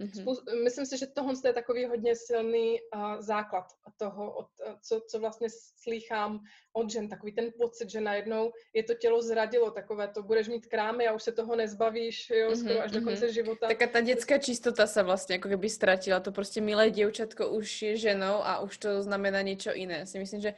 Mm-hmm. 0.00 0.64
Myslím 0.64 0.86
si, 0.86 0.98
že 0.98 1.06
tohle 1.06 1.34
je 1.44 1.52
takový 1.52 1.84
hodně 1.84 2.16
silný 2.16 2.80
uh, 2.80 3.20
základ 3.20 3.64
toho, 3.96 4.32
od, 4.32 4.48
uh, 4.66 4.72
co, 4.80 5.00
co 5.00 5.18
vlastně 5.18 5.48
slýchám 5.82 6.40
od 6.72 6.90
žen, 6.90 7.08
takový 7.08 7.32
ten 7.32 7.52
pocit, 7.58 7.90
že 7.90 8.00
najednou 8.00 8.52
je 8.74 8.82
to 8.82 8.94
tělo 8.94 9.22
zradilo, 9.22 9.70
takové 9.70 10.08
to 10.08 10.22
budeš 10.22 10.48
mít 10.48 10.66
krámy 10.66 11.06
a 11.06 11.12
už 11.12 11.22
se 11.22 11.32
toho 11.32 11.56
nezbavíš, 11.56 12.30
jo, 12.30 12.50
mm-hmm, 12.50 12.64
skoro 12.64 12.80
až 12.80 12.90
do 12.90 13.00
konce 13.00 13.26
mm-hmm. 13.26 13.32
života. 13.32 13.68
Taká 13.68 13.86
ta 13.86 14.00
dětská 14.00 14.38
čistota 14.38 14.86
se 14.86 15.02
vlastně 15.02 15.34
jako 15.34 15.48
kdyby 15.48 15.70
ztratila, 15.70 16.20
to 16.20 16.32
prostě 16.32 16.60
milé 16.60 16.90
děvčatko 16.90 17.48
už 17.48 17.82
je 17.82 17.96
ženou 17.96 18.34
a 18.40 18.60
už 18.60 18.78
to 18.78 19.02
znamená 19.02 19.42
něco 19.42 19.70
jiné. 19.74 20.06
Si 20.06 20.18
myslím, 20.18 20.40
že 20.40 20.54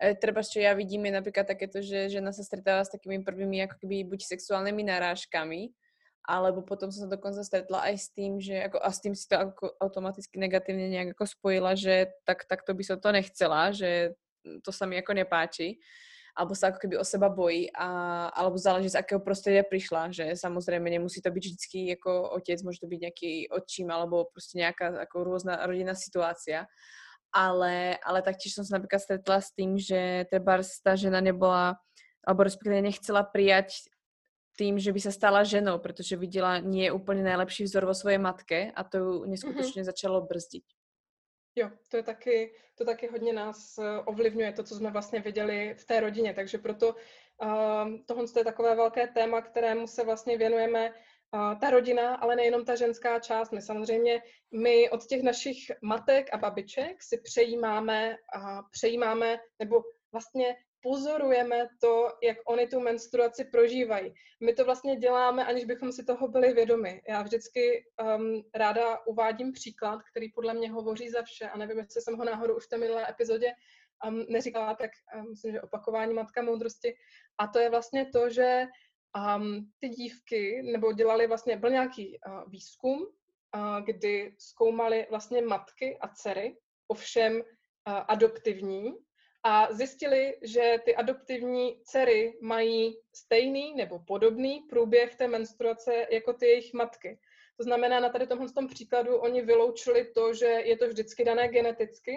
e, 0.00 0.14
treba, 0.14 0.44
čo 0.44 0.60
ja 0.60 0.76
vidím, 0.76 1.08
je 1.08 1.12
napríklad 1.16 1.48
takéto, 1.48 1.80
že 1.80 2.12
žena 2.12 2.32
sa 2.32 2.44
stretáva 2.44 2.84
s 2.84 2.92
takými 2.92 3.24
prvými 3.24 3.64
ako 3.64 3.80
keby 3.80 4.04
buď 4.04 4.20
sexuálnymi 4.24 4.84
narážkami, 4.84 5.72
alebo 6.26 6.60
potom 6.66 6.90
som 6.90 7.06
sa 7.06 7.10
dokonca 7.10 7.46
stretla 7.46 7.86
aj 7.86 7.94
s 8.02 8.08
tým, 8.10 8.42
že 8.42 8.66
ako, 8.66 8.82
a 8.82 8.90
s 8.90 8.98
tým 8.98 9.14
si 9.14 9.30
to 9.30 9.38
ako 9.38 9.70
automaticky 9.78 10.42
negatívne 10.42 10.90
nejak 10.90 11.14
ako 11.14 11.24
spojila, 11.30 11.78
že 11.78 12.10
tak, 12.26 12.44
takto 12.50 12.74
by 12.74 12.82
som 12.82 12.98
to 12.98 13.14
nechcela, 13.14 13.70
že 13.70 14.18
to 14.66 14.74
sa 14.74 14.90
mi 14.90 14.98
ako 14.98 15.14
nepáči 15.14 15.78
alebo 16.36 16.52
sa 16.52 16.68
ako 16.68 16.84
keby 16.84 17.00
o 17.00 17.04
seba 17.04 17.32
bojí 17.32 17.72
a, 17.72 17.88
alebo 18.36 18.60
záleží 18.60 18.92
z 18.92 19.00
akého 19.00 19.24
prostredia 19.24 19.64
prišla, 19.64 20.12
že 20.12 20.26
samozrejme 20.36 20.84
nemusí 20.84 21.24
to 21.24 21.32
byť 21.32 21.42
vždycky 21.48 21.96
ako 21.96 22.36
otec, 22.36 22.60
môže 22.60 22.84
to 22.84 22.92
byť 22.92 23.00
nejaký 23.08 23.32
odčím 23.48 23.88
alebo 23.88 24.28
proste 24.28 24.60
nejaká 24.60 25.00
ako 25.08 25.16
rôzna 25.24 25.64
rodinná 25.64 25.96
situácia. 25.96 26.68
Ale, 27.32 27.96
ale 28.04 28.20
taktiež 28.20 28.52
som 28.52 28.68
sa 28.68 28.76
napríklad 28.76 29.00
stretla 29.00 29.40
s 29.40 29.50
tým, 29.56 29.80
že 29.80 30.28
treba 30.28 30.60
tá 30.60 30.92
žena 30.92 31.24
nebola 31.24 31.80
alebo 32.20 32.44
respektíve 32.44 32.84
nechcela 32.84 33.24
prijať 33.24 33.88
tým, 34.56 34.78
že 34.78 34.92
by 34.92 35.00
sa 35.00 35.12
stala 35.12 35.44
ženou, 35.44 35.78
protože 35.78 36.16
viděla 36.16 36.58
nie 36.58 36.92
úplně 36.92 37.22
nejlepší 37.22 37.64
vzor 37.64 37.84
vo 37.84 37.94
svojej 37.94 38.18
matke 38.18 38.72
a 38.74 38.84
to 38.84 38.96
ju 38.98 39.24
neskutečně 39.24 39.82
mm-hmm. 39.82 39.92
začalo 39.92 40.20
brzdit. 40.20 40.64
Jo, 41.56 41.70
to 41.90 41.96
je 41.96 42.02
taky, 42.02 42.52
to 42.74 42.84
taky 42.84 43.08
hodně 43.08 43.32
nás 43.32 43.78
eh, 43.78 44.00
ovlivňuje, 44.04 44.52
to, 44.52 44.62
co 44.62 44.74
jsme 44.74 44.90
vlastně 44.90 45.20
viděli 45.20 45.74
v 45.78 45.84
té 45.84 46.00
rodině, 46.00 46.34
takže 46.34 46.58
proto 46.58 46.88
uh, 46.88 46.96
tohle 48.06 48.24
je 48.36 48.44
takové 48.44 48.74
velké 48.76 49.06
téma, 49.06 49.40
kterému 49.40 49.86
se 49.86 50.04
vlastně 50.04 50.38
věnujeme 50.38 50.90
uh, 50.90 51.58
ta 51.60 51.70
rodina, 51.70 52.14
ale 52.14 52.36
nejenom 52.36 52.64
ta 52.64 52.76
ženská 52.76 53.20
část. 53.20 53.52
My 53.52 53.62
samozřejmě, 53.62 54.22
my 54.52 54.90
od 54.90 55.06
těch 55.06 55.22
našich 55.22 55.58
matek 55.82 56.28
a 56.32 56.36
babiček 56.38 57.02
si 57.02 57.20
přejímáme, 57.24 58.16
uh, 58.36 58.60
přejímáme 58.70 59.38
nebo 59.58 59.82
vlastně 60.12 60.56
pozorujeme 60.82 61.68
to, 61.80 62.08
jak 62.22 62.38
oni 62.46 62.66
tu 62.66 62.80
menstruaci 62.80 63.44
prožívají. 63.44 64.14
My 64.40 64.54
to 64.54 64.64
vlastně 64.64 64.96
děláme, 64.96 65.44
aniž 65.46 65.64
bychom 65.64 65.92
si 65.92 66.04
toho 66.04 66.28
byli 66.28 66.52
vědomi. 66.52 67.02
Já 67.08 67.22
vždycky 67.22 67.84
um, 68.16 68.42
ráda 68.54 69.06
uvádím 69.06 69.52
příklad, 69.52 70.00
který 70.10 70.32
podle 70.32 70.54
mě 70.54 70.72
hovoří 70.72 71.10
za 71.10 71.22
vše 71.22 71.48
a 71.48 71.58
nevím, 71.58 71.78
jestli 71.78 72.02
jsem 72.02 72.16
ho 72.16 72.24
náhodou 72.24 72.56
už 72.56 72.66
v 72.66 72.68
té 72.68 72.78
minulé 72.78 73.10
epizodě 73.10 73.52
um, 74.08 74.26
neříkala, 74.28 74.74
tak 74.74 74.90
um, 75.16 75.30
myslím, 75.30 75.52
že 75.52 75.60
opakování 75.60 76.14
matka 76.14 76.42
moudrosti. 76.42 76.96
A 77.38 77.46
to 77.46 77.58
je 77.58 77.70
vlastně 77.70 78.06
to, 78.06 78.30
že 78.30 78.66
um, 79.36 79.70
ty 79.78 79.88
dívky, 79.88 80.62
nebo 80.62 80.92
dělali 80.92 81.26
vlastně, 81.26 81.56
byl 81.56 81.70
nějaký 81.70 82.18
uh, 82.26 82.50
výzkum, 82.50 83.00
uh, 83.00 83.80
kdy 83.84 84.34
zkoumali 84.38 85.06
vlastně 85.10 85.42
matky 85.42 85.98
a 86.00 86.08
dcery, 86.08 86.56
ovšem 86.88 87.34
uh, 87.36 87.42
adoptivní, 88.08 89.05
a 89.48 89.72
zjistili, 89.72 90.38
že 90.42 90.76
ty 90.84 90.96
adoptivní 90.96 91.80
dcery 91.84 92.38
mají 92.40 92.96
stejný 93.14 93.74
nebo 93.74 93.98
podobný 93.98 94.60
průběh 94.70 95.14
té 95.14 95.28
menstruace 95.28 96.06
jako 96.10 96.32
ty 96.32 96.46
jejich 96.46 96.72
matky. 96.72 97.18
To 97.56 97.62
znamená, 97.62 98.00
na 98.00 98.08
tady 98.08 98.26
tomhle 98.26 98.52
tom 98.52 98.68
příkladu 98.68 99.16
oni 99.16 99.42
vyloučili 99.42 100.04
to, 100.14 100.34
že 100.34 100.46
je 100.46 100.76
to 100.76 100.88
vždycky 100.88 101.24
dané 101.24 101.48
geneticky, 101.48 102.16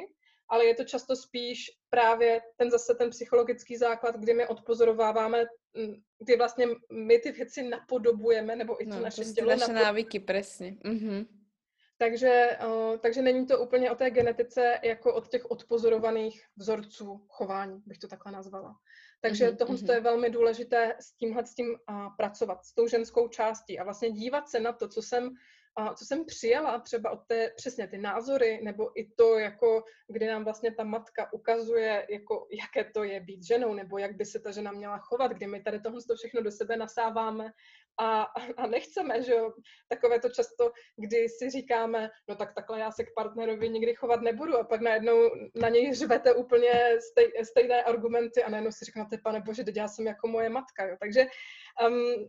ale 0.49 0.65
je 0.65 0.75
to 0.75 0.83
často 0.83 1.15
spíš 1.15 1.71
právě 1.89 2.41
ten 2.57 2.71
zase 2.71 2.95
ten 2.95 3.09
psychologický 3.09 3.77
základ, 3.77 4.15
kdy 4.15 4.33
my 4.33 4.47
odpozorováváme, 4.47 5.45
kdy 6.19 6.37
vlastně 6.37 6.67
my 6.91 7.19
ty 7.19 7.31
věci 7.31 7.63
napodobujeme, 7.63 8.55
nebo 8.55 8.81
i 8.81 8.85
to 8.85 8.95
no, 8.95 9.01
naše 9.01 9.23
tělo. 9.23 9.49
Naše 9.49 9.73
návyky, 9.73 10.19
přesně. 10.19 10.71
Mm-hmm. 10.71 11.38
Takže, 12.01 12.57
uh, 12.65 12.97
takže 12.97 13.21
není 13.21 13.45
to 13.45 13.59
úplně 13.59 13.91
o 13.91 13.95
té 13.95 14.09
genetice 14.09 14.79
jako 14.83 15.13
od 15.13 15.27
těch 15.27 15.51
odpozorovaných 15.51 16.45
vzorců 16.57 17.25
chování, 17.27 17.83
bych 17.85 17.97
to 17.97 18.07
takhle 18.07 18.31
nazvala. 18.31 18.75
Takže 19.21 19.47
mm-hmm, 19.47 19.57
tohle 19.57 19.75
mm-hmm. 19.75 19.93
je 19.93 19.99
velmi 19.99 20.29
důležité 20.29 20.95
s 20.99 21.17
tímhle 21.17 21.45
s 21.45 21.55
tím 21.55 21.67
uh, 21.69 22.15
pracovat, 22.17 22.65
s 22.65 22.73
tou 22.75 22.87
ženskou 22.87 23.27
částí 23.27 23.79
a 23.79 23.83
vlastně 23.83 24.11
dívat 24.11 24.49
se 24.49 24.59
na 24.59 24.73
to, 24.73 24.87
co 24.87 25.01
jsem 25.01 25.29
a 25.75 25.93
co 25.93 26.05
jsem 26.05 26.25
přijala 26.25 26.79
třeba 26.79 27.11
od 27.11 27.19
té, 27.27 27.51
přesně 27.55 27.87
ty 27.87 27.97
názory, 27.97 28.59
nebo 28.63 28.99
i 28.99 29.11
to, 29.17 29.37
jako, 29.37 29.83
kdy 30.07 30.27
nám 30.27 30.43
vlastně 30.43 30.75
ta 30.75 30.83
matka 30.83 31.33
ukazuje, 31.33 32.07
jako, 32.09 32.47
jaké 32.51 32.91
to 32.91 33.03
je 33.03 33.19
být 33.19 33.43
ženou, 33.43 33.73
nebo 33.73 33.97
jak 33.97 34.15
by 34.15 34.25
se 34.25 34.39
ta 34.39 34.51
žena 34.51 34.71
měla 34.71 34.97
chovat, 34.97 35.31
kdy 35.31 35.47
my 35.47 35.61
tady 35.61 35.79
tohle 35.79 36.01
všechno 36.17 36.41
do 36.41 36.51
sebe 36.51 36.77
nasáváme 36.77 37.51
a, 37.99 38.21
a 38.57 38.67
nechceme, 38.67 39.23
že 39.23 39.33
jo, 39.33 39.53
takové 39.87 40.19
to 40.19 40.29
často, 40.29 40.71
kdy 40.97 41.29
si 41.29 41.49
říkáme, 41.49 42.09
no 42.27 42.35
tak 42.35 42.53
takhle 42.55 42.79
já 42.79 42.91
se 42.91 43.03
k 43.03 43.13
partnerovi 43.15 43.69
nikdy 43.69 43.95
chovat 43.95 44.21
nebudu 44.21 44.57
a 44.57 44.63
pak 44.63 44.81
najednou 44.81 45.29
na 45.55 45.69
něj 45.69 45.93
řvete 45.93 46.33
úplně 46.33 46.71
stej, 47.11 47.31
stejné 47.43 47.83
argumenty 47.83 48.43
a 48.43 48.49
najednou 48.49 48.71
si 48.71 48.85
řeknete, 48.85 49.17
pane 49.23 49.41
bože, 49.41 49.63
teď 49.63 49.75
já 49.75 49.87
jsem 49.87 50.07
jako 50.07 50.27
moje 50.27 50.49
matka, 50.49 50.85
jo. 50.85 50.95
Takže 50.99 51.25
um, 51.87 52.27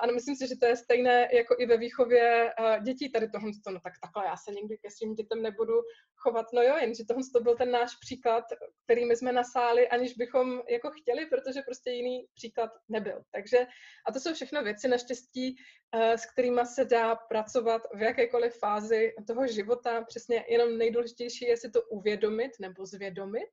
ano, 0.00 0.12
myslím 0.12 0.36
si, 0.36 0.48
že 0.48 0.56
to 0.56 0.66
je 0.66 0.76
stejné 0.76 1.28
jako 1.32 1.56
i 1.58 1.66
ve 1.66 1.76
výchově 1.76 2.52
uh, 2.60 2.82
dětí 2.82 3.12
tady 3.12 3.28
tohle, 3.28 3.50
no 3.70 3.80
tak 3.80 3.92
takhle 4.02 4.24
já 4.26 4.36
se 4.36 4.52
nikdy 4.52 4.78
ke 4.78 4.90
svým 4.90 5.14
dětem 5.14 5.42
nebudu 5.42 5.74
chovat, 6.16 6.46
no 6.54 6.62
jo, 6.62 6.76
jenže 6.76 7.04
tohle 7.08 7.22
to 7.34 7.40
byl 7.40 7.56
ten 7.56 7.70
náš 7.70 7.90
příklad, 8.00 8.44
který 8.84 9.04
my 9.04 9.16
jsme 9.16 9.32
nasáli, 9.32 9.88
aniž 9.88 10.14
bychom 10.14 10.62
jako 10.68 10.90
chtěli, 10.90 11.26
protože 11.26 11.62
prostě 11.62 11.90
jiný 11.90 12.26
příklad 12.34 12.70
nebyl. 12.88 13.22
Takže 13.32 13.66
a 14.06 14.12
to 14.12 14.20
jsou 14.20 14.34
všechno 14.34 14.62
věci, 14.62 14.88
naštěstí, 14.88 15.09
uh, 15.94 16.12
s 16.12 16.26
kterými 16.26 16.66
se 16.66 16.84
dá 16.84 17.14
pracovat 17.14 17.82
v 17.94 18.02
jakékoliv 18.02 18.58
fázi 18.58 19.12
toho 19.26 19.46
života. 19.46 20.04
Přesně 20.04 20.44
jenom 20.48 20.78
nejdůležitější 20.78 21.44
je 21.44 21.56
si 21.56 21.70
to 21.70 21.82
uvědomit 21.82 22.52
nebo 22.60 22.86
zvědomit. 22.86 23.50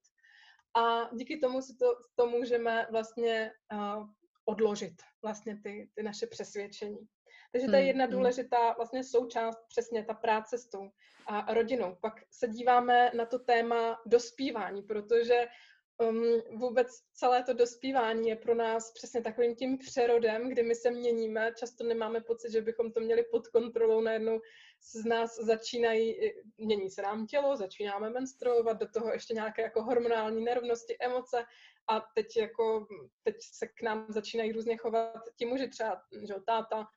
A 0.78 1.10
díky 1.16 1.38
tomu 1.38 1.62
si 1.62 1.76
to, 1.76 1.95
to 2.16 2.28
můžeme 2.28 2.88
vlastně 2.91 3.51
uh, 3.74 4.08
odložit 4.45 4.93
vlastně 5.24 5.60
ty, 5.64 5.89
ty 5.95 6.03
naše 6.03 6.28
přesvědčení. 6.28 7.08
Takže 7.51 7.68
to 7.68 7.76
je 7.76 7.80
hmm, 7.80 7.88
jedna 7.88 8.03
hmm. 8.03 8.14
důležitá 8.14 8.74
vlastně 8.74 9.03
součást, 9.03 9.58
přesně 9.68 10.05
ta 10.05 10.14
práce 10.14 10.58
s 10.58 10.70
tou 10.70 10.89
a 11.28 11.53
rodinou. 11.53 11.97
Pak 12.01 12.14
se 12.32 12.47
díváme 12.47 13.12
na 13.14 13.26
to 13.26 13.39
téma 13.39 14.01
dospívání, 14.05 14.82
protože 14.82 15.47
um, 15.98 16.41
vůbec 16.60 16.88
celé 17.14 17.43
to 17.43 17.54
dospívání 17.54 18.30
je 18.30 18.36
pro 18.36 18.56
nás 18.56 18.91
přesně 18.91 19.22
takovým 19.22 19.56
tím 19.56 19.78
přerodem, 19.78 20.50
kdy 20.50 20.64
my 20.64 20.76
se 20.76 20.91
měníme, 20.91 21.52
často 21.58 21.84
nemáme 21.84 22.22
pocit, 22.22 22.52
že 22.52 22.62
bychom 22.62 22.91
to 22.91 23.00
měli 23.00 23.24
pod 23.24 23.48
kontrolou, 23.48 24.02
najednou 24.02 24.41
z 24.93 25.06
nás 25.06 25.36
začínají, 25.36 26.20
mění 26.58 26.89
se 26.89 27.02
nám 27.02 27.28
tělo, 27.28 27.58
začínáme 27.58 28.10
menstruovat, 28.10 28.80
do 28.80 28.88
toho 28.88 29.12
ještě 29.12 29.34
nějaké 29.34 29.62
jako 29.62 29.84
hormonální 29.84 30.43
nerovnosti, 30.43 30.98
emoce. 31.00 31.43
A 31.89 32.00
teď 32.16 32.38
jako, 32.38 32.88
teď 33.24 33.36
se 33.41 33.68
k 33.68 33.82
nám 33.82 34.06
začínají 34.10 34.52
různě 34.52 34.78
chovat 34.78 35.24
ti 35.36 35.45
muži, 35.45 35.68
třeba, 35.68 36.02
že 36.28 36.34
táta, 36.45 36.88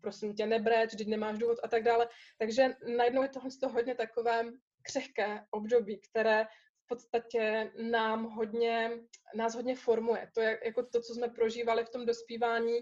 prosím 0.00 0.34
tě, 0.34 0.46
nebreč, 0.46 0.94
když 0.94 1.06
nemáš 1.06 1.38
důvod 1.38 1.58
a 1.62 1.68
tak 1.68 1.82
dále. 1.82 2.08
Takže 2.38 2.68
najednou 2.96 3.22
je 3.22 3.28
tohle 3.28 3.50
to 3.60 3.68
hodně 3.68 3.94
takové 3.94 4.44
křehké 4.82 5.40
období, 5.50 6.00
které 6.10 6.46
v 6.86 6.88
podstatě 6.88 7.72
nám 7.90 8.24
hodně, 8.24 8.90
nás 9.34 9.54
hodně 9.54 9.76
formuje. 9.76 10.30
To 10.34 10.40
je 10.40 10.60
jako 10.64 10.82
to, 10.82 11.00
co 11.00 11.14
jsme 11.14 11.28
prožívali 11.28 11.84
v 11.84 11.90
tom 11.90 12.06
dospívání, 12.06 12.78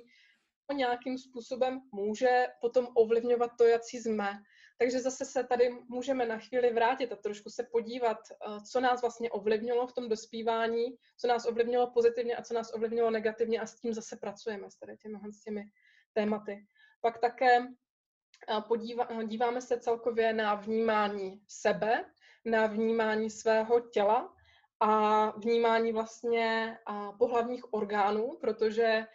nějakým 0.72 1.18
způsobem 1.18 1.80
může 1.92 2.46
potom 2.60 2.88
ovlivňovat 2.94 3.50
to, 3.58 3.64
jak 3.64 3.82
jsme. 3.92 4.42
Takže 4.78 5.00
zase 5.00 5.24
se 5.24 5.44
tady 5.44 5.70
můžeme 5.88 6.26
na 6.26 6.38
chvíli 6.38 6.72
vrátit 6.72 7.12
a 7.12 7.16
trošku 7.16 7.50
se 7.50 7.62
podívat, 7.72 8.18
eh, 8.30 8.60
co 8.70 8.80
nás 8.80 9.00
vlastně 9.00 9.30
ovlivnilo 9.30 9.86
v 9.86 9.92
tom 9.92 10.08
dospívání, 10.08 10.86
co 11.16 11.26
nás 11.26 11.46
ovlivnilo 11.46 11.90
pozitivně 11.90 12.36
a 12.36 12.42
co 12.42 12.54
nás 12.54 12.74
ovlivnilo 12.74 13.10
negativně 13.10 13.60
a 13.60 13.66
s 13.66 13.80
tím 13.80 13.94
zase 13.94 14.16
pracujeme 14.16 14.70
s 14.70 14.76
tady 14.76 14.96
těmi, 14.96 15.18
s 15.32 15.40
těmi 15.40 15.64
tématy. 16.12 16.66
Pak 17.00 17.18
také 17.18 17.58
eh, 17.58 18.60
podívá, 18.68 19.08
eh, 19.56 19.60
se 19.60 19.80
celkově 19.80 20.32
na 20.32 20.54
vnímání 20.54 21.40
sebe, 21.48 22.04
na 22.44 22.66
vnímání 22.66 23.30
svého 23.30 23.80
těla 23.80 24.34
a 24.80 25.30
vnímání 25.38 25.92
vlastně 25.92 26.78
pohlavních 27.18 27.74
orgánů, 27.74 28.38
protože 28.40 29.06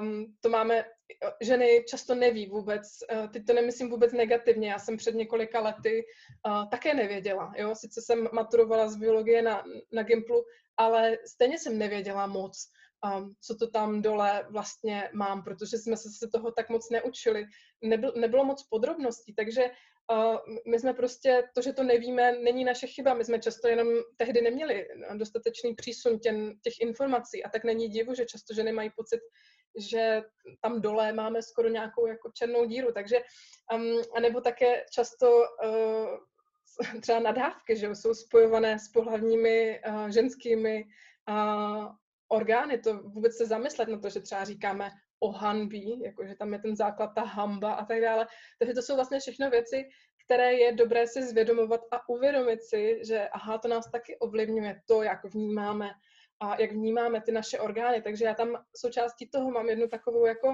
um, 0.00 0.34
to 0.40 0.48
máme, 0.48 0.84
ženy 1.40 1.84
často 1.88 2.14
neví 2.14 2.46
vůbec, 2.46 2.82
uh, 3.12 3.28
teď 3.28 3.46
to 3.46 3.52
nemyslím 3.52 3.90
vůbec 3.90 4.12
negativně, 4.12 4.70
já 4.70 4.78
jsem 4.78 4.96
před 4.96 5.14
několika 5.14 5.60
lety 5.60 6.04
uh, 6.46 6.68
také 6.70 6.94
nevěděla, 6.94 7.52
jo, 7.56 7.74
sice 7.74 8.02
jsem 8.02 8.28
maturovala 8.32 8.88
z 8.88 8.96
biologie 8.96 9.42
na, 9.42 9.64
na 9.92 10.02
Gimplu, 10.02 10.44
ale 10.76 11.18
stejně 11.26 11.58
jsem 11.58 11.78
nevěděla 11.78 12.26
moc, 12.26 12.66
um, 13.16 13.34
co 13.40 13.56
to 13.56 13.70
tam 13.70 14.02
dole 14.02 14.46
vlastně 14.50 15.10
mám, 15.12 15.42
protože 15.42 15.78
jsme 15.78 15.96
se 15.96 16.28
toho 16.32 16.52
tak 16.52 16.68
moc 16.68 16.90
neučili. 16.90 17.44
Nebyl, 17.82 18.12
nebylo 18.16 18.44
moc 18.44 18.62
podrobností, 18.62 19.34
takže 19.34 19.70
my 20.66 20.78
jsme 20.80 20.94
prostě, 20.94 21.42
to, 21.54 21.62
že 21.62 21.72
to 21.72 21.82
nevíme, 21.82 22.32
není 22.32 22.64
naše 22.64 22.86
chyba. 22.86 23.14
My 23.14 23.24
jsme 23.24 23.38
často 23.38 23.68
jenom 23.68 23.88
tehdy 24.16 24.42
neměli 24.42 24.88
dostatečný 25.14 25.74
přísun 25.74 26.18
těm, 26.18 26.52
těch 26.62 26.80
informací 26.80 27.44
a 27.44 27.48
tak 27.48 27.64
není 27.64 27.88
divu, 27.88 28.14
že 28.14 28.24
často 28.24 28.54
ženy 28.54 28.72
mají 28.72 28.90
pocit, 28.96 29.20
že 29.78 30.22
tam 30.62 30.80
dole 30.80 31.12
máme 31.12 31.42
skoro 31.42 31.68
nějakou 31.68 32.06
jako 32.06 32.30
černou 32.34 32.64
díru. 32.64 32.92
Takže, 32.92 33.16
um, 33.74 34.02
anebo 34.16 34.40
také 34.40 34.84
často 34.92 35.42
uh, 35.64 36.08
třeba 37.00 37.20
nadávky, 37.20 37.76
že 37.76 37.94
jsou 37.94 38.14
spojované 38.14 38.78
s 38.78 38.88
pohlavními 38.88 39.80
uh, 39.88 40.08
ženskými 40.08 40.84
uh, 41.28 41.86
orgány. 42.28 42.78
To 42.78 42.98
vůbec 42.98 43.36
se 43.36 43.46
zamyslet 43.46 43.88
na 43.88 43.98
to, 43.98 44.08
že 44.08 44.20
třeba 44.20 44.44
říkáme 44.44 44.90
o 45.20 45.30
hanbí, 45.30 46.00
jakože 46.04 46.34
tam 46.34 46.52
je 46.52 46.58
ten 46.58 46.76
základ, 46.76 47.10
ta 47.14 47.22
hamba 47.22 47.72
a 47.72 47.84
tak 47.84 48.00
dále. 48.00 48.26
Takže 48.58 48.74
to 48.74 48.82
jsou 48.82 48.94
vlastně 48.96 49.20
všechno 49.20 49.50
věci, 49.50 49.88
které 50.24 50.54
je 50.54 50.72
dobré 50.72 51.06
si 51.06 51.22
zvědomovat 51.22 51.80
a 51.90 52.08
uvědomit 52.08 52.62
si, 52.62 53.00
že 53.04 53.28
aha, 53.28 53.58
to 53.58 53.68
nás 53.68 53.90
taky 53.90 54.18
ovlivňuje 54.18 54.80
to, 54.86 55.02
jak 55.02 55.24
vnímáme 55.24 55.90
a 56.40 56.60
jak 56.60 56.72
vnímáme 56.72 57.20
ty 57.20 57.32
naše 57.32 57.58
orgány. 57.60 58.02
Takže 58.02 58.24
já 58.24 58.34
tam 58.34 58.64
součástí 58.76 59.30
toho 59.30 59.50
mám 59.50 59.68
jednu 59.68 59.88
takovou 59.88 60.26
jako 60.26 60.48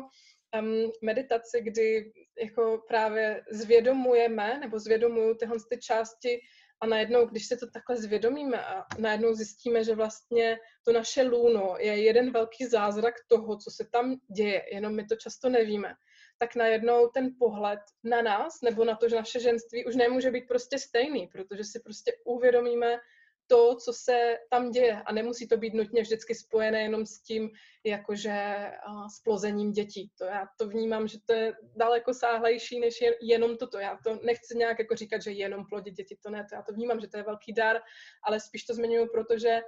um, 0.60 0.92
meditaci, 1.02 1.60
kdy 1.60 2.12
jako 2.42 2.82
právě 2.88 3.44
zvědomujeme 3.50 4.58
nebo 4.58 4.78
zvědomuju 4.78 5.34
tyhle 5.34 5.56
ty 5.70 5.78
části 5.78 6.40
a 6.80 6.86
najednou, 6.86 7.26
když 7.26 7.46
se 7.46 7.56
to 7.56 7.66
takhle 7.70 7.96
zvědomíme 7.96 8.64
a 8.64 8.84
najednou 8.98 9.34
zjistíme, 9.34 9.84
že 9.84 9.94
vlastně 9.94 10.58
to 10.84 10.92
naše 10.92 11.22
lůno 11.22 11.76
je 11.78 12.02
jeden 12.02 12.32
velký 12.32 12.66
zázrak 12.66 13.14
toho, 13.26 13.56
co 13.56 13.70
se 13.70 13.88
tam 13.92 14.16
děje, 14.36 14.62
jenom 14.72 14.96
my 14.96 15.04
to 15.04 15.16
často 15.16 15.48
nevíme, 15.48 15.94
tak 16.38 16.56
najednou 16.56 17.08
ten 17.08 17.30
pohled 17.38 17.80
na 18.04 18.22
nás 18.22 18.60
nebo 18.62 18.84
na 18.84 18.96
to, 18.96 19.08
že 19.08 19.16
naše 19.16 19.40
ženství 19.40 19.84
už 19.84 19.96
nemůže 19.96 20.30
být 20.30 20.48
prostě 20.48 20.78
stejný, 20.78 21.26
protože 21.26 21.64
si 21.64 21.80
prostě 21.80 22.12
uvědomíme 22.24 22.98
to, 23.46 23.76
co 23.76 23.92
se 23.92 24.36
tam 24.50 24.70
děje 24.70 25.02
a 25.06 25.12
nemusí 25.12 25.48
to 25.48 25.56
být 25.56 25.74
nutně 25.74 26.02
vždycky 26.02 26.34
spojené 26.34 26.82
jenom 26.82 27.06
s 27.06 27.20
tím, 27.20 27.50
jakože 27.84 28.70
s 29.16 29.20
plozením 29.20 29.72
dětí. 29.72 30.10
To 30.18 30.24
já 30.24 30.48
to 30.58 30.68
vnímám, 30.68 31.08
že 31.08 31.18
to 31.26 31.32
je 31.32 31.52
daleko 31.76 32.14
sáhlejší 32.14 32.80
než 32.80 32.98
jenom 33.22 33.56
toto. 33.56 33.78
Já 33.78 33.98
to 34.04 34.20
nechci 34.22 34.56
nějak 34.56 34.78
jako 34.78 34.96
říkat, 34.96 35.22
že 35.22 35.30
jenom 35.30 35.66
plodit 35.66 35.94
děti, 35.94 36.16
to 36.22 36.30
ne, 36.30 36.46
to 36.48 36.54
já 36.54 36.62
to 36.62 36.72
vnímám, 36.72 37.00
že 37.00 37.08
to 37.08 37.16
je 37.16 37.22
velký 37.22 37.52
dar, 37.52 37.80
ale 38.22 38.40
spíš 38.40 38.64
to 38.64 38.74
zmiňuji, 38.74 39.08
protože 39.08 39.60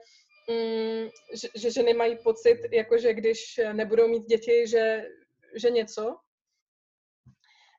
mm, 0.50 1.08
že, 1.34 1.48
že 1.54 1.70
ženy 1.70 1.94
mají 1.94 2.18
pocit, 2.24 2.58
jakože 2.72 3.14
když 3.14 3.60
nebudou 3.72 4.08
mít 4.08 4.26
děti, 4.26 4.66
že, 4.66 5.04
že 5.54 5.70
něco, 5.70 6.16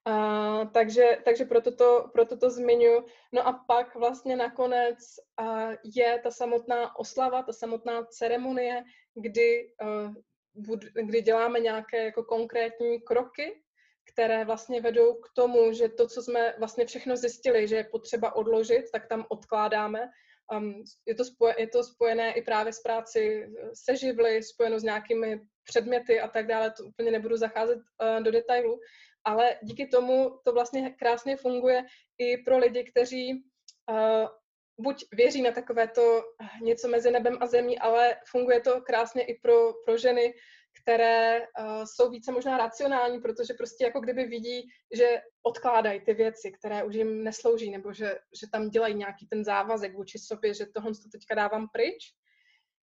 Uh, 0.08 0.72
takže, 0.72 1.18
takže 1.26 1.46
proto, 1.46 1.72
to, 1.72 2.10
proto 2.14 2.38
to 2.38 2.50
zmiňuji. 2.50 3.04
No 3.32 3.48
a 3.48 3.54
pak 3.68 3.96
vlastně 3.96 4.36
nakonec 4.36 4.98
uh, 5.42 5.74
je 5.84 6.20
ta 6.24 6.32
samotná 6.32 7.00
oslava, 7.00 7.44
ta 7.44 7.54
samotná 7.54 8.04
ceremonie, 8.04 8.84
kdy, 9.16 9.74
uh, 9.84 10.14
bud, 10.56 10.80
kdy 10.80 11.22
děláme 11.22 11.60
nějaké 11.60 12.06
jako 12.06 12.24
konkrétní 12.24 13.02
kroky, 13.02 13.62
které 14.14 14.46
vlastně 14.46 14.82
vedou 14.82 15.14
k 15.14 15.30
tomu, 15.36 15.74
že 15.74 15.90
to, 15.90 16.08
co 16.08 16.24
jsme 16.24 16.54
vlastně 16.60 16.86
všechno 16.86 17.18
zjistili, 17.18 17.68
že 17.68 17.76
je 17.76 17.84
potřeba 17.84 18.36
odložit, 18.36 18.92
tak 18.92 19.08
tam 19.08 19.26
odkládáme. 19.30 20.10
Um, 20.54 20.84
je, 21.06 21.16
to 21.16 21.26
spoje, 21.26 21.56
je 21.58 21.68
to 21.68 21.84
spojené 21.84 22.34
i 22.34 22.42
právě 22.42 22.74
s 22.74 22.82
práci 22.82 23.48
se 23.74 23.96
živly, 23.96 24.44
spojeno 24.44 24.80
s 24.80 24.84
nějakými 24.84 25.42
předměty 25.64 26.20
a 26.20 26.28
tak 26.28 26.48
dále, 26.48 26.72
to 26.72 26.84
úplně 26.84 27.12
nebudu 27.12 27.38
zacházet 27.38 27.78
uh, 27.78 28.24
do 28.24 28.32
detailu, 28.32 28.80
ale 29.30 29.56
díky 29.62 29.88
tomu 29.88 30.40
to 30.46 30.54
vlastně 30.54 30.90
krásně 30.90 31.38
funguje 31.38 31.86
i 32.18 32.38
pro 32.38 32.58
lidi, 32.58 32.84
kteří 32.84 33.34
uh, 33.34 34.28
buď 34.80 35.06
věří 35.14 35.42
na 35.42 35.52
takové 35.52 35.88
to 35.88 36.22
něco 36.62 36.88
mezi 36.88 37.12
nebem 37.12 37.38
a 37.42 37.48
zemí, 37.48 37.80
ale 37.80 38.18
funguje 38.32 38.62
to 38.62 38.82
krásně 38.82 39.24
i 39.24 39.40
pro, 39.40 39.74
pro 39.86 39.98
ženy, 39.98 40.34
které 40.82 41.40
uh, 41.40 41.84
jsou 41.84 42.10
více 42.10 42.32
možná 42.32 42.58
racionální, 42.58 43.20
protože 43.20 43.54
prostě 43.54 43.84
jako 43.86 44.00
kdyby 44.00 44.24
vidí, 44.26 44.70
že 44.94 45.22
odkládají 45.44 46.02
ty 46.02 46.14
věci, 46.14 46.52
které 46.52 46.84
už 46.84 46.96
jim 46.96 47.24
neslouží, 47.24 47.72
nebo 47.72 47.94
že, 47.94 48.20
že 48.42 48.48
tam 48.52 48.70
dělají 48.70 48.96
nějaký 48.96 49.28
ten 49.28 49.44
závazek 49.44 49.96
vůči 49.96 50.20
sobě, 50.20 50.54
že 50.54 50.66
tohle 50.66 50.92
to 50.92 51.10
teďka 51.12 51.36
dávám 51.36 51.68
pryč 51.74 52.19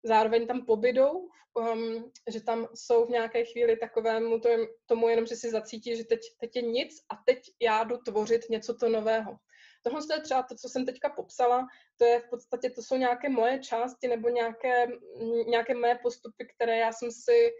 zároveň 0.06 0.48
tam 0.48 0.66
pobydou, 0.66 1.28
um, 1.54 2.12
že 2.28 2.42
tam 2.42 2.68
jsou 2.74 3.06
v 3.06 3.10
nějaké 3.10 3.46
chvíli 3.46 3.78
takovému 3.78 4.40
to, 4.40 4.50
tomu 4.86 5.10
jenom, 5.10 5.26
že 5.26 5.36
si 5.36 5.50
zacítí, 5.50 5.96
že 5.96 6.04
teď, 6.04 6.20
teď 6.40 6.56
je 6.56 6.62
nic 6.62 6.94
a 7.10 7.16
teď 7.26 7.40
já 7.62 7.84
jdu 7.84 7.98
tvořit 7.98 8.50
něco 8.50 8.74
to 8.74 8.90
nového. 8.90 9.38
Tohle 9.84 10.02
je 10.16 10.22
třeba 10.22 10.44
to, 10.44 10.56
co 10.56 10.70
jsem 10.70 10.86
teďka 10.86 11.10
popsala, 11.10 11.68
to 11.98 12.06
je 12.06 12.20
v 12.20 12.30
podstatě, 12.30 12.70
to 12.70 12.82
jsou 12.82 12.96
nějaké 12.96 13.30
moje 13.30 13.60
části 13.60 14.08
nebo 14.08 14.30
nějaké, 14.30 14.88
nějaké 15.48 15.74
mé 15.74 16.00
postupy, 16.04 16.48
které 16.56 16.78
já 16.78 16.92
jsem 16.92 17.12
si 17.12 17.52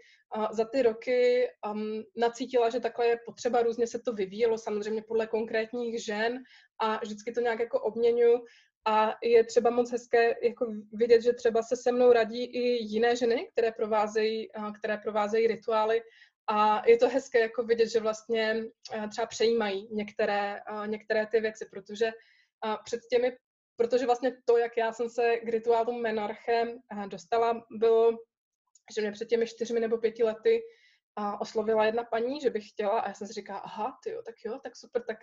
za 0.50 0.64
ty 0.64 0.82
roky 0.82 1.48
um, 1.72 2.02
nacítila, 2.16 2.70
že 2.70 2.80
takhle 2.80 3.06
je 3.06 3.18
potřeba, 3.26 3.62
různě 3.62 3.86
se 3.86 3.98
to 3.98 4.12
vyvíjelo, 4.12 4.58
samozřejmě 4.58 5.02
podle 5.02 5.26
konkrétních 5.26 6.04
žen 6.04 6.38
a 6.78 6.96
vždycky 6.96 7.32
to 7.32 7.40
nějak 7.40 7.60
jako 7.60 7.80
obměňuji 7.80 8.38
a 8.86 9.18
je 9.22 9.44
třeba 9.44 9.70
moc 9.70 9.92
hezké 9.92 10.34
jako 10.42 10.66
vidět, 10.92 11.22
že 11.22 11.32
třeba 11.32 11.62
se 11.62 11.76
se 11.76 11.92
mnou 11.92 12.12
radí 12.12 12.44
i 12.44 12.84
jiné 12.84 13.16
ženy, 13.16 13.48
které 13.52 13.72
provázejí, 13.72 14.48
které 14.78 14.96
provázejí 14.96 15.46
rituály. 15.46 16.02
A 16.46 16.88
je 16.88 16.96
to 16.96 17.08
hezké 17.08 17.40
jako 17.40 17.62
vidět, 17.62 17.88
že 17.88 18.00
vlastně 18.00 18.64
třeba 19.10 19.26
přejímají 19.26 19.88
některé, 19.90 20.60
některé 20.86 21.26
ty 21.26 21.40
věci, 21.40 21.66
protože 21.70 22.10
před 22.84 23.00
těmi, 23.10 23.36
protože 23.76 24.06
vlastně 24.06 24.36
to, 24.44 24.58
jak 24.58 24.76
já 24.76 24.92
jsem 24.92 25.08
se 25.08 25.36
k 25.36 25.48
rituálu 25.48 25.92
menarchem 25.92 26.78
dostala, 27.08 27.66
bylo, 27.70 28.18
že 28.94 29.00
mě 29.00 29.12
před 29.12 29.28
těmi 29.28 29.46
čtyřmi 29.46 29.80
nebo 29.80 29.98
pěti 29.98 30.24
lety 30.24 30.62
a 31.16 31.40
oslovila 31.40 31.84
jedna 31.84 32.04
paní, 32.04 32.40
že 32.40 32.50
bych 32.50 32.68
chtěla 32.68 33.00
a 33.00 33.08
já 33.08 33.14
jsem 33.14 33.26
si 33.26 33.32
říkala, 33.32 33.58
aha, 33.58 33.98
ty 34.04 34.10
jo, 34.10 34.22
tak 34.26 34.34
jo, 34.44 34.58
tak 34.62 34.76
super, 34.76 35.02
tak, 35.02 35.18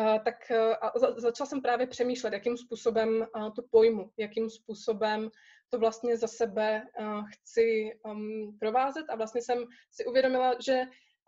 uh, 0.00 0.18
tak 0.24 0.34
uh, 0.50 1.00
za, 1.00 1.20
začala 1.20 1.46
jsem 1.46 1.62
právě 1.62 1.86
přemýšlet, 1.86 2.32
jakým 2.32 2.56
způsobem 2.56 3.26
uh, 3.36 3.54
to 3.54 3.62
pojmu, 3.70 4.10
jakým 4.16 4.50
způsobem 4.50 5.30
to 5.70 5.78
vlastně 5.78 6.16
za 6.16 6.28
sebe 6.28 6.82
uh, 7.00 7.24
chci 7.28 7.92
um, 8.04 8.58
provázet 8.60 9.06
a 9.08 9.16
vlastně 9.16 9.42
jsem 9.42 9.64
si 9.90 10.04
uvědomila, 10.04 10.54
že 10.60 10.82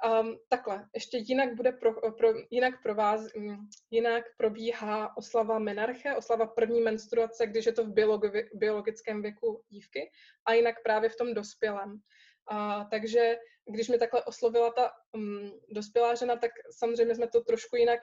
um, 0.04 0.38
takhle, 0.48 0.88
ještě 0.94 1.18
jinak 1.18 1.54
bude 1.54 1.72
pro, 1.72 2.12
pro, 2.12 2.28
jinak, 2.50 2.82
prováz, 2.82 3.20
um, 3.36 3.68
jinak 3.90 4.24
probíhá 4.36 5.16
oslava 5.16 5.58
menarche, 5.58 6.16
oslava 6.16 6.46
první 6.46 6.80
menstruace, 6.80 7.46
když 7.46 7.66
je 7.66 7.72
to 7.72 7.84
v 7.84 7.92
biologi, 7.92 8.48
biologickém 8.54 9.22
věku 9.22 9.62
dívky 9.68 10.10
a 10.44 10.52
jinak 10.52 10.74
právě 10.84 11.10
v 11.10 11.16
tom 11.16 11.34
dospělém. 11.34 12.00
A, 12.46 12.84
takže 12.84 13.36
když 13.66 13.88
mi 13.88 13.98
takhle 13.98 14.24
oslovila 14.24 14.70
ta 14.70 14.92
um, 15.12 15.52
dospělá 15.68 16.14
žena, 16.14 16.36
tak 16.36 16.50
samozřejmě 16.70 17.14
jsme 17.14 17.28
to 17.28 17.40
trošku 17.40 17.76
jinak 17.76 18.00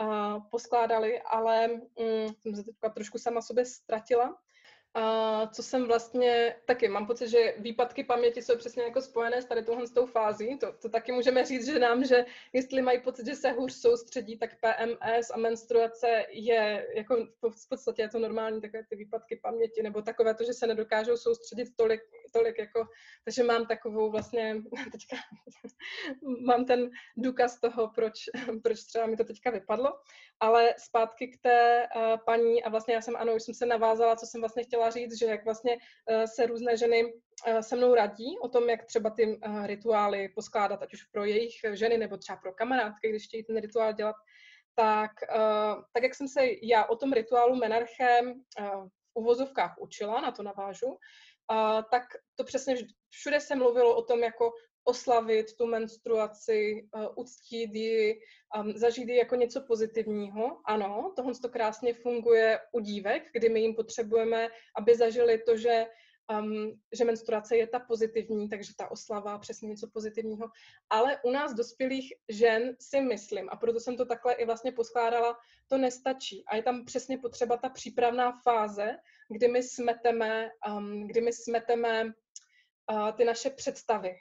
uh, 0.00 0.38
poskládali, 0.50 1.20
ale 1.20 1.68
um, 1.70 2.34
jsem 2.40 2.56
se 2.56 2.64
teďka 2.64 2.88
trošku 2.88 3.18
sama 3.18 3.42
sobě 3.42 3.64
ztratila. 3.64 4.38
A 4.94 5.46
co 5.46 5.62
jsem 5.62 5.86
vlastně, 5.86 6.56
taky 6.64 6.88
mám 6.88 7.06
pocit, 7.06 7.28
že 7.28 7.54
výpadky 7.58 8.04
paměti 8.04 8.42
jsou 8.42 8.56
přesně 8.56 8.82
jako 8.82 9.00
spojené 9.00 9.42
s 9.42 9.44
tady 9.44 9.62
tohle 9.62 9.86
s 9.86 9.90
tou 9.90 10.06
fází. 10.06 10.58
To, 10.58 10.72
to 10.72 10.88
taky 10.88 11.12
můžeme 11.12 11.44
říct, 11.44 11.66
že 11.66 11.78
nám, 11.78 12.04
že 12.04 12.24
jestli 12.52 12.82
mají 12.82 13.00
pocit, 13.00 13.26
že 13.26 13.34
se 13.34 13.50
hůř 13.50 13.72
soustředí, 13.72 14.38
tak 14.38 14.50
PMS 14.60 15.30
a 15.30 15.36
menstruace 15.36 16.26
je, 16.30 16.86
jako 16.96 17.26
v 17.50 17.68
podstatě 17.68 18.02
je 18.02 18.08
to 18.08 18.18
normální, 18.18 18.60
takové 18.60 18.84
ty 18.84 18.96
výpadky 18.96 19.36
paměti, 19.36 19.82
nebo 19.82 20.02
takové 20.02 20.34
to, 20.34 20.44
že 20.44 20.52
se 20.52 20.66
nedokážou 20.66 21.16
soustředit 21.16 21.68
tolik, 21.76 22.00
tolik 22.32 22.58
jako, 22.58 22.88
takže 23.24 23.42
mám 23.42 23.66
takovou 23.66 24.10
vlastně, 24.10 24.62
teďka 24.92 25.16
mám 26.46 26.64
ten 26.64 26.90
důkaz 27.16 27.60
toho, 27.60 27.88
proč, 27.94 28.12
proč 28.62 28.82
třeba 28.82 29.06
mi 29.06 29.16
to 29.16 29.24
teďka 29.24 29.50
vypadlo, 29.50 29.92
ale 30.42 30.74
zpátky 30.78 31.28
k 31.28 31.40
té 31.42 31.88
uh, 31.96 32.16
paní 32.26 32.64
a 32.64 32.68
vlastně 32.68 32.94
já 32.94 33.00
jsem, 33.00 33.16
ano, 33.16 33.34
už 33.34 33.42
jsem 33.42 33.54
se 33.54 33.66
navázala, 33.66 34.16
co 34.16 34.26
jsem 34.26 34.40
vlastně 34.40 34.64
chtěla 34.64 34.90
říct, 34.90 35.18
že 35.18 35.26
jak 35.26 35.44
vlastně 35.44 35.76
uh, 35.76 36.24
se 36.24 36.46
různé 36.46 36.76
ženy 36.76 37.04
uh, 37.04 37.58
se 37.60 37.76
mnou 37.76 37.94
radí 37.94 38.38
o 38.42 38.48
tom, 38.48 38.70
jak 38.70 38.84
třeba 38.84 39.10
ty 39.10 39.40
rituály 39.64 40.28
poskládat, 40.28 40.82
ať 40.82 40.94
už 40.94 41.02
pro 41.02 41.24
jejich 41.24 41.54
ženy 41.72 41.98
nebo 41.98 42.16
třeba 42.16 42.36
pro 42.36 42.52
kamarádky, 42.52 43.08
když 43.08 43.26
chtějí 43.26 43.44
ten 43.44 43.60
rituál 43.60 43.92
dělat, 43.92 44.16
tak, 44.74 45.10
tak 45.94 46.02
jak 46.02 46.14
jsem 46.14 46.28
se 46.28 46.40
já 46.62 46.84
o 46.84 46.96
tom 46.96 47.12
rituálu 47.12 47.56
menarchem 47.56 48.32
uh, 48.60 48.88
uvozovkách 49.14 49.74
učila, 49.80 50.20
na 50.20 50.32
to 50.32 50.42
navážu, 50.42 50.96
tak 51.90 52.02
to 52.34 52.44
přesně 52.44 52.76
všude 53.10 53.40
se 53.40 53.56
mluvilo 53.56 53.96
o 53.96 54.02
tom, 54.02 54.20
jako 54.20 54.50
oslavit 54.84 55.56
tu 55.56 55.66
menstruaci, 55.66 56.88
uh, 56.94 57.06
uctít 57.16 57.74
ji, 57.74 58.20
zažít 58.74 59.08
ji 59.08 59.16
jako 59.16 59.34
něco 59.34 59.60
pozitivního. 59.60 60.60
Ano, 60.64 61.12
tohle 61.16 61.32
to 61.42 61.48
krásně 61.48 61.94
funguje 61.94 62.58
u 62.72 62.80
dívek, 62.80 63.22
kdy 63.32 63.48
my 63.48 63.60
jim 63.60 63.74
potřebujeme, 63.74 64.48
aby 64.78 64.96
zažili 64.96 65.38
to, 65.38 65.56
že 65.56 65.86
um, 66.40 66.80
že 66.92 67.04
menstruace 67.04 67.56
je 67.56 67.66
ta 67.66 67.78
pozitivní, 67.78 68.48
takže 68.48 68.72
ta 68.76 68.90
oslava, 68.90 69.38
přesně 69.38 69.68
něco 69.68 69.88
pozitivního. 69.92 70.50
Ale 70.90 71.20
u 71.24 71.30
nás 71.30 71.54
dospělých 71.54 72.12
žen 72.28 72.76
si 72.80 73.00
myslím, 73.00 73.48
a 73.50 73.56
proto 73.56 73.80
jsem 73.80 73.96
to 73.96 74.04
takhle 74.04 74.34
i 74.34 74.44
vlastně 74.44 74.72
poskládala, 74.72 75.38
to 75.68 75.78
nestačí. 75.78 76.44
A 76.46 76.56
je 76.56 76.62
tam 76.62 76.84
přesně 76.84 77.18
potřeba 77.18 77.56
ta 77.56 77.68
přípravná 77.68 78.32
fáze, 78.42 78.96
kdy 79.28 79.48
my 79.48 79.62
smeteme, 79.62 80.50
um, 80.76 81.06
kdy 81.08 81.20
my 81.20 81.32
smeteme 81.32 82.12
ty 83.16 83.24
naše 83.24 83.50
představy 83.50 84.16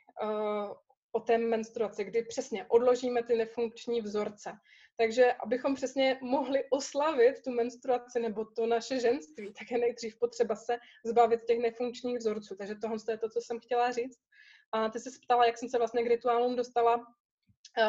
o 1.12 1.20
té 1.20 1.38
menstruaci, 1.38 2.04
kdy 2.04 2.24
přesně 2.24 2.66
odložíme 2.66 3.24
ty 3.24 3.36
nefunkční 3.36 4.02
vzorce. 4.02 4.52
Takže 4.98 5.34
abychom 5.34 5.76
přesně 5.76 6.20
mohli 6.22 6.64
oslavit 6.70 7.44
tu 7.44 7.52
menstruaci 7.52 8.20
nebo 8.20 8.46
to 8.46 8.66
naše 8.66 9.00
ženství, 9.00 9.54
tak 9.54 9.72
je 9.72 9.78
nejdřív 9.78 10.20
potřeba 10.20 10.56
se 10.56 10.78
zbavit 11.06 11.44
těch 11.44 11.60
nefunkčních 11.60 12.18
vzorců. 12.18 12.56
Takže 12.56 12.76
tohle 12.76 12.98
je 13.10 13.18
to, 13.18 13.30
co 13.30 13.42
jsem 13.42 13.60
chtěla 13.60 13.92
říct. 13.92 14.20
A 14.72 14.90
ty 14.90 15.00
se 15.00 15.10
ptala, 15.24 15.46
jak 15.46 15.58
jsem 15.58 15.70
se 15.70 15.78
vlastně 15.78 16.04
k 16.04 16.08
rituálům 16.08 16.56
dostala. 16.56 17.06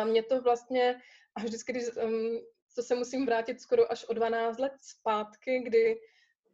Mně 0.05 0.23
to 0.23 0.43
vlastně, 0.43 1.01
a 1.35 1.41
vždycky, 1.41 1.73
když, 1.73 1.85
um, 2.05 2.41
to 2.77 2.83
se 2.83 2.95
musím 2.95 3.27
vrátit 3.27 3.61
skoro 3.61 3.93
až 3.93 4.05
o 4.05 4.15
12 4.15 4.59
let 4.59 4.73
zpátky, 4.81 5.61
kdy 5.61 6.01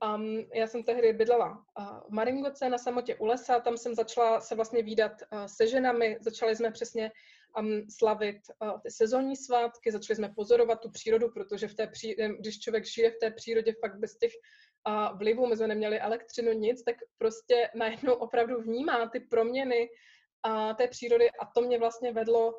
Um, 0.04 0.44
já 0.54 0.66
jsem 0.66 0.82
tehdy 0.82 1.12
bydlela 1.12 1.64
uh, 1.78 2.00
v 2.08 2.10
Maringoce 2.10 2.68
na 2.68 2.78
samotě 2.78 3.16
u 3.16 3.26
lesa, 3.26 3.60
tam 3.60 3.76
jsem 3.76 3.94
začala 3.94 4.40
se 4.40 4.54
vlastně 4.54 4.82
výdat 4.82 5.12
uh, 5.32 5.44
se 5.46 5.66
ženami, 5.66 6.16
začali 6.20 6.56
jsme 6.56 6.70
přesně 6.70 7.12
um, 7.58 7.90
slavit 7.90 8.36
uh, 8.62 8.80
ty 8.80 8.90
sezónní 8.90 9.36
svátky, 9.36 9.92
začali 9.92 10.16
jsme 10.16 10.28
pozorovat 10.36 10.80
tu 10.80 10.90
přírodu, 10.90 11.28
protože 11.28 11.68
v 11.68 11.74
té 11.74 11.86
pří, 11.86 12.16
když 12.40 12.60
člověk 12.60 12.84
žije 12.86 13.10
v 13.10 13.18
té 13.20 13.30
přírodě 13.30 13.74
fakt 13.80 13.98
bez 13.98 14.16
těch 14.16 14.32
uh, 14.88 15.18
vlivů, 15.18 15.46
my 15.46 15.56
jsme 15.56 15.66
neměli 15.66 16.00
elektřinu, 16.00 16.52
nic, 16.52 16.82
tak 16.82 16.96
prostě 17.18 17.70
najednou 17.74 18.14
opravdu 18.14 18.62
vnímá 18.62 19.08
ty 19.08 19.20
proměny 19.20 19.88
uh, 20.48 20.72
té 20.74 20.88
přírody. 20.88 21.30
A 21.30 21.46
to 21.54 21.60
mě 21.60 21.78
vlastně 21.78 22.12
vedlo 22.12 22.54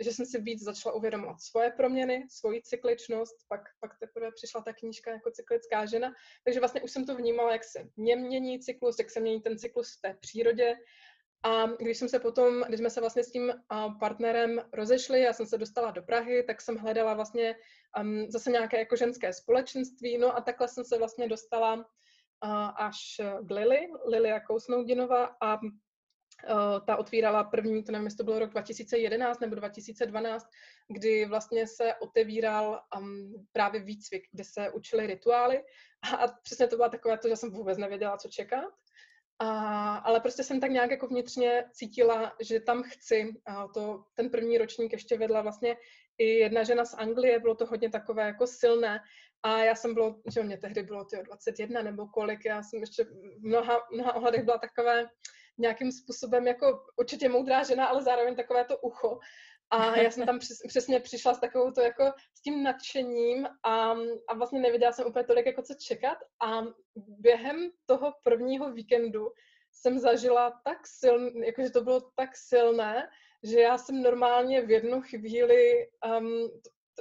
že 0.00 0.12
jsem 0.12 0.26
si 0.26 0.40
víc 0.40 0.62
začala 0.62 0.94
uvědomovat 0.94 1.40
svoje 1.40 1.70
proměny, 1.70 2.26
svoji 2.30 2.62
cykličnost, 2.62 3.36
pak, 3.48 3.60
pak 3.80 3.98
teprve 3.98 4.32
přišla 4.32 4.62
ta 4.62 4.72
knížka 4.72 5.10
jako 5.10 5.30
cyklická 5.30 5.86
žena, 5.86 6.12
takže 6.44 6.60
vlastně 6.60 6.82
už 6.82 6.90
jsem 6.90 7.06
to 7.06 7.16
vnímala, 7.16 7.52
jak 7.52 7.64
se 7.64 7.88
mě 7.96 8.16
mění 8.16 8.60
cyklus, 8.60 8.98
jak 8.98 9.10
se 9.10 9.20
mění 9.20 9.40
ten 9.40 9.58
cyklus 9.58 9.96
v 9.96 10.00
té 10.00 10.14
přírodě. 10.20 10.76
A 11.44 11.66
když 11.66 11.98
jsem 11.98 12.08
se 12.08 12.18
potom, 12.18 12.62
když 12.68 12.78
jsme 12.78 12.90
se 12.90 13.00
vlastně 13.00 13.24
s 13.24 13.30
tím 13.30 13.52
partnerem 14.00 14.60
rozešli, 14.72 15.20
já 15.20 15.32
jsem 15.32 15.46
se 15.46 15.58
dostala 15.58 15.90
do 15.90 16.02
Prahy, 16.02 16.42
tak 16.42 16.60
jsem 16.60 16.76
hledala 16.76 17.14
vlastně 17.14 17.56
um, 18.00 18.30
zase 18.30 18.50
nějaké 18.50 18.78
jako 18.78 18.96
ženské 18.96 19.32
společenství, 19.32 20.18
no 20.18 20.36
a 20.36 20.40
takhle 20.40 20.68
jsem 20.68 20.84
se 20.84 20.98
vlastně 20.98 21.28
dostala 21.28 21.74
uh, 21.74 21.82
až 22.76 23.20
k 23.42 23.50
Lily, 23.50 23.88
Lilia 24.06 24.40
Kousnoudinova 24.40 25.36
a 25.42 25.58
ta 26.86 26.96
otvírala 26.96 27.44
první, 27.44 27.84
to 27.84 27.92
nevím, 27.92 28.04
jestli 28.04 28.16
to 28.16 28.24
bylo 28.24 28.38
rok 28.38 28.50
2011 28.50 29.40
nebo 29.40 29.54
2012, 29.54 30.46
kdy 30.88 31.24
vlastně 31.24 31.66
se 31.66 31.94
otevíral 31.94 32.80
um, 32.98 33.46
právě 33.52 33.80
výcvik, 33.80 34.24
kde 34.32 34.44
se 34.44 34.70
učili 34.70 35.06
rituály 35.06 35.62
a, 36.02 36.16
a 36.16 36.28
přesně 36.42 36.66
to 36.66 36.76
byla 36.76 36.88
takové 36.88 37.18
to, 37.18 37.28
že 37.28 37.36
jsem 37.36 37.50
vůbec 37.50 37.78
nevěděla, 37.78 38.16
co 38.16 38.28
čekat. 38.28 38.64
A, 39.38 39.96
ale 39.96 40.20
prostě 40.20 40.44
jsem 40.44 40.60
tak 40.60 40.70
nějak 40.70 40.90
jako 40.90 41.06
vnitřně 41.06 41.64
cítila, 41.72 42.32
že 42.40 42.60
tam 42.60 42.82
chci. 42.82 43.32
A 43.46 43.68
to, 43.68 44.04
ten 44.14 44.30
první 44.30 44.58
ročník 44.58 44.92
ještě 44.92 45.18
vedla 45.18 45.42
vlastně 45.42 45.76
i 46.18 46.26
jedna 46.26 46.62
žena 46.62 46.84
z 46.84 46.94
Anglie, 46.94 47.38
bylo 47.38 47.54
to 47.54 47.66
hodně 47.66 47.90
takové 47.90 48.22
jako 48.22 48.46
silné. 48.46 49.00
A 49.42 49.58
já 49.58 49.74
jsem 49.74 49.94
bylo, 49.94 50.20
že 50.32 50.42
mě 50.42 50.58
tehdy 50.58 50.82
bylo 50.82 51.04
tyjo, 51.04 51.22
21 51.22 51.82
nebo 51.82 52.06
kolik, 52.06 52.44
já 52.44 52.62
jsem 52.62 52.80
ještě 52.80 53.04
v 53.04 53.42
mnoha, 53.42 53.80
mnoha 53.92 54.14
ohledech 54.14 54.44
byla 54.44 54.58
takové, 54.58 55.08
nějakým 55.62 55.92
způsobem 55.92 56.46
jako 56.46 56.66
určitě 56.96 57.28
moudrá 57.28 57.62
žena, 57.62 57.86
ale 57.86 58.02
zároveň 58.02 58.36
takové 58.36 58.64
to 58.64 58.78
ucho. 58.78 59.18
A 59.70 59.96
já 59.96 60.10
jsem 60.10 60.26
tam 60.26 60.38
přes, 60.38 60.58
přesně 60.68 61.00
přišla 61.00 61.34
s 61.34 61.40
takovou 61.40 61.70
to 61.70 61.80
jako 61.80 62.04
s 62.34 62.42
tím 62.42 62.62
nadšením 62.62 63.46
a, 63.62 63.94
a 64.28 64.34
vlastně 64.34 64.60
nevěděla 64.60 64.92
jsem 64.92 65.06
úplně 65.06 65.24
tolik 65.24 65.46
jako 65.46 65.62
co 65.62 65.74
čekat 65.74 66.18
a 66.42 66.62
během 66.96 67.70
toho 67.86 68.12
prvního 68.24 68.72
víkendu 68.72 69.28
jsem 69.72 69.98
zažila 69.98 70.60
tak 70.64 70.78
silné, 70.86 71.46
jakože 71.46 71.70
to 71.70 71.84
bylo 71.84 72.00
tak 72.00 72.30
silné, 72.36 73.08
že 73.42 73.60
já 73.60 73.78
jsem 73.78 74.02
normálně 74.02 74.62
v 74.62 74.70
jednu 74.70 75.02
chvíli 75.02 75.88
um, 76.18 76.50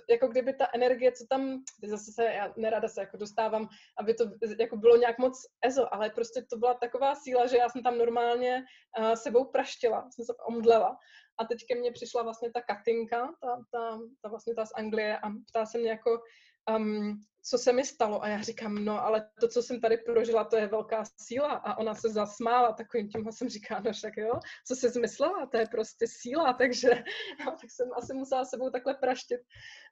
jako 0.10 0.28
kdyby 0.28 0.54
ta 0.54 0.68
energie, 0.74 1.12
co 1.12 1.26
tam, 1.30 1.64
zase 1.88 2.12
se, 2.12 2.26
já 2.26 2.54
nerada 2.58 2.88
se 2.88 3.02
jako 3.02 3.18
dostávám, 3.18 3.68
aby 4.00 4.14
to 4.14 4.24
jako 4.60 4.78
bylo 4.78 4.98
nějak 4.98 5.18
moc 5.18 5.46
ezo, 5.62 5.94
ale 5.94 6.10
prostě 6.10 6.46
to 6.50 6.58
byla 6.58 6.74
taková 6.74 7.16
síla, 7.16 7.48
že 7.48 7.58
já 7.58 7.70
jsem 7.70 7.84
tam 7.84 7.98
normálně 7.98 8.64
uh, 9.00 9.14
sebou 9.14 9.46
praštila, 9.46 10.10
jsem 10.12 10.26
se 10.26 10.34
omdlela. 10.48 10.98
A 11.40 11.46
teď 11.46 11.60
ke 11.68 11.76
mně 11.76 11.92
přišla 11.92 12.24
vlastně 12.24 12.52
ta 12.52 12.62
Katinka, 12.62 13.28
ta, 13.42 13.64
ta, 13.72 14.00
ta 14.22 14.30
vlastně 14.30 14.56
ta 14.56 14.66
z 14.66 14.72
Anglie 14.76 15.18
a 15.18 15.30
ptá 15.50 15.66
se 15.66 15.78
mě 15.78 15.90
jako, 15.90 16.22
um, 16.70 17.24
co 17.44 17.58
se 17.58 17.74
mi 17.74 17.86
stalo. 17.86 18.24
A 18.24 18.28
já 18.28 18.42
říkám, 18.42 18.86
no 18.86 19.06
ale 19.06 19.30
to, 19.40 19.48
co 19.48 19.64
jsem 19.64 19.82
tady 19.82 19.98
prožila, 19.98 20.44
to 20.44 20.58
je 20.58 20.68
velká 20.68 21.04
síla. 21.18 21.52
A 21.52 21.78
ona 21.78 21.96
se 21.96 22.10
zasmála 22.10 22.72
takovým 22.72 23.10
tím, 23.10 23.32
jsem 23.32 23.50
říká, 23.50 23.82
no 23.86 23.94
však 23.94 24.18
jo, 24.18 24.32
co 24.68 24.76
se 24.76 24.90
zmyslela, 24.90 25.46
to 25.46 25.58
je 25.58 25.68
prostě 25.72 26.06
síla. 26.08 26.54
Takže 26.62 26.90
no, 27.46 27.52
tak 27.62 27.72
jsem 27.72 27.90
asi 27.98 28.14
musela 28.14 28.46
sebou 28.46 28.70
takhle 28.70 28.94
praštit, 28.94 29.40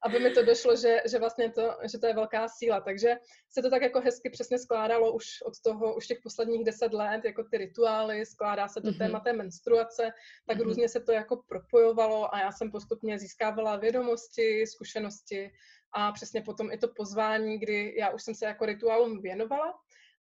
aby 0.05 0.19
mi 0.19 0.31
to 0.31 0.43
došlo, 0.43 0.75
že, 0.75 1.01
že 1.09 1.19
vlastně 1.19 1.51
to, 1.51 1.77
že 1.91 1.99
to 1.99 2.07
je 2.07 2.13
velká 2.13 2.47
síla. 2.47 2.81
Takže 2.81 3.15
se 3.49 3.61
to 3.61 3.69
tak 3.69 3.81
jako 3.81 4.01
hezky 4.01 4.29
přesně 4.29 4.59
skládalo 4.59 5.13
už 5.13 5.25
od 5.45 5.53
toho, 5.63 5.95
už 5.95 6.07
těch 6.07 6.19
posledních 6.23 6.65
deset 6.65 6.93
let, 6.93 7.25
jako 7.25 7.43
ty 7.43 7.57
rituály, 7.57 8.25
skládá 8.25 8.67
se 8.67 8.81
to 8.81 8.87
mm-hmm. 8.87 8.97
téma 8.97 9.19
té 9.19 9.33
menstruace, 9.33 10.11
tak 10.47 10.57
mm-hmm. 10.57 10.63
různě 10.63 10.89
se 10.89 10.99
to 10.99 11.11
jako 11.11 11.43
propojovalo 11.47 12.35
a 12.35 12.39
já 12.39 12.51
jsem 12.51 12.71
postupně 12.71 13.19
získávala 13.19 13.75
vědomosti, 13.75 14.67
zkušenosti 14.67 15.51
a 15.93 16.11
přesně 16.11 16.41
potom 16.41 16.71
i 16.71 16.77
to 16.77 16.87
pozvání, 16.87 17.59
kdy 17.59 17.95
já 17.97 18.09
už 18.09 18.23
jsem 18.23 18.35
se 18.35 18.45
jako 18.45 18.65
rituálům 18.65 19.21
věnovala, 19.21 19.73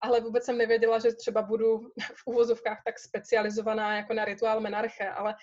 ale 0.02 0.22
vůbec 0.22 0.46
jsem 0.46 0.58
nevěděla, 0.58 1.00
že 1.00 1.14
třeba 1.14 1.42
budu 1.42 1.78
v 2.16 2.28
uvozovkách 2.28 2.82
tak 2.86 3.00
specializovaná 3.00 3.98
jako 3.98 4.14
na 4.14 4.26
rituál 4.26 4.60
menarche, 4.60 5.10
ale 5.10 5.36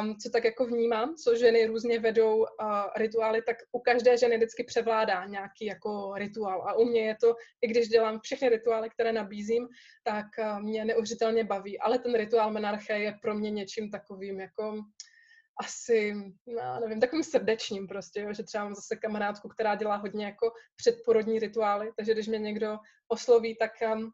um, 0.00 0.16
co 0.16 0.30
tak 0.30 0.44
jako 0.44 0.66
vnímám, 0.66 1.14
co 1.14 1.36
ženy 1.36 1.66
různě 1.66 1.98
vedou 1.98 2.36
uh, 2.38 2.46
rituály, 2.96 3.42
tak 3.42 3.56
u 3.72 3.80
každé 3.80 4.18
ženy 4.18 4.36
vždycky 4.36 4.64
převládá 4.64 5.24
nějaký 5.24 5.64
jako 5.64 6.14
rituál. 6.14 6.62
A 6.68 6.74
u 6.74 6.84
mě 6.84 7.00
je 7.00 7.16
to, 7.20 7.34
i 7.62 7.68
když 7.68 7.88
dělám 7.88 8.20
všechny 8.22 8.48
rituály, 8.48 8.90
které 8.90 9.12
nabízím, 9.12 9.68
tak 10.04 10.26
uh, 10.38 10.60
mě 10.60 10.84
neuvěřitelně 10.84 11.44
baví, 11.44 11.80
ale 11.80 11.98
ten 11.98 12.14
rituál 12.14 12.50
menarche 12.50 12.98
je 12.98 13.18
pro 13.22 13.34
mě 13.34 13.50
něčím 13.50 13.90
takovým 13.90 14.40
jako 14.40 14.82
asi, 15.60 16.14
no, 16.46 16.80
nevím, 16.80 17.00
takovým 17.00 17.24
srdečním 17.24 17.88
prostě, 17.88 18.20
jo, 18.20 18.32
že 18.32 18.42
třeba 18.42 18.64
mám 18.64 18.74
zase 18.74 18.96
kamarádku, 18.96 19.48
která 19.48 19.74
dělá 19.74 19.96
hodně 19.96 20.24
jako 20.24 20.52
předporodní 20.76 21.38
rituály, 21.38 21.92
takže 21.96 22.12
když 22.12 22.28
mě 22.28 22.38
někdo 22.38 22.78
osloví, 23.08 23.56
tak 23.56 23.72
um, 23.94 24.10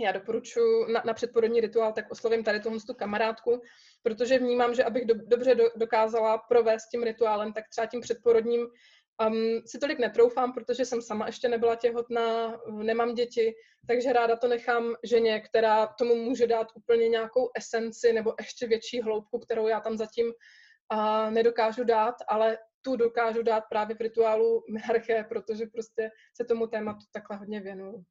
já 0.00 0.12
doporučuji 0.12 0.92
na, 0.92 1.02
na 1.06 1.14
předporodní 1.14 1.60
rituál, 1.60 1.92
tak 1.92 2.10
oslovím 2.10 2.44
tady 2.44 2.60
tuhle 2.60 2.78
tu 2.86 2.94
kamarádku, 2.94 3.60
protože 4.02 4.38
vnímám, 4.38 4.74
že 4.74 4.84
abych 4.84 5.06
do, 5.06 5.14
dobře 5.26 5.54
do, 5.54 5.64
dokázala 5.76 6.38
provést 6.38 6.88
tím 6.88 7.02
rituálem, 7.02 7.52
tak 7.52 7.64
třeba 7.68 7.86
tím 7.86 8.00
předporodním 8.00 8.60
um, 9.26 9.62
si 9.66 9.78
tolik 9.78 9.98
netroufám, 9.98 10.52
protože 10.52 10.84
jsem 10.84 11.02
sama 11.02 11.26
ještě 11.26 11.48
nebyla 11.48 11.76
těhotná, 11.76 12.60
nemám 12.70 13.14
děti, 13.14 13.54
takže 13.86 14.12
ráda 14.12 14.36
to 14.36 14.48
nechám 14.48 14.94
ženě, 15.04 15.40
která 15.40 15.86
tomu 15.86 16.16
může 16.16 16.46
dát 16.46 16.66
úplně 16.74 17.08
nějakou 17.08 17.50
esenci 17.58 18.12
nebo 18.12 18.34
ještě 18.40 18.66
větší 18.66 19.02
hloubku, 19.02 19.38
kterou 19.38 19.68
já 19.68 19.80
tam 19.80 19.96
zatím 19.96 20.32
a 20.92 21.30
nedokážu 21.30 21.84
dát, 21.84 22.14
ale 22.28 22.58
tu 22.82 22.96
dokážu 22.96 23.42
dát 23.42 23.64
právě 23.68 23.96
v 23.96 24.00
rituálu 24.00 24.64
menarche, 24.70 25.24
protože 25.28 25.66
prostě 25.66 26.10
se 26.36 26.44
tomu 26.44 26.66
tématu 26.66 27.06
takhle 27.12 27.36
hodně 27.36 27.60
věnuju. 27.60 28.04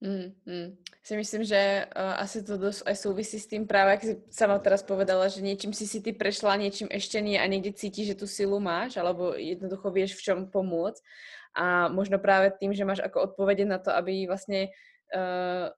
Mm, 0.00 0.32
mm. 0.46 0.76
Si 1.02 1.16
myslím, 1.16 1.44
že 1.44 1.86
uh, 1.96 2.16
asi 2.16 2.40
to 2.40 2.56
dosť 2.56 2.88
aj 2.88 2.96
súvisí 2.96 3.36
s 3.36 3.44
tým 3.44 3.68
práve, 3.68 3.90
jak 3.90 4.02
si 4.02 4.14
sama 4.32 4.56
teraz 4.56 4.80
povedala, 4.80 5.28
že 5.28 5.44
niečím 5.44 5.76
si 5.76 5.84
si 5.84 6.00
ty 6.00 6.16
prešla, 6.16 6.56
niečím 6.56 6.88
ešte 6.88 7.20
nie 7.20 7.36
a 7.36 7.44
niekde 7.44 7.76
cítiš, 7.76 8.16
že 8.16 8.18
tú 8.24 8.24
silu 8.24 8.56
máš, 8.64 8.96
alebo 8.96 9.36
jednoducho 9.36 9.92
vieš 9.92 10.16
v 10.16 10.24
čom 10.24 10.38
pomôcť. 10.48 11.04
A 11.52 11.92
možno 11.92 12.16
práve 12.16 12.48
tým, 12.56 12.72
že 12.72 12.88
máš 12.88 13.04
ako 13.04 13.28
odpovede 13.28 13.68
na 13.68 13.76
to, 13.76 13.92
aby 13.92 14.24
vlastne 14.24 14.72
uh, 15.12 15.68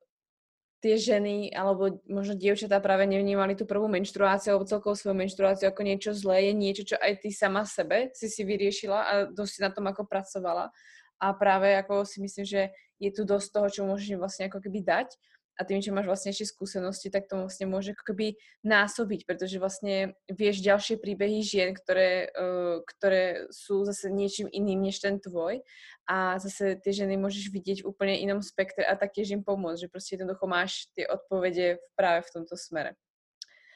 tie 0.83 0.99
ženy 0.99 1.55
alebo 1.55 2.03
možno 2.11 2.35
dievčatá 2.35 2.83
práve 2.83 3.07
nevnímali 3.07 3.55
tú 3.55 3.63
prvú 3.65 3.87
menštruáciu 3.87 4.59
alebo 4.59 4.67
celkovú 4.67 4.99
svoju 4.99 5.15
menštruáciu 5.15 5.71
ako 5.71 5.87
niečo 5.87 6.11
zlé, 6.11 6.51
je 6.51 6.53
niečo, 6.59 6.83
čo 6.83 6.97
aj 6.99 7.23
ty 7.23 7.31
sama 7.31 7.63
sebe 7.63 8.11
si 8.19 8.27
si 8.27 8.43
vyriešila 8.43 8.99
a 8.99 9.13
dosť 9.31 9.55
na 9.63 9.71
tom 9.71 9.87
ako 9.87 10.03
pracovala. 10.11 10.75
A 11.23 11.31
práve 11.39 11.71
ako 11.79 12.03
si 12.03 12.19
myslím, 12.19 12.43
že 12.43 12.75
je 12.99 13.11
tu 13.15 13.23
dosť 13.23 13.49
toho, 13.55 13.69
čo 13.71 13.81
môžeš 13.87 14.19
vlastne 14.19 14.51
ako 14.51 14.59
keby 14.59 14.83
dať 14.83 15.15
a 15.53 15.69
tým, 15.69 15.85
že 15.85 15.93
máš 15.93 16.09
vlastne 16.09 16.33
ešte 16.33 16.49
skúsenosti, 16.49 17.13
tak 17.13 17.29
to 17.29 17.37
vlastne 17.37 17.69
môže 17.69 17.93
ako 17.93 18.13
keby 18.13 18.41
násobiť, 18.65 19.29
pretože 19.29 19.61
vlastne 19.61 20.17
vieš 20.27 20.65
ďalšie 20.65 20.97
príbehy 20.97 21.45
žien, 21.45 21.77
ktoré, 21.77 22.33
uh, 22.33 22.81
ktoré 22.85 23.47
sú 23.53 23.85
zase 23.85 24.09
niečím 24.09 24.49
iným 24.49 24.89
než 24.89 25.05
ten 25.05 25.21
tvoj 25.21 25.61
a 26.09 26.41
zase 26.41 26.81
tie 26.81 26.93
ženy 27.05 27.21
môžeš 27.21 27.53
vidieť 27.53 27.85
v 27.85 27.89
úplne 27.93 28.17
inom 28.17 28.41
spektre 28.41 28.83
a 28.83 28.97
taktiež 28.97 29.37
im 29.37 29.45
pomôcť, 29.45 29.87
že 29.87 29.93
proste 29.93 30.17
jednoducho 30.17 30.45
máš 30.49 30.89
tie 30.97 31.05
odpovede 31.05 31.79
práve 31.95 32.25
v 32.27 32.33
tomto 32.33 32.57
smere. 32.57 32.97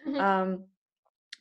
Mm-hmm. 0.09 0.17
Um, 0.17 0.51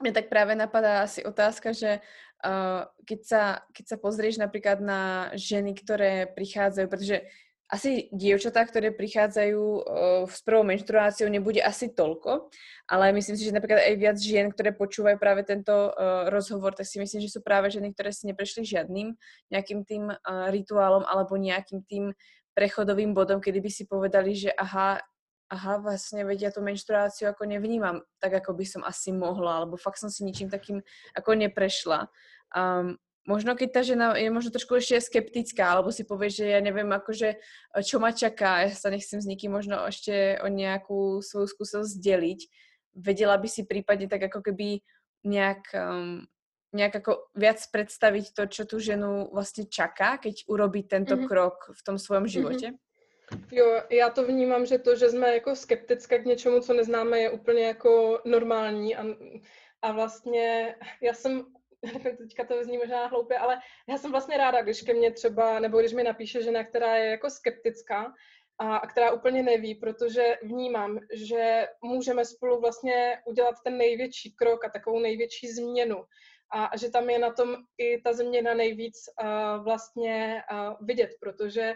mňa 0.03 0.11
tak 0.11 0.27
práve 0.27 0.53
napadá 0.53 1.07
asi 1.07 1.23
otázka, 1.23 1.71
že 1.71 2.03
uh, 2.43 2.83
keď, 3.07 3.19
sa, 3.23 3.43
keď 3.71 3.85
sa 3.87 3.97
pozrieš 3.97 4.35
napríklad 4.35 4.83
na 4.83 5.31
ženy, 5.33 5.73
ktoré 5.79 6.27
prichádzajú, 6.35 6.87
pretože 6.91 7.23
asi 7.65 8.13
dievčatá, 8.13 8.61
ktoré 8.61 8.93
prichádzajú 8.93 9.61
uh, 9.61 9.81
s 10.29 10.39
prvou 10.45 10.61
menštruáciou, 10.61 11.25
nebude 11.33 11.65
asi 11.65 11.89
toľko, 11.89 12.53
ale 12.85 13.09
myslím 13.17 13.33
si, 13.33 13.49
že 13.49 13.55
napríklad 13.57 13.81
aj 13.81 13.95
viac 13.97 14.17
žien, 14.21 14.53
ktoré 14.53 14.69
počúvajú 14.69 15.17
práve 15.17 15.41
tento 15.41 15.73
uh, 15.89 16.29
rozhovor, 16.29 16.77
tak 16.77 16.85
si 16.85 17.01
myslím, 17.01 17.25
že 17.25 17.33
sú 17.33 17.41
práve 17.41 17.73
ženy, 17.73 17.89
ktoré 17.97 18.13
si 18.13 18.29
neprešli 18.29 18.61
žiadnym 18.69 19.17
nejakým 19.49 19.81
tým 19.81 20.13
uh, 20.13 20.47
rituálom 20.53 21.09
alebo 21.09 21.33
nejakým 21.41 21.81
tým 21.89 22.13
prechodovým 22.53 23.17
bodom, 23.17 23.41
kedy 23.41 23.59
by 23.59 23.71
si 23.73 23.83
povedali, 23.89 24.37
že 24.37 24.53
aha, 24.53 25.01
aha, 25.49 25.73
vlastne 25.81 26.21
vedia 26.23 26.49
tú 26.49 26.61
menštruáciu 26.61 27.33
ako 27.33 27.49
nevnímam 27.49 28.01
tak, 28.21 28.45
ako 28.45 28.55
by 28.55 28.65
som 28.65 28.81
asi 28.85 29.09
mohla, 29.09 29.61
alebo 29.61 29.75
fakt 29.75 29.99
som 29.99 30.09
si 30.09 30.21
ničím 30.21 30.53
takým 30.53 30.79
ako 31.17 31.31
neprešla. 31.33 32.07
Um, 32.55 32.95
možno 33.25 33.57
keď 33.57 33.69
tá 33.73 33.81
žena 33.81 34.13
je 34.13 34.29
možno 34.29 34.53
trošku 34.53 34.77
ešte 34.77 35.01
skeptická, 35.01 35.73
alebo 35.73 35.89
si 35.91 36.05
povie, 36.05 36.29
že 36.29 36.45
ja 36.45 36.61
neviem 36.61 36.87
akože, 36.93 37.29
e, 37.35 37.37
čo 37.81 37.97
ma 37.99 38.13
čaká, 38.13 38.69
ja 38.69 38.71
sa 38.71 38.93
nechcem 38.93 39.21
s 39.21 39.25
nikým 39.25 39.51
možno 39.51 39.81
ešte 39.85 40.37
o 40.45 40.47
nejakú 40.47 41.19
svoju 41.25 41.47
skúsenosť 41.49 41.93
deliť, 41.97 42.39
vedela 42.95 43.35
by 43.35 43.49
si 43.49 43.67
prípadne 43.67 44.07
tak 44.07 44.31
ako 44.31 44.39
keby 44.39 44.79
nejak, 45.25 45.73
um, 45.73 46.23
nejak 46.71 47.01
ako 47.01 47.33
viac 47.35 47.59
predstaviť 47.73 48.25
to, 48.31 48.43
čo 48.45 48.63
tu 48.65 48.79
ženu 48.79 49.29
vlastně 49.33 49.65
čaká, 49.65 50.17
keď 50.17 50.45
urobí 50.47 50.83
tento 50.83 51.17
mm-hmm. 51.17 51.27
krok 51.27 51.57
v 51.73 51.83
tom 51.83 51.97
svém 51.99 52.27
životě? 52.27 52.67
Mm-hmm. 52.67 52.85
Jo, 53.51 53.81
já 53.89 54.09
to 54.09 54.23
vnímám, 54.23 54.65
že 54.65 54.77
to, 54.77 54.95
že 54.95 55.09
jsme 55.09 55.33
jako 55.33 55.55
skeptické 55.55 56.19
k 56.19 56.25
něčemu, 56.25 56.59
co 56.59 56.73
neznáme, 56.73 57.19
je 57.19 57.29
úplně 57.29 57.65
jako 57.65 58.21
normální 58.25 58.95
a, 58.95 59.03
a 59.81 59.91
vlastně 59.91 60.75
já 61.01 61.13
jsem 61.13 61.45
teďka 62.17 62.45
to 62.45 62.63
zní 62.63 62.77
možná 62.77 63.07
hloupě, 63.07 63.37
ale 63.37 63.59
já 63.89 63.97
jsem 63.97 64.11
vlastně 64.11 64.37
ráda, 64.37 64.61
když 64.61 64.81
ke 64.81 64.93
mně 64.93 65.11
třeba, 65.11 65.59
nebo 65.59 65.79
když 65.79 65.93
mi 65.93 66.03
napíše 66.03 66.41
žena, 66.43 66.63
která 66.63 66.95
je 66.95 67.09
jako 67.09 67.29
skeptická 67.29 68.13
a, 68.59 68.77
a 68.77 68.87
která 68.87 69.11
úplně 69.11 69.43
neví, 69.43 69.75
protože 69.75 70.37
vnímám, 70.43 70.99
že 71.13 71.67
můžeme 71.83 72.25
spolu 72.25 72.61
vlastně 72.61 73.17
udělat 73.25 73.55
ten 73.63 73.77
největší 73.77 74.35
krok 74.35 74.65
a 74.65 74.69
takovou 74.69 74.99
největší 74.99 75.47
změnu. 75.47 76.03
A, 76.51 76.65
a 76.65 76.77
že 76.77 76.89
tam 76.89 77.09
je 77.09 77.19
na 77.19 77.31
tom 77.31 77.55
i 77.77 78.01
ta 78.01 78.13
změna 78.13 78.53
nejvíc 78.53 78.95
uh, 79.21 79.63
vlastně 79.63 80.43
uh, 80.51 80.87
vidět, 80.87 81.09
protože 81.19 81.73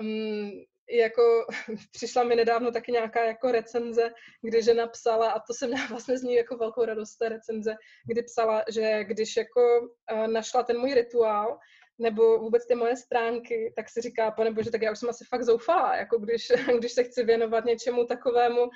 um, 0.00 0.50
jako 0.90 1.46
přišla 1.92 2.24
mi 2.24 2.36
nedávno 2.36 2.72
taky 2.72 2.92
nějaká 2.92 3.24
jako 3.24 3.52
recenze, 3.52 4.10
kdy 4.42 4.62
žena 4.62 4.86
psala, 4.86 5.30
a 5.30 5.40
to 5.40 5.54
jsem 5.54 5.70
měla 5.70 5.86
vlastně 5.90 6.18
z 6.18 6.22
ní 6.22 6.34
jako 6.34 6.56
velkou 6.56 6.84
radost 6.84 7.16
té 7.16 7.28
recenze, 7.28 7.76
kdy 8.06 8.22
psala, 8.22 8.64
že 8.70 9.04
když 9.04 9.36
jako 9.36 9.80
uh, 9.80 10.26
našla 10.26 10.62
ten 10.62 10.78
můj 10.78 10.94
rituál, 10.94 11.58
nebo 11.98 12.38
vůbec 12.38 12.66
ty 12.66 12.74
moje 12.74 12.96
stránky, 12.96 13.72
tak 13.76 13.88
si 13.88 14.00
říká, 14.00 14.30
pane 14.30 14.50
bože, 14.50 14.70
tak 14.70 14.82
já 14.82 14.92
už 14.92 14.98
jsem 14.98 15.08
asi 15.08 15.24
fakt 15.28 15.42
zoufala, 15.42 15.96
jako 15.96 16.18
když, 16.18 16.52
když 16.78 16.92
se 16.92 17.04
chci 17.04 17.24
věnovat 17.24 17.64
něčemu 17.64 18.06
takovému, 18.06 18.70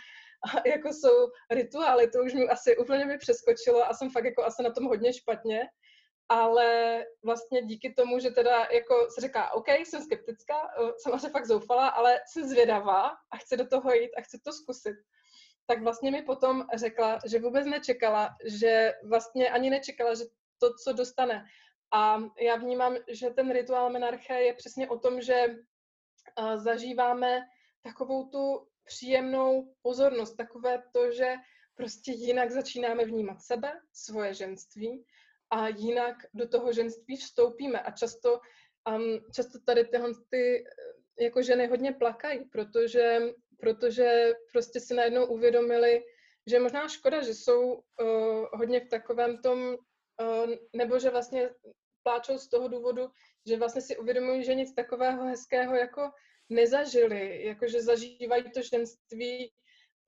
jako 0.66 0.88
jsou 0.88 1.28
rituály, 1.50 2.11
to 2.11 2.22
už 2.22 2.34
mi 2.34 2.48
asi 2.48 2.76
úplně 2.76 3.04
mi 3.04 3.18
přeskočilo 3.18 3.88
a 3.88 3.94
jsem 3.94 4.11
fakt 4.11 4.24
jako 4.24 4.44
asi 4.44 4.62
na 4.62 4.70
tom 4.70 4.84
hodně 4.84 5.12
špatně 5.12 5.68
ale 6.28 7.04
vlastně 7.24 7.62
díky 7.62 7.94
tomu, 7.94 8.18
že 8.18 8.30
teda 8.30 8.66
jako 8.72 9.06
se 9.10 9.20
říká, 9.20 9.52
OK, 9.52 9.68
jsem 9.68 10.02
skeptická, 10.02 10.54
eh, 10.78 10.92
jsem 10.98 11.14
asi 11.14 11.30
fakt 11.30 11.46
zoufala, 11.46 11.88
ale 11.88 12.20
jsem 12.26 12.48
zvědavá 12.48 13.08
a 13.30 13.36
chci 13.36 13.56
do 13.56 13.66
toho 13.66 13.92
jít 13.92 14.10
a 14.16 14.20
chci 14.20 14.38
to 14.44 14.52
zkusit, 14.52 14.96
tak 15.66 15.82
vlastně 15.82 16.10
mi 16.10 16.22
potom 16.22 16.66
řekla, 16.74 17.18
že 17.26 17.38
vůbec 17.38 17.66
nečekala, 17.66 18.36
že 18.44 18.92
vlastně 19.08 19.50
ani 19.50 19.70
nečekala, 19.70 20.14
že 20.14 20.24
to, 20.58 20.74
co 20.84 20.92
dostane. 20.92 21.44
A 21.92 22.18
já 22.40 22.56
vnímám, 22.56 22.96
že 23.08 23.30
ten 23.30 23.52
rituál 23.52 23.90
menarche 23.90 24.34
je 24.40 24.54
přesně 24.54 24.88
o 24.88 24.98
tom, 24.98 25.20
že 25.20 25.34
eh, 25.34 26.58
zažíváme 26.58 27.40
takovou 27.82 28.28
tu 28.28 28.66
příjemnou 28.84 29.74
pozornost, 29.82 30.34
takové 30.36 30.82
to, 30.92 31.12
že 31.12 31.34
prostě 31.74 32.12
jinak 32.12 32.50
začínáme 32.50 33.04
vnímat 33.04 33.42
sebe, 33.42 33.72
svoje 33.92 34.34
ženství 34.34 35.04
a 35.51 35.68
jinak 35.68 36.16
do 36.34 36.49
toho 36.49 36.72
ženství 36.72 37.16
vstoupíme. 37.16 37.80
A 37.80 37.90
často, 37.90 38.40
um, 38.90 39.20
často 39.34 39.59
tady 39.66 39.84
tyhle 39.84 40.11
ty 40.30 40.64
eh, 40.66 41.24
jako 41.24 41.42
ženy 41.42 41.66
hodně 41.66 41.92
plakají, 41.92 42.44
protože, 42.44 43.20
protože 43.61 44.32
prostě 44.53 44.80
si 44.80 44.94
najednou 44.94 45.26
uvědomili, 45.26 46.03
že 46.47 46.59
možná 46.59 46.88
škoda, 46.88 47.22
že 47.22 47.34
jsou 47.34 47.72
uh, 47.72 48.47
hodně 48.53 48.80
v 48.80 48.88
takovém 48.88 49.38
tom, 49.38 49.76
uh, 50.22 50.55
nebo 50.76 50.99
že 50.99 51.11
vlastně 51.11 51.51
pláčou 52.03 52.38
z 52.38 52.49
toho 52.49 52.68
důvodu, 52.68 53.09
že 53.49 53.57
vlastně 53.57 53.82
si 53.82 53.97
uvědomují, 53.97 54.44
že 54.44 54.55
nic 54.55 54.74
takového 54.74 55.24
hezkého 55.24 55.74
jako 55.74 56.11
nezažili, 56.49 57.44
jakože 57.44 57.82
zažívají 57.82 58.44
to 58.55 58.62
ženství 58.62 59.53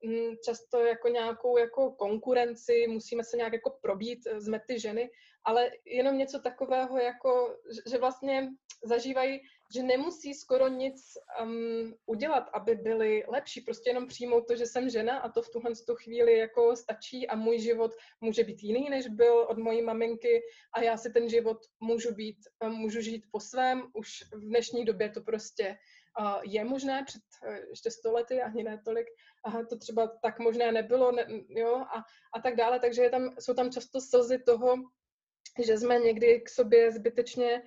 mm, 0.05 0.35
často 0.45 0.79
jako 0.79 1.07
nějakou 1.07 1.57
jako 1.57 1.91
konkurenci, 1.91 2.87
musíme 2.87 3.23
se 3.23 3.37
nějak 3.37 3.53
jako 3.53 3.77
probít, 3.81 4.19
jsme 4.39 4.61
ty 4.67 4.79
ženy 4.79 5.09
ale 5.45 5.71
jenom 5.85 6.17
něco 6.17 6.39
takového, 6.39 6.97
jako, 6.97 7.57
že 7.87 7.97
vlastně 7.97 8.49
zažívají, 8.83 9.39
že 9.75 9.83
nemusí 9.83 10.33
skoro 10.33 10.67
nic 10.67 10.95
um, 11.41 11.93
udělat, 12.05 12.49
aby 12.53 12.75
byli 12.75 13.23
lepší. 13.27 13.61
Prostě 13.61 13.89
jenom 13.89 14.07
přijmout 14.07 14.47
to, 14.47 14.55
že 14.55 14.65
jsem 14.65 14.89
žena 14.89 15.17
a 15.17 15.29
to 15.29 15.41
v 15.41 15.49
tuhle 15.49 15.71
tu 15.87 15.95
chvíli 15.95 16.37
jako 16.37 16.75
stačí 16.75 17.27
a 17.27 17.35
můj 17.35 17.59
život 17.59 17.91
může 18.21 18.43
být 18.43 18.63
jiný, 18.63 18.89
než 18.89 19.07
byl 19.07 19.39
od 19.49 19.57
mojí 19.57 19.81
maminky 19.81 20.41
a 20.73 20.81
já 20.81 20.97
si 20.97 21.11
ten 21.11 21.29
život 21.29 21.57
můžu 21.79 22.13
být, 22.13 22.37
um, 22.63 22.71
můžu 22.73 23.01
žít 23.01 23.25
po 23.31 23.39
svém. 23.39 23.83
Už 23.93 24.09
v 24.33 24.39
dnešní 24.39 24.85
době 24.85 25.09
to 25.09 25.21
prostě 25.21 25.77
uh, 26.19 26.41
je 26.43 26.63
možné, 26.63 27.03
před 27.05 27.21
uh, 27.47 27.55
ještě 27.69 27.91
sto 27.91 28.11
lety 28.11 28.41
ani 28.41 28.63
ne 28.63 28.81
tolik, 28.85 29.07
to 29.69 29.77
třeba 29.77 30.07
tak 30.07 30.39
možné 30.39 30.71
nebylo, 30.71 31.11
ne, 31.11 31.27
jo, 31.49 31.75
a, 31.75 32.03
a 32.33 32.41
tak 32.43 32.55
dále, 32.55 32.79
takže 32.79 33.01
je 33.03 33.09
tam, 33.09 33.35
jsou 33.39 33.53
tam 33.53 33.71
často 33.71 34.01
slzy 34.01 34.39
toho, 34.39 34.75
že 35.63 35.77
jsme 35.77 35.99
někdy 35.99 36.41
k 36.41 36.49
sobě 36.49 36.91
zbytečně 36.91 37.61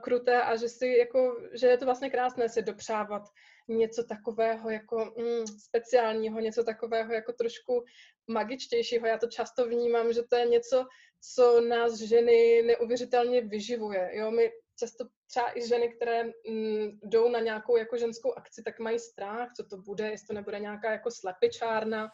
kruté 0.00 0.42
a 0.42 0.56
že 0.56 0.68
si 0.68 0.86
jako, 0.86 1.36
že 1.52 1.66
je 1.66 1.78
to 1.78 1.84
vlastně 1.84 2.10
krásné 2.10 2.48
si 2.48 2.62
dopřávat 2.62 3.22
něco 3.68 4.04
takového 4.04 4.70
jako 4.70 5.14
mm, 5.18 5.46
speciálního, 5.46 6.40
něco 6.40 6.64
takového 6.64 7.12
jako 7.12 7.32
trošku 7.32 7.84
magičtějšího. 8.26 9.06
Já 9.06 9.18
to 9.18 9.26
často 9.26 9.66
vnímám, 9.66 10.12
že 10.12 10.22
to 10.22 10.36
je 10.36 10.46
něco, 10.46 10.86
co 11.34 11.60
nás 11.60 12.00
ženy 12.00 12.62
neuvěřitelně 12.62 13.40
vyživuje. 13.40 14.10
Jo, 14.12 14.30
my 14.30 14.50
často 14.78 15.04
třeba 15.26 15.58
i 15.58 15.68
ženy, 15.68 15.88
které 15.88 16.24
mm, 16.24 16.98
jdou 17.02 17.28
na 17.28 17.40
nějakou 17.40 17.76
jako 17.76 17.96
ženskou 17.96 18.32
akci, 18.32 18.62
tak 18.62 18.78
mají 18.78 18.98
strach, 18.98 19.48
co 19.56 19.64
to 19.64 19.76
bude, 19.76 20.10
jestli 20.10 20.26
to 20.26 20.32
nebude 20.32 20.58
nějaká 20.58 20.92
jako 20.92 21.10
slepičárna, 21.10 22.08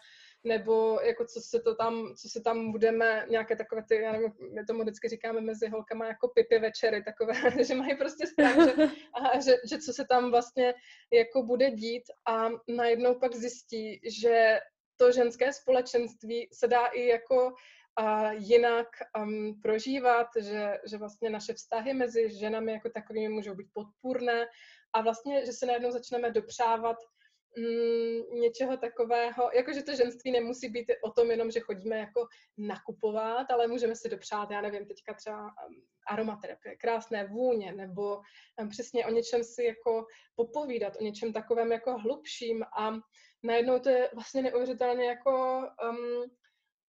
nebo 0.45 1.01
jako 1.01 1.24
co 1.24 1.41
se 1.41 1.61
to 1.61 1.74
tam, 1.74 2.14
co 2.14 2.28
se 2.28 2.41
tam 2.41 2.72
budeme, 2.72 3.26
nějaké 3.30 3.57
takové 3.57 3.84
ty, 3.88 3.95
já 3.95 4.12
nevím, 4.12 4.32
my 4.55 4.64
tomu 4.64 4.82
vždycky 4.82 5.09
říkáme 5.09 5.41
mezi 5.41 5.68
holkama 5.68 6.07
jako 6.07 6.28
pipy 6.28 6.59
večery, 6.59 7.03
takové, 7.05 7.32
že 7.64 7.74
mají 7.74 7.97
prostě 7.97 8.26
strach, 8.26 8.57
že, 8.57 8.72
a, 9.14 9.41
že, 9.41 9.57
že 9.68 9.78
co 9.78 9.93
se 9.93 10.05
tam 10.05 10.30
vlastně 10.30 10.74
jako 11.12 11.43
bude 11.43 11.70
dít. 11.70 12.03
A 12.28 12.49
najednou 12.68 13.14
pak 13.14 13.34
zjistí, 13.34 14.01
že 14.20 14.59
to 14.97 15.12
ženské 15.12 15.53
společenství 15.53 16.49
se 16.53 16.68
dá 16.68 16.86
i 16.86 17.07
jako 17.07 17.53
a 17.97 18.32
jinak 18.32 18.86
um, 19.18 19.61
prožívat, 19.62 20.26
že, 20.41 20.78
že 20.86 20.97
vlastně 20.97 21.30
naše 21.30 21.55
vztahy 21.55 21.95
mezi 21.95 22.38
ženami 22.38 22.72
jako 22.72 22.91
takovými 22.91 23.28
můžou 23.28 23.55
být 23.55 23.68
podpůrné. 23.72 24.47
A 24.93 25.03
vlastně, 25.03 25.47
že 25.47 25.53
se 25.53 25.66
najednou 25.66 25.91
začneme 25.91 26.30
dopřávat 26.30 26.97
mm, 27.57 28.40
něčeho 28.40 28.76
takového, 28.76 29.51
jakože 29.55 29.82
to 29.82 29.94
ženství 29.94 30.32
nemusí 30.32 30.68
být 30.68 30.86
o 31.03 31.11
tom 31.11 31.30
jenom, 31.30 31.51
že 31.51 31.61
chodíme 31.61 31.98
jako 31.98 32.26
nakupovat, 32.59 33.51
ale 33.51 33.66
můžeme 33.66 33.96
si 33.96 34.09
dopřát, 34.09 34.51
já 34.51 34.61
nevím, 34.61 34.86
teďka 34.86 35.14
třeba 35.14 35.42
um, 35.42 35.82
aromaterapie, 36.11 36.76
krásné 36.76 37.26
vůně, 37.26 37.72
nebo 37.72 38.20
um, 38.61 38.68
přesně 38.68 39.07
o 39.07 39.11
něčem 39.11 39.44
si 39.44 39.64
jako 39.64 40.07
popovídat, 40.34 40.96
o 41.01 41.03
něčem 41.03 41.32
takovém 41.32 41.72
jako 41.72 41.98
hlubším. 41.98 42.62
A 42.78 42.92
najednou 43.42 43.78
to 43.78 43.88
je 43.88 44.11
vlastně 44.14 44.42
neuvěřitelně 44.42 45.05
jako 45.05 45.62
um, 45.90 46.30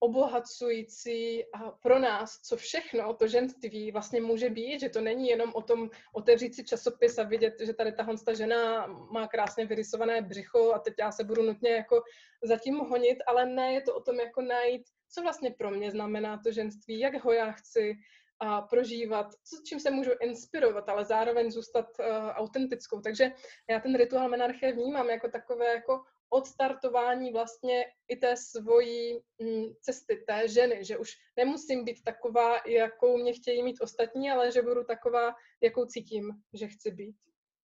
obohacující 0.03 1.43
a 1.53 1.71
pro 1.71 1.99
nás, 1.99 2.39
co 2.41 2.57
všechno 2.57 3.13
to 3.13 3.27
ženství 3.27 3.91
vlastně 3.91 4.21
může 4.21 4.49
být, 4.49 4.79
že 4.79 4.89
to 4.89 5.01
není 5.01 5.27
jenom 5.27 5.51
o 5.53 5.61
tom 5.61 5.89
otevřít 6.13 6.55
si 6.55 6.63
časopis 6.63 7.17
a 7.17 7.23
vidět, 7.23 7.53
že 7.61 7.73
tady 7.73 7.91
ta 7.91 8.33
žena 8.33 8.87
má 8.87 9.27
krásně 9.27 9.65
vyrysované 9.65 10.21
břicho 10.21 10.73
a 10.73 10.79
teď 10.79 10.93
já 10.99 11.11
se 11.11 11.23
budu 11.23 11.41
nutně 11.43 11.71
jako 11.71 12.01
zatím 12.43 12.75
honit, 12.75 13.17
ale 13.27 13.45
ne, 13.45 13.73
je 13.73 13.81
to 13.81 13.95
o 13.95 14.01
tom 14.01 14.19
jako 14.19 14.41
najít, 14.41 14.83
co 15.09 15.21
vlastně 15.21 15.51
pro 15.51 15.71
mě 15.71 15.91
znamená 15.91 16.41
to 16.43 16.51
ženství, 16.51 16.99
jak 16.99 17.23
ho 17.23 17.31
já 17.31 17.51
chci 17.51 17.93
a 18.39 18.61
prožívat, 18.61 19.27
co, 19.31 19.61
čím 19.67 19.79
se 19.79 19.91
můžu 19.91 20.11
inspirovat, 20.21 20.89
ale 20.89 21.05
zároveň 21.05 21.51
zůstat 21.51 21.85
uh, 21.99 22.05
autentickou. 22.29 23.01
Takže 23.01 23.31
já 23.69 23.79
ten 23.79 23.95
rituál 23.95 24.29
menarche 24.29 24.71
vnímám 24.71 25.09
jako 25.09 25.29
takové 25.29 25.65
jako 25.65 26.01
odstartování 26.33 27.31
vlastně 27.31 27.85
i 28.07 28.15
té 28.15 28.35
svojí 28.37 29.19
mm, 29.39 29.65
cesty, 29.81 30.23
té 30.27 30.47
ženy, 30.47 30.85
že 30.85 30.97
už 30.97 31.11
nemusím 31.37 31.85
být 31.85 32.03
taková, 32.03 32.57
jakou 32.67 33.17
mě 33.17 33.33
chtějí 33.33 33.63
mít 33.63 33.81
ostatní, 33.81 34.31
ale 34.31 34.51
že 34.51 34.61
budu 34.61 34.83
taková, 34.83 35.35
jakou 35.61 35.85
cítím, 35.85 36.31
že 36.53 36.67
chci 36.67 36.91
být. 36.91 37.15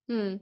Hmm. 0.09 0.39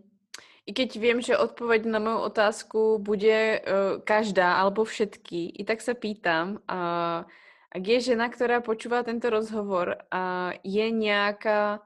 I 0.65 0.73
keď 0.73 0.99
vím, 0.99 1.21
že 1.21 1.37
odpověď 1.37 1.85
na 1.85 1.99
mou 1.99 2.19
otázku 2.19 2.99
bude 2.99 3.61
uh, 3.61 4.01
každá 4.01 4.53
alebo 4.53 4.83
všetky, 4.83 5.49
i 5.49 5.63
tak 5.63 5.81
se 5.81 5.93
pýtam, 5.93 6.51
uh, 6.51 7.29
ak 7.75 7.87
je 7.87 7.99
žena, 8.01 8.29
která 8.29 8.61
počúva 8.61 9.03
tento 9.03 9.29
rozhovor 9.29 9.95
a 10.11 10.51
je 10.63 10.91
nějaká 10.91 11.79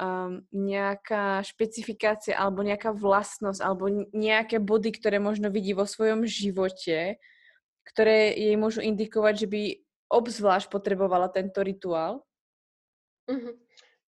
um, 0.00 0.40
nejaká 0.50 1.44
špecifikácia 1.44 2.32
alebo 2.32 2.64
nejaká 2.64 2.96
vlastnosť 2.96 3.60
alebo 3.60 4.08
nejaké 4.16 4.56
body, 4.56 4.96
ktoré 4.96 5.20
možno 5.20 5.52
vidí 5.52 5.76
vo 5.76 5.84
svojom 5.84 6.24
živote, 6.24 7.20
ktoré 7.84 8.32
jej 8.32 8.56
môžu 8.56 8.80
indikovať, 8.80 9.44
že 9.44 9.48
by 9.52 9.62
obzvlášť 10.10 10.72
potrebovala 10.72 11.28
tento 11.28 11.60
rituál? 11.60 12.24
Mm-hmm. 13.30 13.54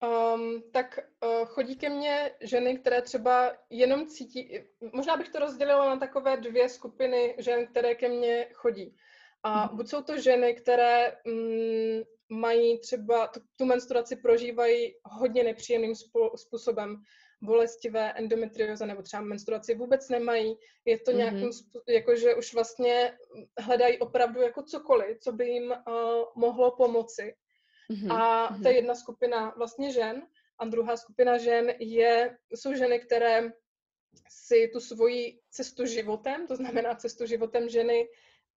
Um, 0.02 0.62
tak 0.72 0.98
uh, 0.98 1.46
chodí 1.46 1.76
ke 1.76 1.88
mně 1.88 2.30
ženy, 2.40 2.78
které 2.78 3.02
třeba 3.02 3.52
jenom 3.70 4.06
cítí, 4.06 4.58
možná 4.92 5.16
bych 5.16 5.28
to 5.28 5.38
rozdělila 5.38 5.94
na 5.94 5.96
takové 5.96 6.36
dvě 6.36 6.68
skupiny 6.68 7.34
žen, 7.38 7.66
které 7.66 7.94
ke 7.94 8.08
mně 8.08 8.46
chodí. 8.52 8.96
A 9.42 9.68
mm-hmm. 9.68 9.76
buď 9.76 9.88
jsou 9.88 10.02
to 10.02 10.20
ženy, 10.20 10.54
které 10.54 11.16
mm, 11.26 12.02
mají 12.32 12.78
třeba 12.78 13.26
tu, 13.26 13.40
tu 13.56 13.64
menstruaci 13.64 14.16
prožívají 14.16 14.94
hodně 15.04 15.44
nepříjemným 15.44 15.94
způsobem, 16.36 17.02
bolestivé 17.42 18.12
endometrioza 18.12 18.86
nebo 18.86 19.02
třeba 19.02 19.22
menstruaci 19.22 19.74
vůbec 19.74 20.08
nemají. 20.08 20.58
Je 20.84 20.98
to 20.98 21.10
mm-hmm. 21.10 21.16
nějakým 21.16 21.50
jako 21.88 22.16
že 22.16 22.34
už 22.34 22.54
vlastně 22.54 23.18
hledají 23.58 23.98
opravdu 23.98 24.40
jako 24.40 24.62
cokoliv, 24.62 25.18
co 25.18 25.32
by 25.32 25.48
jim 25.48 25.70
uh, 25.70 25.94
mohlo 26.36 26.70
pomoci. 26.70 27.34
Mm-hmm. 27.90 28.16
A 28.16 28.48
to 28.62 28.68
je 28.68 28.74
jedna 28.74 28.94
skupina 28.94 29.54
vlastně 29.56 29.92
žen. 29.92 30.26
A 30.58 30.64
druhá 30.64 30.96
skupina 30.96 31.38
žen 31.38 31.74
je, 31.78 32.38
jsou 32.54 32.74
ženy, 32.74 33.00
které 33.00 33.52
si 34.28 34.70
tu 34.72 34.80
svoji 34.80 35.40
cestu 35.50 35.86
životem, 35.86 36.46
to 36.46 36.56
znamená 36.56 36.94
cestu 36.94 37.26
životem 37.26 37.68
ženy, 37.68 38.08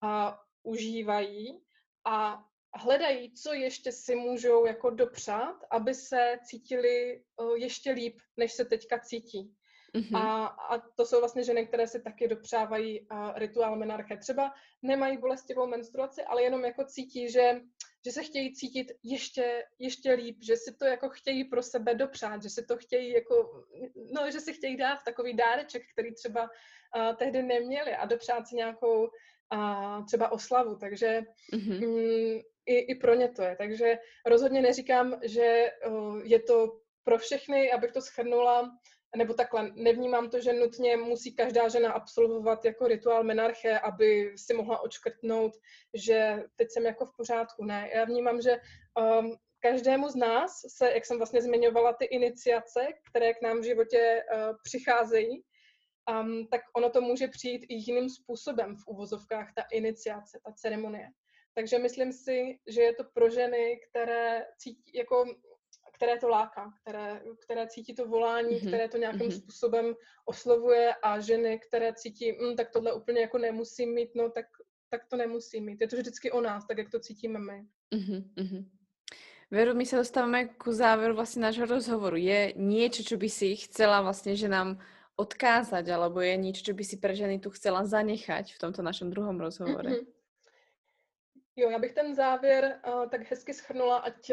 a 0.02 0.40
užívají 0.64 1.62
a 2.06 2.44
hledají, 2.76 3.34
co 3.34 3.54
ještě 3.54 3.92
si 3.92 4.16
můžou 4.16 4.66
jako 4.66 4.90
dopřát, 4.90 5.56
aby 5.72 5.94
se 5.94 6.38
cítili 6.46 7.24
ještě 7.56 7.92
líp, 7.92 8.20
než 8.38 8.54
se 8.54 8.66
teďka 8.66 9.00
cítí. 9.00 9.56
Mm-hmm. 9.96 10.18
A, 10.18 10.46
a 10.46 10.80
to 10.80 11.06
jsou 11.06 11.20
vlastně 11.20 11.44
ženy, 11.44 11.68
které 11.68 11.88
si 11.88 12.02
taky 12.02 12.28
dopřávají 12.28 13.02
uh, 13.02 13.32
rituál 13.36 13.76
menarche. 13.76 14.18
Třeba 14.18 14.54
nemají 14.82 15.18
bolestivou 15.18 15.68
menstruaci, 15.68 16.24
ale 16.24 16.44
jenom 16.44 16.66
jako 16.66 16.86
cítí, 16.86 17.32
že, 17.32 17.62
že 18.06 18.12
se 18.12 18.24
chtějí 18.24 18.56
cítit 18.56 18.92
ještě, 19.04 19.64
ještě 19.80 20.14
líp, 20.14 20.38
že 20.44 20.58
si 20.58 20.76
to 20.76 20.86
jako 20.86 21.10
chtějí 21.10 21.44
pro 21.44 21.64
sebe 21.64 21.96
dopřát, 21.96 22.44
že 22.44 22.50
si 22.50 22.66
to 22.66 22.78
chtějí 22.78 23.12
jako, 23.12 23.64
no, 24.14 24.32
že 24.32 24.40
si 24.40 24.54
chtějí 24.54 24.78
dát 24.78 25.00
takový 25.06 25.34
dáreček, 25.36 25.84
který 25.94 26.14
třeba 26.14 26.42
uh, 26.42 27.16
tehdy 27.16 27.44
neměli 27.44 27.92
a 27.96 28.06
dopřát 28.06 28.48
si 28.48 28.56
nějakou 28.56 29.10
a 29.52 30.02
třeba 30.02 30.32
oslavu, 30.32 30.76
takže 30.76 31.22
mm-hmm. 31.54 31.88
mm, 31.88 32.40
i, 32.66 32.76
i 32.76 32.96
pro 32.96 33.14
ně 33.14 33.30
to 33.30 33.42
je. 33.42 33.56
Takže 33.56 33.98
rozhodně 34.26 34.62
neříkám, 34.62 35.20
že 35.24 35.72
uh, 35.88 36.22
je 36.24 36.40
to 36.40 36.80
pro 37.04 37.18
všechny, 37.18 37.72
abych 37.72 37.92
to 37.92 38.02
schrnula, 38.02 38.72
nebo 39.16 39.34
takhle, 39.34 39.72
nevnímám 39.76 40.30
to, 40.30 40.42
že 40.42 40.54
nutně 40.54 40.98
musí 40.98 41.36
každá 41.36 41.68
žena 41.68 41.92
absolvovat 41.92 42.66
jako 42.66 42.88
rituál 42.88 43.24
menarche, 43.24 43.80
aby 43.80 44.34
si 44.36 44.54
mohla 44.54 44.80
očkrtnout, 44.80 45.54
že 45.94 46.44
teď 46.56 46.68
jsem 46.72 46.86
jako 46.86 47.06
v 47.06 47.16
pořádku. 47.18 47.66
Ne, 47.66 47.90
já 47.94 48.06
vnímám, 48.06 48.42
že 48.42 48.58
um, 49.20 49.36
každému 49.60 50.10
z 50.10 50.16
nás 50.16 50.52
se, 50.78 50.92
jak 50.92 51.06
jsem 51.06 51.18
vlastně 51.18 51.42
zmiňovala, 51.42 51.94
ty 51.94 52.06
iniciace, 52.06 52.88
které 53.10 53.34
k 53.34 53.42
nám 53.42 53.60
v 53.60 53.64
životě 53.64 54.24
uh, 54.24 54.56
přicházejí, 54.64 55.44
um, 56.12 56.48
tak 56.52 56.62
ono 56.76 56.90
to 56.90 57.02
může 57.02 57.28
přijít 57.28 57.66
i 57.70 57.76
jiným 57.76 58.10
způsobem 58.10 58.76
v 58.76 58.88
uvozovkách, 58.88 59.54
ta 59.56 59.64
iniciace, 59.72 60.40
ta 60.46 60.52
ceremonie. 60.52 61.08
Takže 61.56 61.80
myslím 61.80 62.14
si, 62.14 62.60
že 62.68 62.82
je 62.82 62.94
to 62.94 63.04
pro 63.04 63.30
ženy, 63.30 63.80
které 63.90 64.46
cítí, 64.58 64.92
jako, 64.94 65.26
které 65.96 66.18
to 66.18 66.28
láká, 66.28 66.74
které, 66.82 67.22
které 67.40 67.68
cítí 67.68 67.96
to 67.96 68.08
volání, 68.08 68.56
mm-hmm. 68.56 68.68
které 68.68 68.90
to 68.90 68.98
nějakým 68.98 69.30
mm-hmm. 69.30 69.42
způsobem 69.42 69.96
oslovuje 70.26 70.94
a 71.04 71.20
ženy, 71.20 71.60
které 71.60 71.94
cítí, 71.94 72.32
hm, 72.32 72.56
tak 72.56 72.70
tohle 72.72 72.94
úplně 72.94 73.22
jako 73.22 73.38
nemusím 73.38 73.94
mít, 73.94 74.16
no 74.16 74.30
tak, 74.30 74.46
tak 74.90 75.06
to 75.06 75.16
nemusím 75.16 75.66
mít. 75.66 75.82
Je 75.82 75.88
to 75.88 75.96
vždycky 75.96 76.32
o 76.32 76.42
nás, 76.42 76.68
tak 76.68 76.78
jak 76.78 76.90
to 76.90 77.00
cítíme 77.00 77.40
my. 77.40 77.66
Mm-hmm. 77.96 78.66
Veru, 79.52 79.74
my 79.74 79.86
se 79.86 79.96
dostáváme 79.96 80.46
ku 80.46 80.72
závěru 80.72 81.16
vlastně 81.16 81.42
nášho 81.42 81.66
rozhovoru. 81.66 82.16
Je 82.16 82.54
něco, 82.56 83.04
co 83.04 83.18
by 83.18 83.30
si 83.30 83.56
chcela 83.56 84.02
vlastně, 84.02 84.36
že 84.36 84.48
nám 84.48 84.80
odkázať, 85.16 85.88
alebo 85.90 86.20
je 86.20 86.36
niečo, 86.36 86.62
čo 86.64 86.74
by 86.76 86.84
si 86.84 87.00
pre 87.00 87.16
ženy 87.16 87.40
tu 87.40 87.48
chcela 87.56 87.88
zanechať 87.88 88.52
v 88.52 88.60
tomto 88.60 88.84
našem 88.84 89.08
druhom 89.08 89.40
rozhovore? 89.40 89.88
Mm-hmm. 89.88 90.15
Jo, 91.56 91.70
já 91.70 91.80
bych 91.80 91.94
ten 91.94 92.16
závěr 92.16 92.80
uh, 92.88 93.10
tak 93.10 93.22
hezky 93.22 93.54
schrnula, 93.54 93.98
ať, 93.98 94.32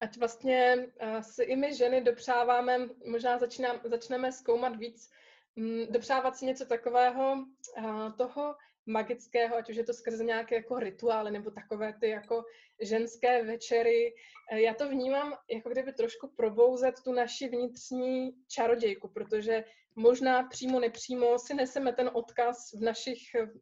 ať 0.00 0.16
vlastně 0.16 0.86
uh, 1.02 1.20
si 1.20 1.42
i 1.42 1.56
my 1.56 1.74
ženy 1.74 2.00
dopřáváme, 2.00 2.78
možná 3.06 3.38
začínám, 3.38 3.80
začneme 3.84 4.32
zkoumat 4.32 4.76
víc, 4.76 5.10
um, 5.56 5.86
dopřávat 5.90 6.36
si 6.36 6.46
něco 6.46 6.66
takového, 6.66 7.44
uh, 7.78 8.12
toho 8.12 8.54
magického, 8.86 9.56
ať 9.56 9.70
už 9.70 9.76
je 9.76 9.84
to 9.84 9.92
skrze 9.94 10.24
nějaké 10.24 10.54
jako 10.54 10.78
rituály 10.78 11.30
nebo 11.30 11.50
takové 11.50 11.92
ty 12.00 12.08
jako 12.08 12.44
ženské 12.80 13.44
večery. 13.44 14.14
Já 14.52 14.74
to 14.74 14.88
vnímám 14.88 15.34
jako 15.50 15.68
kdyby 15.68 15.92
trošku 15.92 16.28
probouzet 16.36 16.94
tu 17.04 17.12
naši 17.12 17.48
vnitřní 17.48 18.32
čarodějku, 18.48 19.08
protože 19.08 19.64
možná 19.96 20.42
přímo 20.42 20.80
nepřímo 20.80 21.38
si 21.38 21.54
neseme 21.54 21.92
ten 21.92 22.10
odkaz 22.12 22.72
v 22.72 22.80
našich 22.80 23.18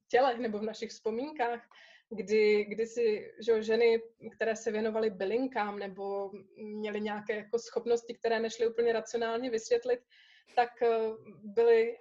tělech 0.08 0.38
nebo 0.38 0.58
v 0.58 0.62
našich 0.62 0.90
vzpomínkách, 0.90 1.60
kdy, 2.10 2.64
kdy 2.64 2.86
si 2.86 3.32
že 3.44 3.62
ženy, 3.62 4.02
které 4.32 4.56
se 4.56 4.72
věnovaly 4.72 5.10
bylinkám 5.10 5.78
nebo 5.78 6.30
měly 6.56 7.00
nějaké 7.00 7.36
jako 7.36 7.58
schopnosti, 7.58 8.14
které 8.14 8.40
nešly 8.40 8.66
úplně 8.66 8.92
racionálně 8.92 9.50
vysvětlit, 9.50 10.00
tak 10.56 10.82
eh, 10.82 10.88
byly 11.44 11.96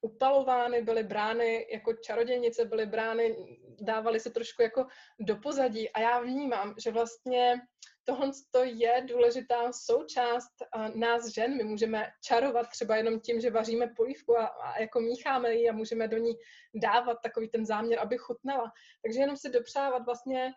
upalovány, 0.00 0.82
byly 0.82 1.02
brány 1.02 1.66
jako 1.72 1.92
čarodějnice, 1.92 2.64
byly 2.64 2.86
brány, 2.86 3.36
dávaly 3.80 4.20
se 4.20 4.30
trošku 4.30 4.62
jako 4.62 4.86
do 5.20 5.36
pozadí 5.36 5.90
a 5.90 6.00
já 6.00 6.20
vnímám, 6.20 6.74
že 6.78 6.90
vlastně 6.90 7.60
tohle 8.04 8.30
je 8.64 9.04
důležitá 9.08 9.72
součást 9.72 10.52
nás 10.94 11.28
žen. 11.28 11.56
My 11.56 11.64
můžeme 11.64 12.10
čarovat 12.24 12.68
třeba 12.68 12.96
jenom 12.96 13.20
tím, 13.20 13.40
že 13.40 13.50
vaříme 13.50 13.92
polívku 13.96 14.38
a, 14.38 14.46
a 14.46 14.80
jako 14.80 15.00
mícháme 15.00 15.54
ji 15.54 15.68
a 15.68 15.72
můžeme 15.72 16.08
do 16.08 16.16
ní 16.16 16.32
dávat 16.74 17.16
takový 17.22 17.48
ten 17.48 17.66
záměr, 17.66 17.98
aby 17.98 18.18
chutnala. 18.18 18.72
Takže 19.02 19.20
jenom 19.20 19.36
si 19.36 19.50
dopřávat 19.50 20.02
vlastně, 20.06 20.52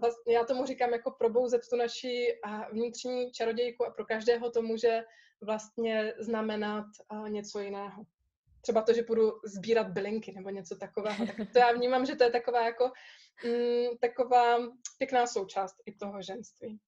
vlastně 0.00 0.36
já 0.36 0.44
tomu 0.44 0.66
říkám 0.66 0.92
jako 0.92 1.10
probouzet 1.10 1.62
tu 1.70 1.76
naši 1.76 2.40
vnitřní 2.72 3.32
čarodějku 3.32 3.86
a 3.86 3.90
pro 3.90 4.04
každého 4.04 4.50
to 4.50 4.62
může 4.62 5.04
vlastně 5.40 6.14
znamenat 6.18 6.86
něco 7.28 7.60
jiného 7.60 8.04
třeba 8.64 8.82
to, 8.82 8.92
že 8.92 9.02
půjdu 9.02 9.32
sbírat 9.44 9.88
bylinky 9.88 10.32
nebo 10.32 10.50
něco 10.50 10.76
takového. 10.76 11.26
Tak 11.26 11.36
to 11.52 11.58
já 11.58 11.72
vnímám, 11.72 12.06
že 12.06 12.16
to 12.16 12.24
je 12.24 12.30
taková 12.30 12.64
jako 12.64 12.92
mm, 13.44 13.96
taková 14.00 14.58
pěkná 14.98 15.26
součást 15.26 15.76
i 15.86 15.92
toho 15.92 16.22
ženství. 16.22 16.78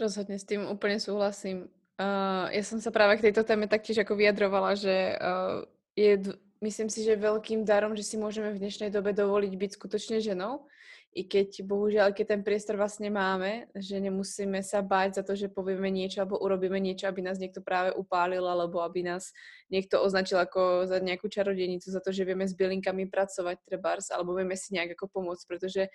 Rozhodně 0.00 0.38
s 0.38 0.44
tím 0.44 0.70
úplně 0.70 1.00
souhlasím. 1.00 1.58
Uh, 1.62 2.50
já 2.50 2.62
jsem 2.62 2.80
se 2.80 2.90
právě 2.90 3.16
k 3.16 3.20
této 3.20 3.44
témě 3.44 3.68
taktiež 3.68 3.96
jako 3.96 4.16
vyjadrovala, 4.16 4.74
že 4.74 5.18
uh, 5.20 5.64
je, 5.96 6.18
myslím 6.60 6.90
si, 6.90 7.04
že 7.04 7.16
velkým 7.16 7.64
darom, 7.64 7.96
že 7.96 8.02
si 8.02 8.16
můžeme 8.16 8.52
v 8.52 8.58
dnešní 8.58 8.90
době 8.90 9.12
dovolit 9.12 9.54
být 9.54 9.72
skutečně 9.72 10.20
ženou 10.20 10.66
i 11.14 11.22
keď 11.22 11.62
bohužiaľ, 11.62 12.10
keď 12.10 12.26
ten 12.34 12.42
priestor 12.42 12.74
vlastne 12.74 13.06
máme, 13.06 13.70
že 13.78 14.02
nemusíme 14.02 14.58
sa 14.66 14.82
báť 14.82 15.18
za 15.18 15.22
to, 15.22 15.38
že 15.38 15.46
povieme 15.46 15.86
niečo 15.86 16.26
alebo 16.26 16.42
urobíme 16.42 16.82
niečo, 16.82 17.06
aby 17.06 17.22
nás 17.22 17.38
niekto 17.38 17.62
práve 17.62 17.94
upálil 17.94 18.42
alebo 18.42 18.82
aby 18.82 19.06
nás 19.06 19.30
niekto 19.70 20.02
označil 20.02 20.42
ako 20.42 20.90
za 20.90 20.98
nejakú 20.98 21.30
čarodejnicu, 21.30 21.86
za 21.86 22.02
to, 22.02 22.10
že 22.10 22.26
vieme 22.26 22.42
s 22.42 22.58
bylinkami 22.58 23.06
pracovať 23.06 23.62
trebárs 23.62 24.10
alebo 24.10 24.34
vieme 24.34 24.58
si 24.58 24.74
nejak 24.74 24.98
ako 24.98 25.06
pomôcť, 25.14 25.44
pretože 25.46 25.86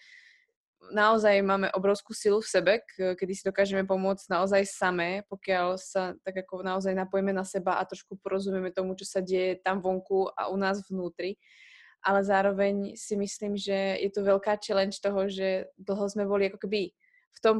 naozaj 0.95 1.43
máme 1.43 1.67
obrovskú 1.76 2.15
silu 2.15 2.39
v 2.39 2.47
sebe, 2.47 2.74
kedy 2.95 3.34
si 3.36 3.43
dokážeme 3.43 3.84
pomôcť 3.84 4.32
naozaj 4.32 4.63
samé, 4.72 5.28
pokiaľ 5.28 5.76
sa 5.76 6.15
tak 6.24 6.47
ako 6.47 6.63
naozaj 6.63 6.95
napojíme 6.95 7.36
na 7.36 7.43
seba 7.43 7.76
a 7.76 7.84
trošku 7.84 8.15
porozumieme 8.24 8.72
tomu, 8.72 8.95
čo 8.95 9.03
sa 9.03 9.20
deje 9.20 9.59
tam 9.59 9.84
vonku 9.84 10.32
a 10.32 10.47
u 10.47 10.55
nás 10.55 10.80
vnútri. 10.88 11.36
Ale 11.99 12.23
zároveň 12.23 12.95
si 12.95 13.19
myslím, 13.19 13.59
že 13.59 13.99
je 13.99 14.09
to 14.11 14.23
veľká 14.23 14.55
challenge 14.63 15.03
toho, 15.03 15.27
že 15.27 15.67
dlho 15.75 16.05
sme 16.07 16.23
boli 16.23 16.47
ako 16.47 16.63
keby 16.63 16.95
v 17.35 17.39
tom 17.43 17.57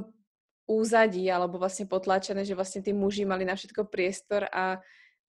úzadí 0.70 1.26
alebo 1.28 1.58
vlastne 1.58 1.90
potlačené, 1.90 2.46
že 2.46 2.56
vlastne 2.56 2.86
tí 2.86 2.94
muži 2.94 3.26
mali 3.26 3.44
na 3.44 3.58
všetko 3.58 3.90
priestor 3.90 4.46
a 4.54 4.80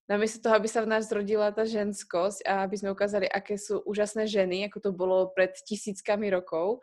namiesto 0.06 0.42
toho, 0.42 0.58
aby 0.58 0.68
sa 0.68 0.84
v 0.84 0.90
nás 0.90 1.08
zrodila 1.08 1.54
tá 1.54 1.64
ženskosť 1.64 2.44
a 2.44 2.66
aby 2.66 2.76
sme 2.76 2.92
ukázali, 2.92 3.30
aké 3.30 3.56
sú 3.56 3.80
úžasné 3.86 4.28
ženy, 4.28 4.68
ako 4.68 4.78
to 4.78 4.90
bolo 4.92 5.32
pred 5.32 5.54
tisíckami 5.64 6.28
rokov, 6.28 6.82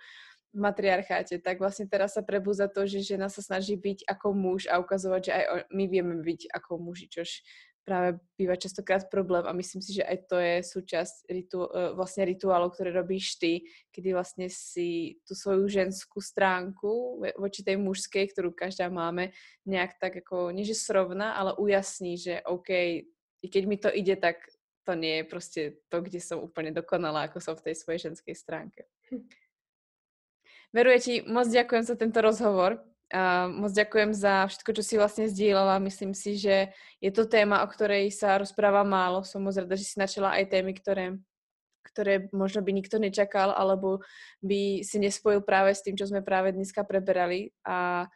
v 0.56 0.60
matriarcháte, 0.64 1.38
tak 1.44 1.60
vlastne 1.60 1.86
teraz 1.86 2.18
sa 2.18 2.24
prebúza 2.24 2.66
to, 2.72 2.88
že 2.88 3.04
žena 3.04 3.30
sa 3.30 3.44
snaží 3.46 3.76
byť 3.76 4.08
ako 4.08 4.28
muž 4.34 4.66
a 4.72 4.80
ukazovať, 4.80 5.22
že 5.22 5.32
aj 5.36 5.44
my 5.70 5.86
vieme 5.86 6.16
byť 6.24 6.50
ako 6.56 6.82
muži, 6.82 7.12
čož 7.12 7.44
práve 7.88 8.20
býva 8.36 8.60
častokrát 8.60 9.08
problém 9.08 9.48
a 9.48 9.56
myslím 9.56 9.80
si, 9.80 9.96
že 9.96 10.04
aj 10.04 10.18
to 10.28 10.36
je 10.36 10.60
súčasť 10.60 11.32
ritu, 11.32 11.64
e, 11.64 11.96
vlastne 11.96 12.28
rituálov, 12.28 12.76
ktoré 12.76 12.92
robíš 12.92 13.40
ty, 13.40 13.64
kedy 13.96 14.12
vlastne 14.12 14.52
si 14.52 15.24
tú 15.24 15.32
svoju 15.32 15.72
ženskú 15.72 16.20
stránku 16.20 17.24
voči 17.40 17.64
tej 17.64 17.80
mužskej, 17.80 18.28
ktorú 18.36 18.52
každá 18.52 18.92
máme, 18.92 19.32
nejak 19.64 19.96
tak 20.04 20.20
ako, 20.20 20.52
nie 20.52 20.68
že 20.68 20.76
srovna, 20.76 21.40
ale 21.40 21.56
ujasní, 21.56 22.20
že 22.20 22.44
OK, 22.44 22.70
i 23.40 23.48
keď 23.48 23.64
mi 23.64 23.80
to 23.80 23.88
ide, 23.88 24.20
tak 24.20 24.44
to 24.84 24.92
nie 24.92 25.24
je 25.24 25.24
proste 25.24 25.62
to, 25.88 26.04
kde 26.04 26.20
som 26.20 26.44
úplne 26.44 26.76
dokonalá, 26.76 27.32
ako 27.32 27.40
som 27.40 27.56
v 27.56 27.72
tej 27.72 27.76
svojej 27.80 28.12
ženskej 28.12 28.36
stránke. 28.36 28.84
Hm. 29.08 29.24
Veruje 30.76 30.98
ti, 31.00 31.14
moc 31.24 31.48
ďakujem 31.48 31.84
za 31.88 31.96
tento 31.96 32.20
rozhovor. 32.20 32.84
A 33.08 33.48
moc 33.48 33.72
ďakujem 33.72 34.12
za 34.12 34.52
všetko, 34.52 34.72
čo 34.76 34.84
si 34.84 35.00
vlastne 35.00 35.32
zdieľala. 35.32 35.80
Myslím 35.80 36.12
si, 36.12 36.36
že 36.36 36.76
je 37.00 37.12
to 37.12 37.24
téma, 37.24 37.64
o 37.64 37.68
ktorej 37.72 38.12
sa 38.12 38.36
rozpráva 38.36 38.84
málo. 38.84 39.24
Som 39.24 39.48
moc 39.48 39.56
rada, 39.56 39.80
že 39.80 39.88
si 39.88 39.96
načala 39.96 40.36
aj 40.36 40.52
témy, 40.52 40.76
ktoré, 40.76 41.16
ktoré 41.88 42.28
možno 42.36 42.60
by 42.60 42.72
nikto 42.76 43.00
nečakal, 43.00 43.56
alebo 43.56 44.04
by 44.44 44.84
si 44.84 45.00
nespojil 45.00 45.40
práve 45.40 45.72
s 45.72 45.84
tým, 45.88 45.96
čo 45.96 46.12
sme 46.12 46.20
práve 46.20 46.52
dneska 46.52 46.84
preberali. 46.84 47.56
A 47.64 48.08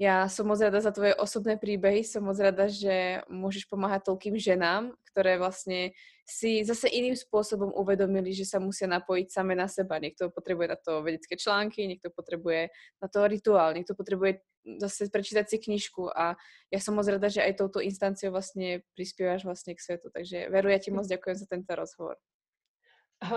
ja 0.00 0.26
som 0.32 0.48
moc 0.48 0.58
rada 0.58 0.80
za 0.80 0.90
tvoje 0.96 1.12
osobné 1.20 1.60
príbehy, 1.60 2.02
som 2.02 2.24
moc 2.24 2.40
rada, 2.40 2.66
že 2.66 3.20
môžeš 3.28 3.68
pomáhať 3.68 4.08
toľkým 4.08 4.34
ženám, 4.34 4.96
ktoré 5.12 5.36
vlastne 5.36 5.92
si 6.30 6.62
zase 6.62 6.86
iným 6.86 7.18
spôsobom 7.18 7.74
uvedomili, 7.74 8.30
že 8.30 8.46
sa 8.46 8.62
musia 8.62 8.86
napojiť 8.86 9.26
same 9.28 9.58
na 9.58 9.66
seba. 9.66 9.98
Niekto 9.98 10.30
potrebuje 10.30 10.68
na 10.70 10.78
to 10.78 11.02
vedecké 11.02 11.34
články, 11.34 11.90
niekto 11.90 12.14
potrebuje 12.14 12.70
na 13.02 13.08
to 13.10 13.26
rituál, 13.26 13.74
niekto 13.74 13.98
potrebuje 13.98 14.40
zase 14.78 15.10
prečítať 15.10 15.48
si 15.48 15.56
knižku 15.58 16.12
a 16.12 16.36
ja 16.70 16.78
som 16.78 16.94
moc 16.94 17.08
rada, 17.08 17.26
že 17.32 17.42
aj 17.42 17.58
touto 17.58 17.80
instanciou 17.80 18.30
vlastne 18.30 18.84
prispievaš 18.94 19.42
vlastne 19.42 19.74
k 19.74 19.82
svetu. 19.82 20.12
Takže 20.12 20.52
Veru, 20.52 20.68
ja 20.70 20.78
ti 20.78 20.94
moc 20.94 21.08
ďakujem 21.08 21.36
za 21.36 21.46
tento 21.48 21.72
rozhovor. 21.74 22.16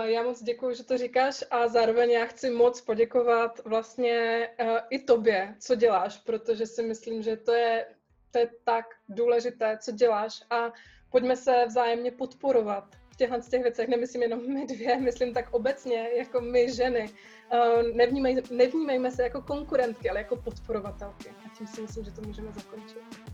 Já 0.04 0.22
moc 0.22 0.42
děkuji, 0.42 0.74
že 0.74 0.84
to 0.84 0.98
říkáš 0.98 1.44
a 1.50 1.68
zároveň 1.68 2.10
já 2.10 2.26
chci 2.26 2.50
moc 2.50 2.80
poděkovat 2.80 3.60
vlastně 3.64 4.48
uh, 4.60 4.78
i 4.90 4.98
tobě, 4.98 5.56
co 5.60 5.74
děláš, 5.74 6.18
protože 6.18 6.66
si 6.66 6.82
myslím, 6.82 7.22
že 7.22 7.36
to 7.36 7.52
je, 7.52 7.86
to 8.30 8.38
je 8.38 8.50
tak 8.64 8.86
důležité, 9.08 9.78
co 9.78 9.92
děláš 9.92 10.42
a 10.50 10.72
pojďme 11.14 11.36
se 11.36 11.64
vzájemně 11.66 12.10
podporovat 12.10 12.84
v 13.08 13.16
těchto 13.16 13.40
těch 13.50 13.62
věcech. 13.62 13.88
Nemyslím 13.88 14.22
jenom 14.22 14.54
my 14.54 14.66
dvě, 14.66 15.00
myslím 15.00 15.34
tak 15.34 15.54
obecně, 15.54 16.08
jako 16.16 16.40
my 16.40 16.72
ženy. 16.72 17.10
Eh, 17.52 17.82
nevnímej, 17.94 18.42
nevnímejme 18.50 19.10
se 19.10 19.22
jako 19.22 19.42
konkurentky, 19.42 20.10
ale 20.10 20.18
jako 20.18 20.36
podporovatelky. 20.36 21.28
A 21.28 21.56
tím 21.58 21.66
si 21.66 21.82
myslím, 21.82 22.04
že 22.04 22.10
to 22.10 22.22
můžeme 22.22 22.52
zakončit. 22.52 23.33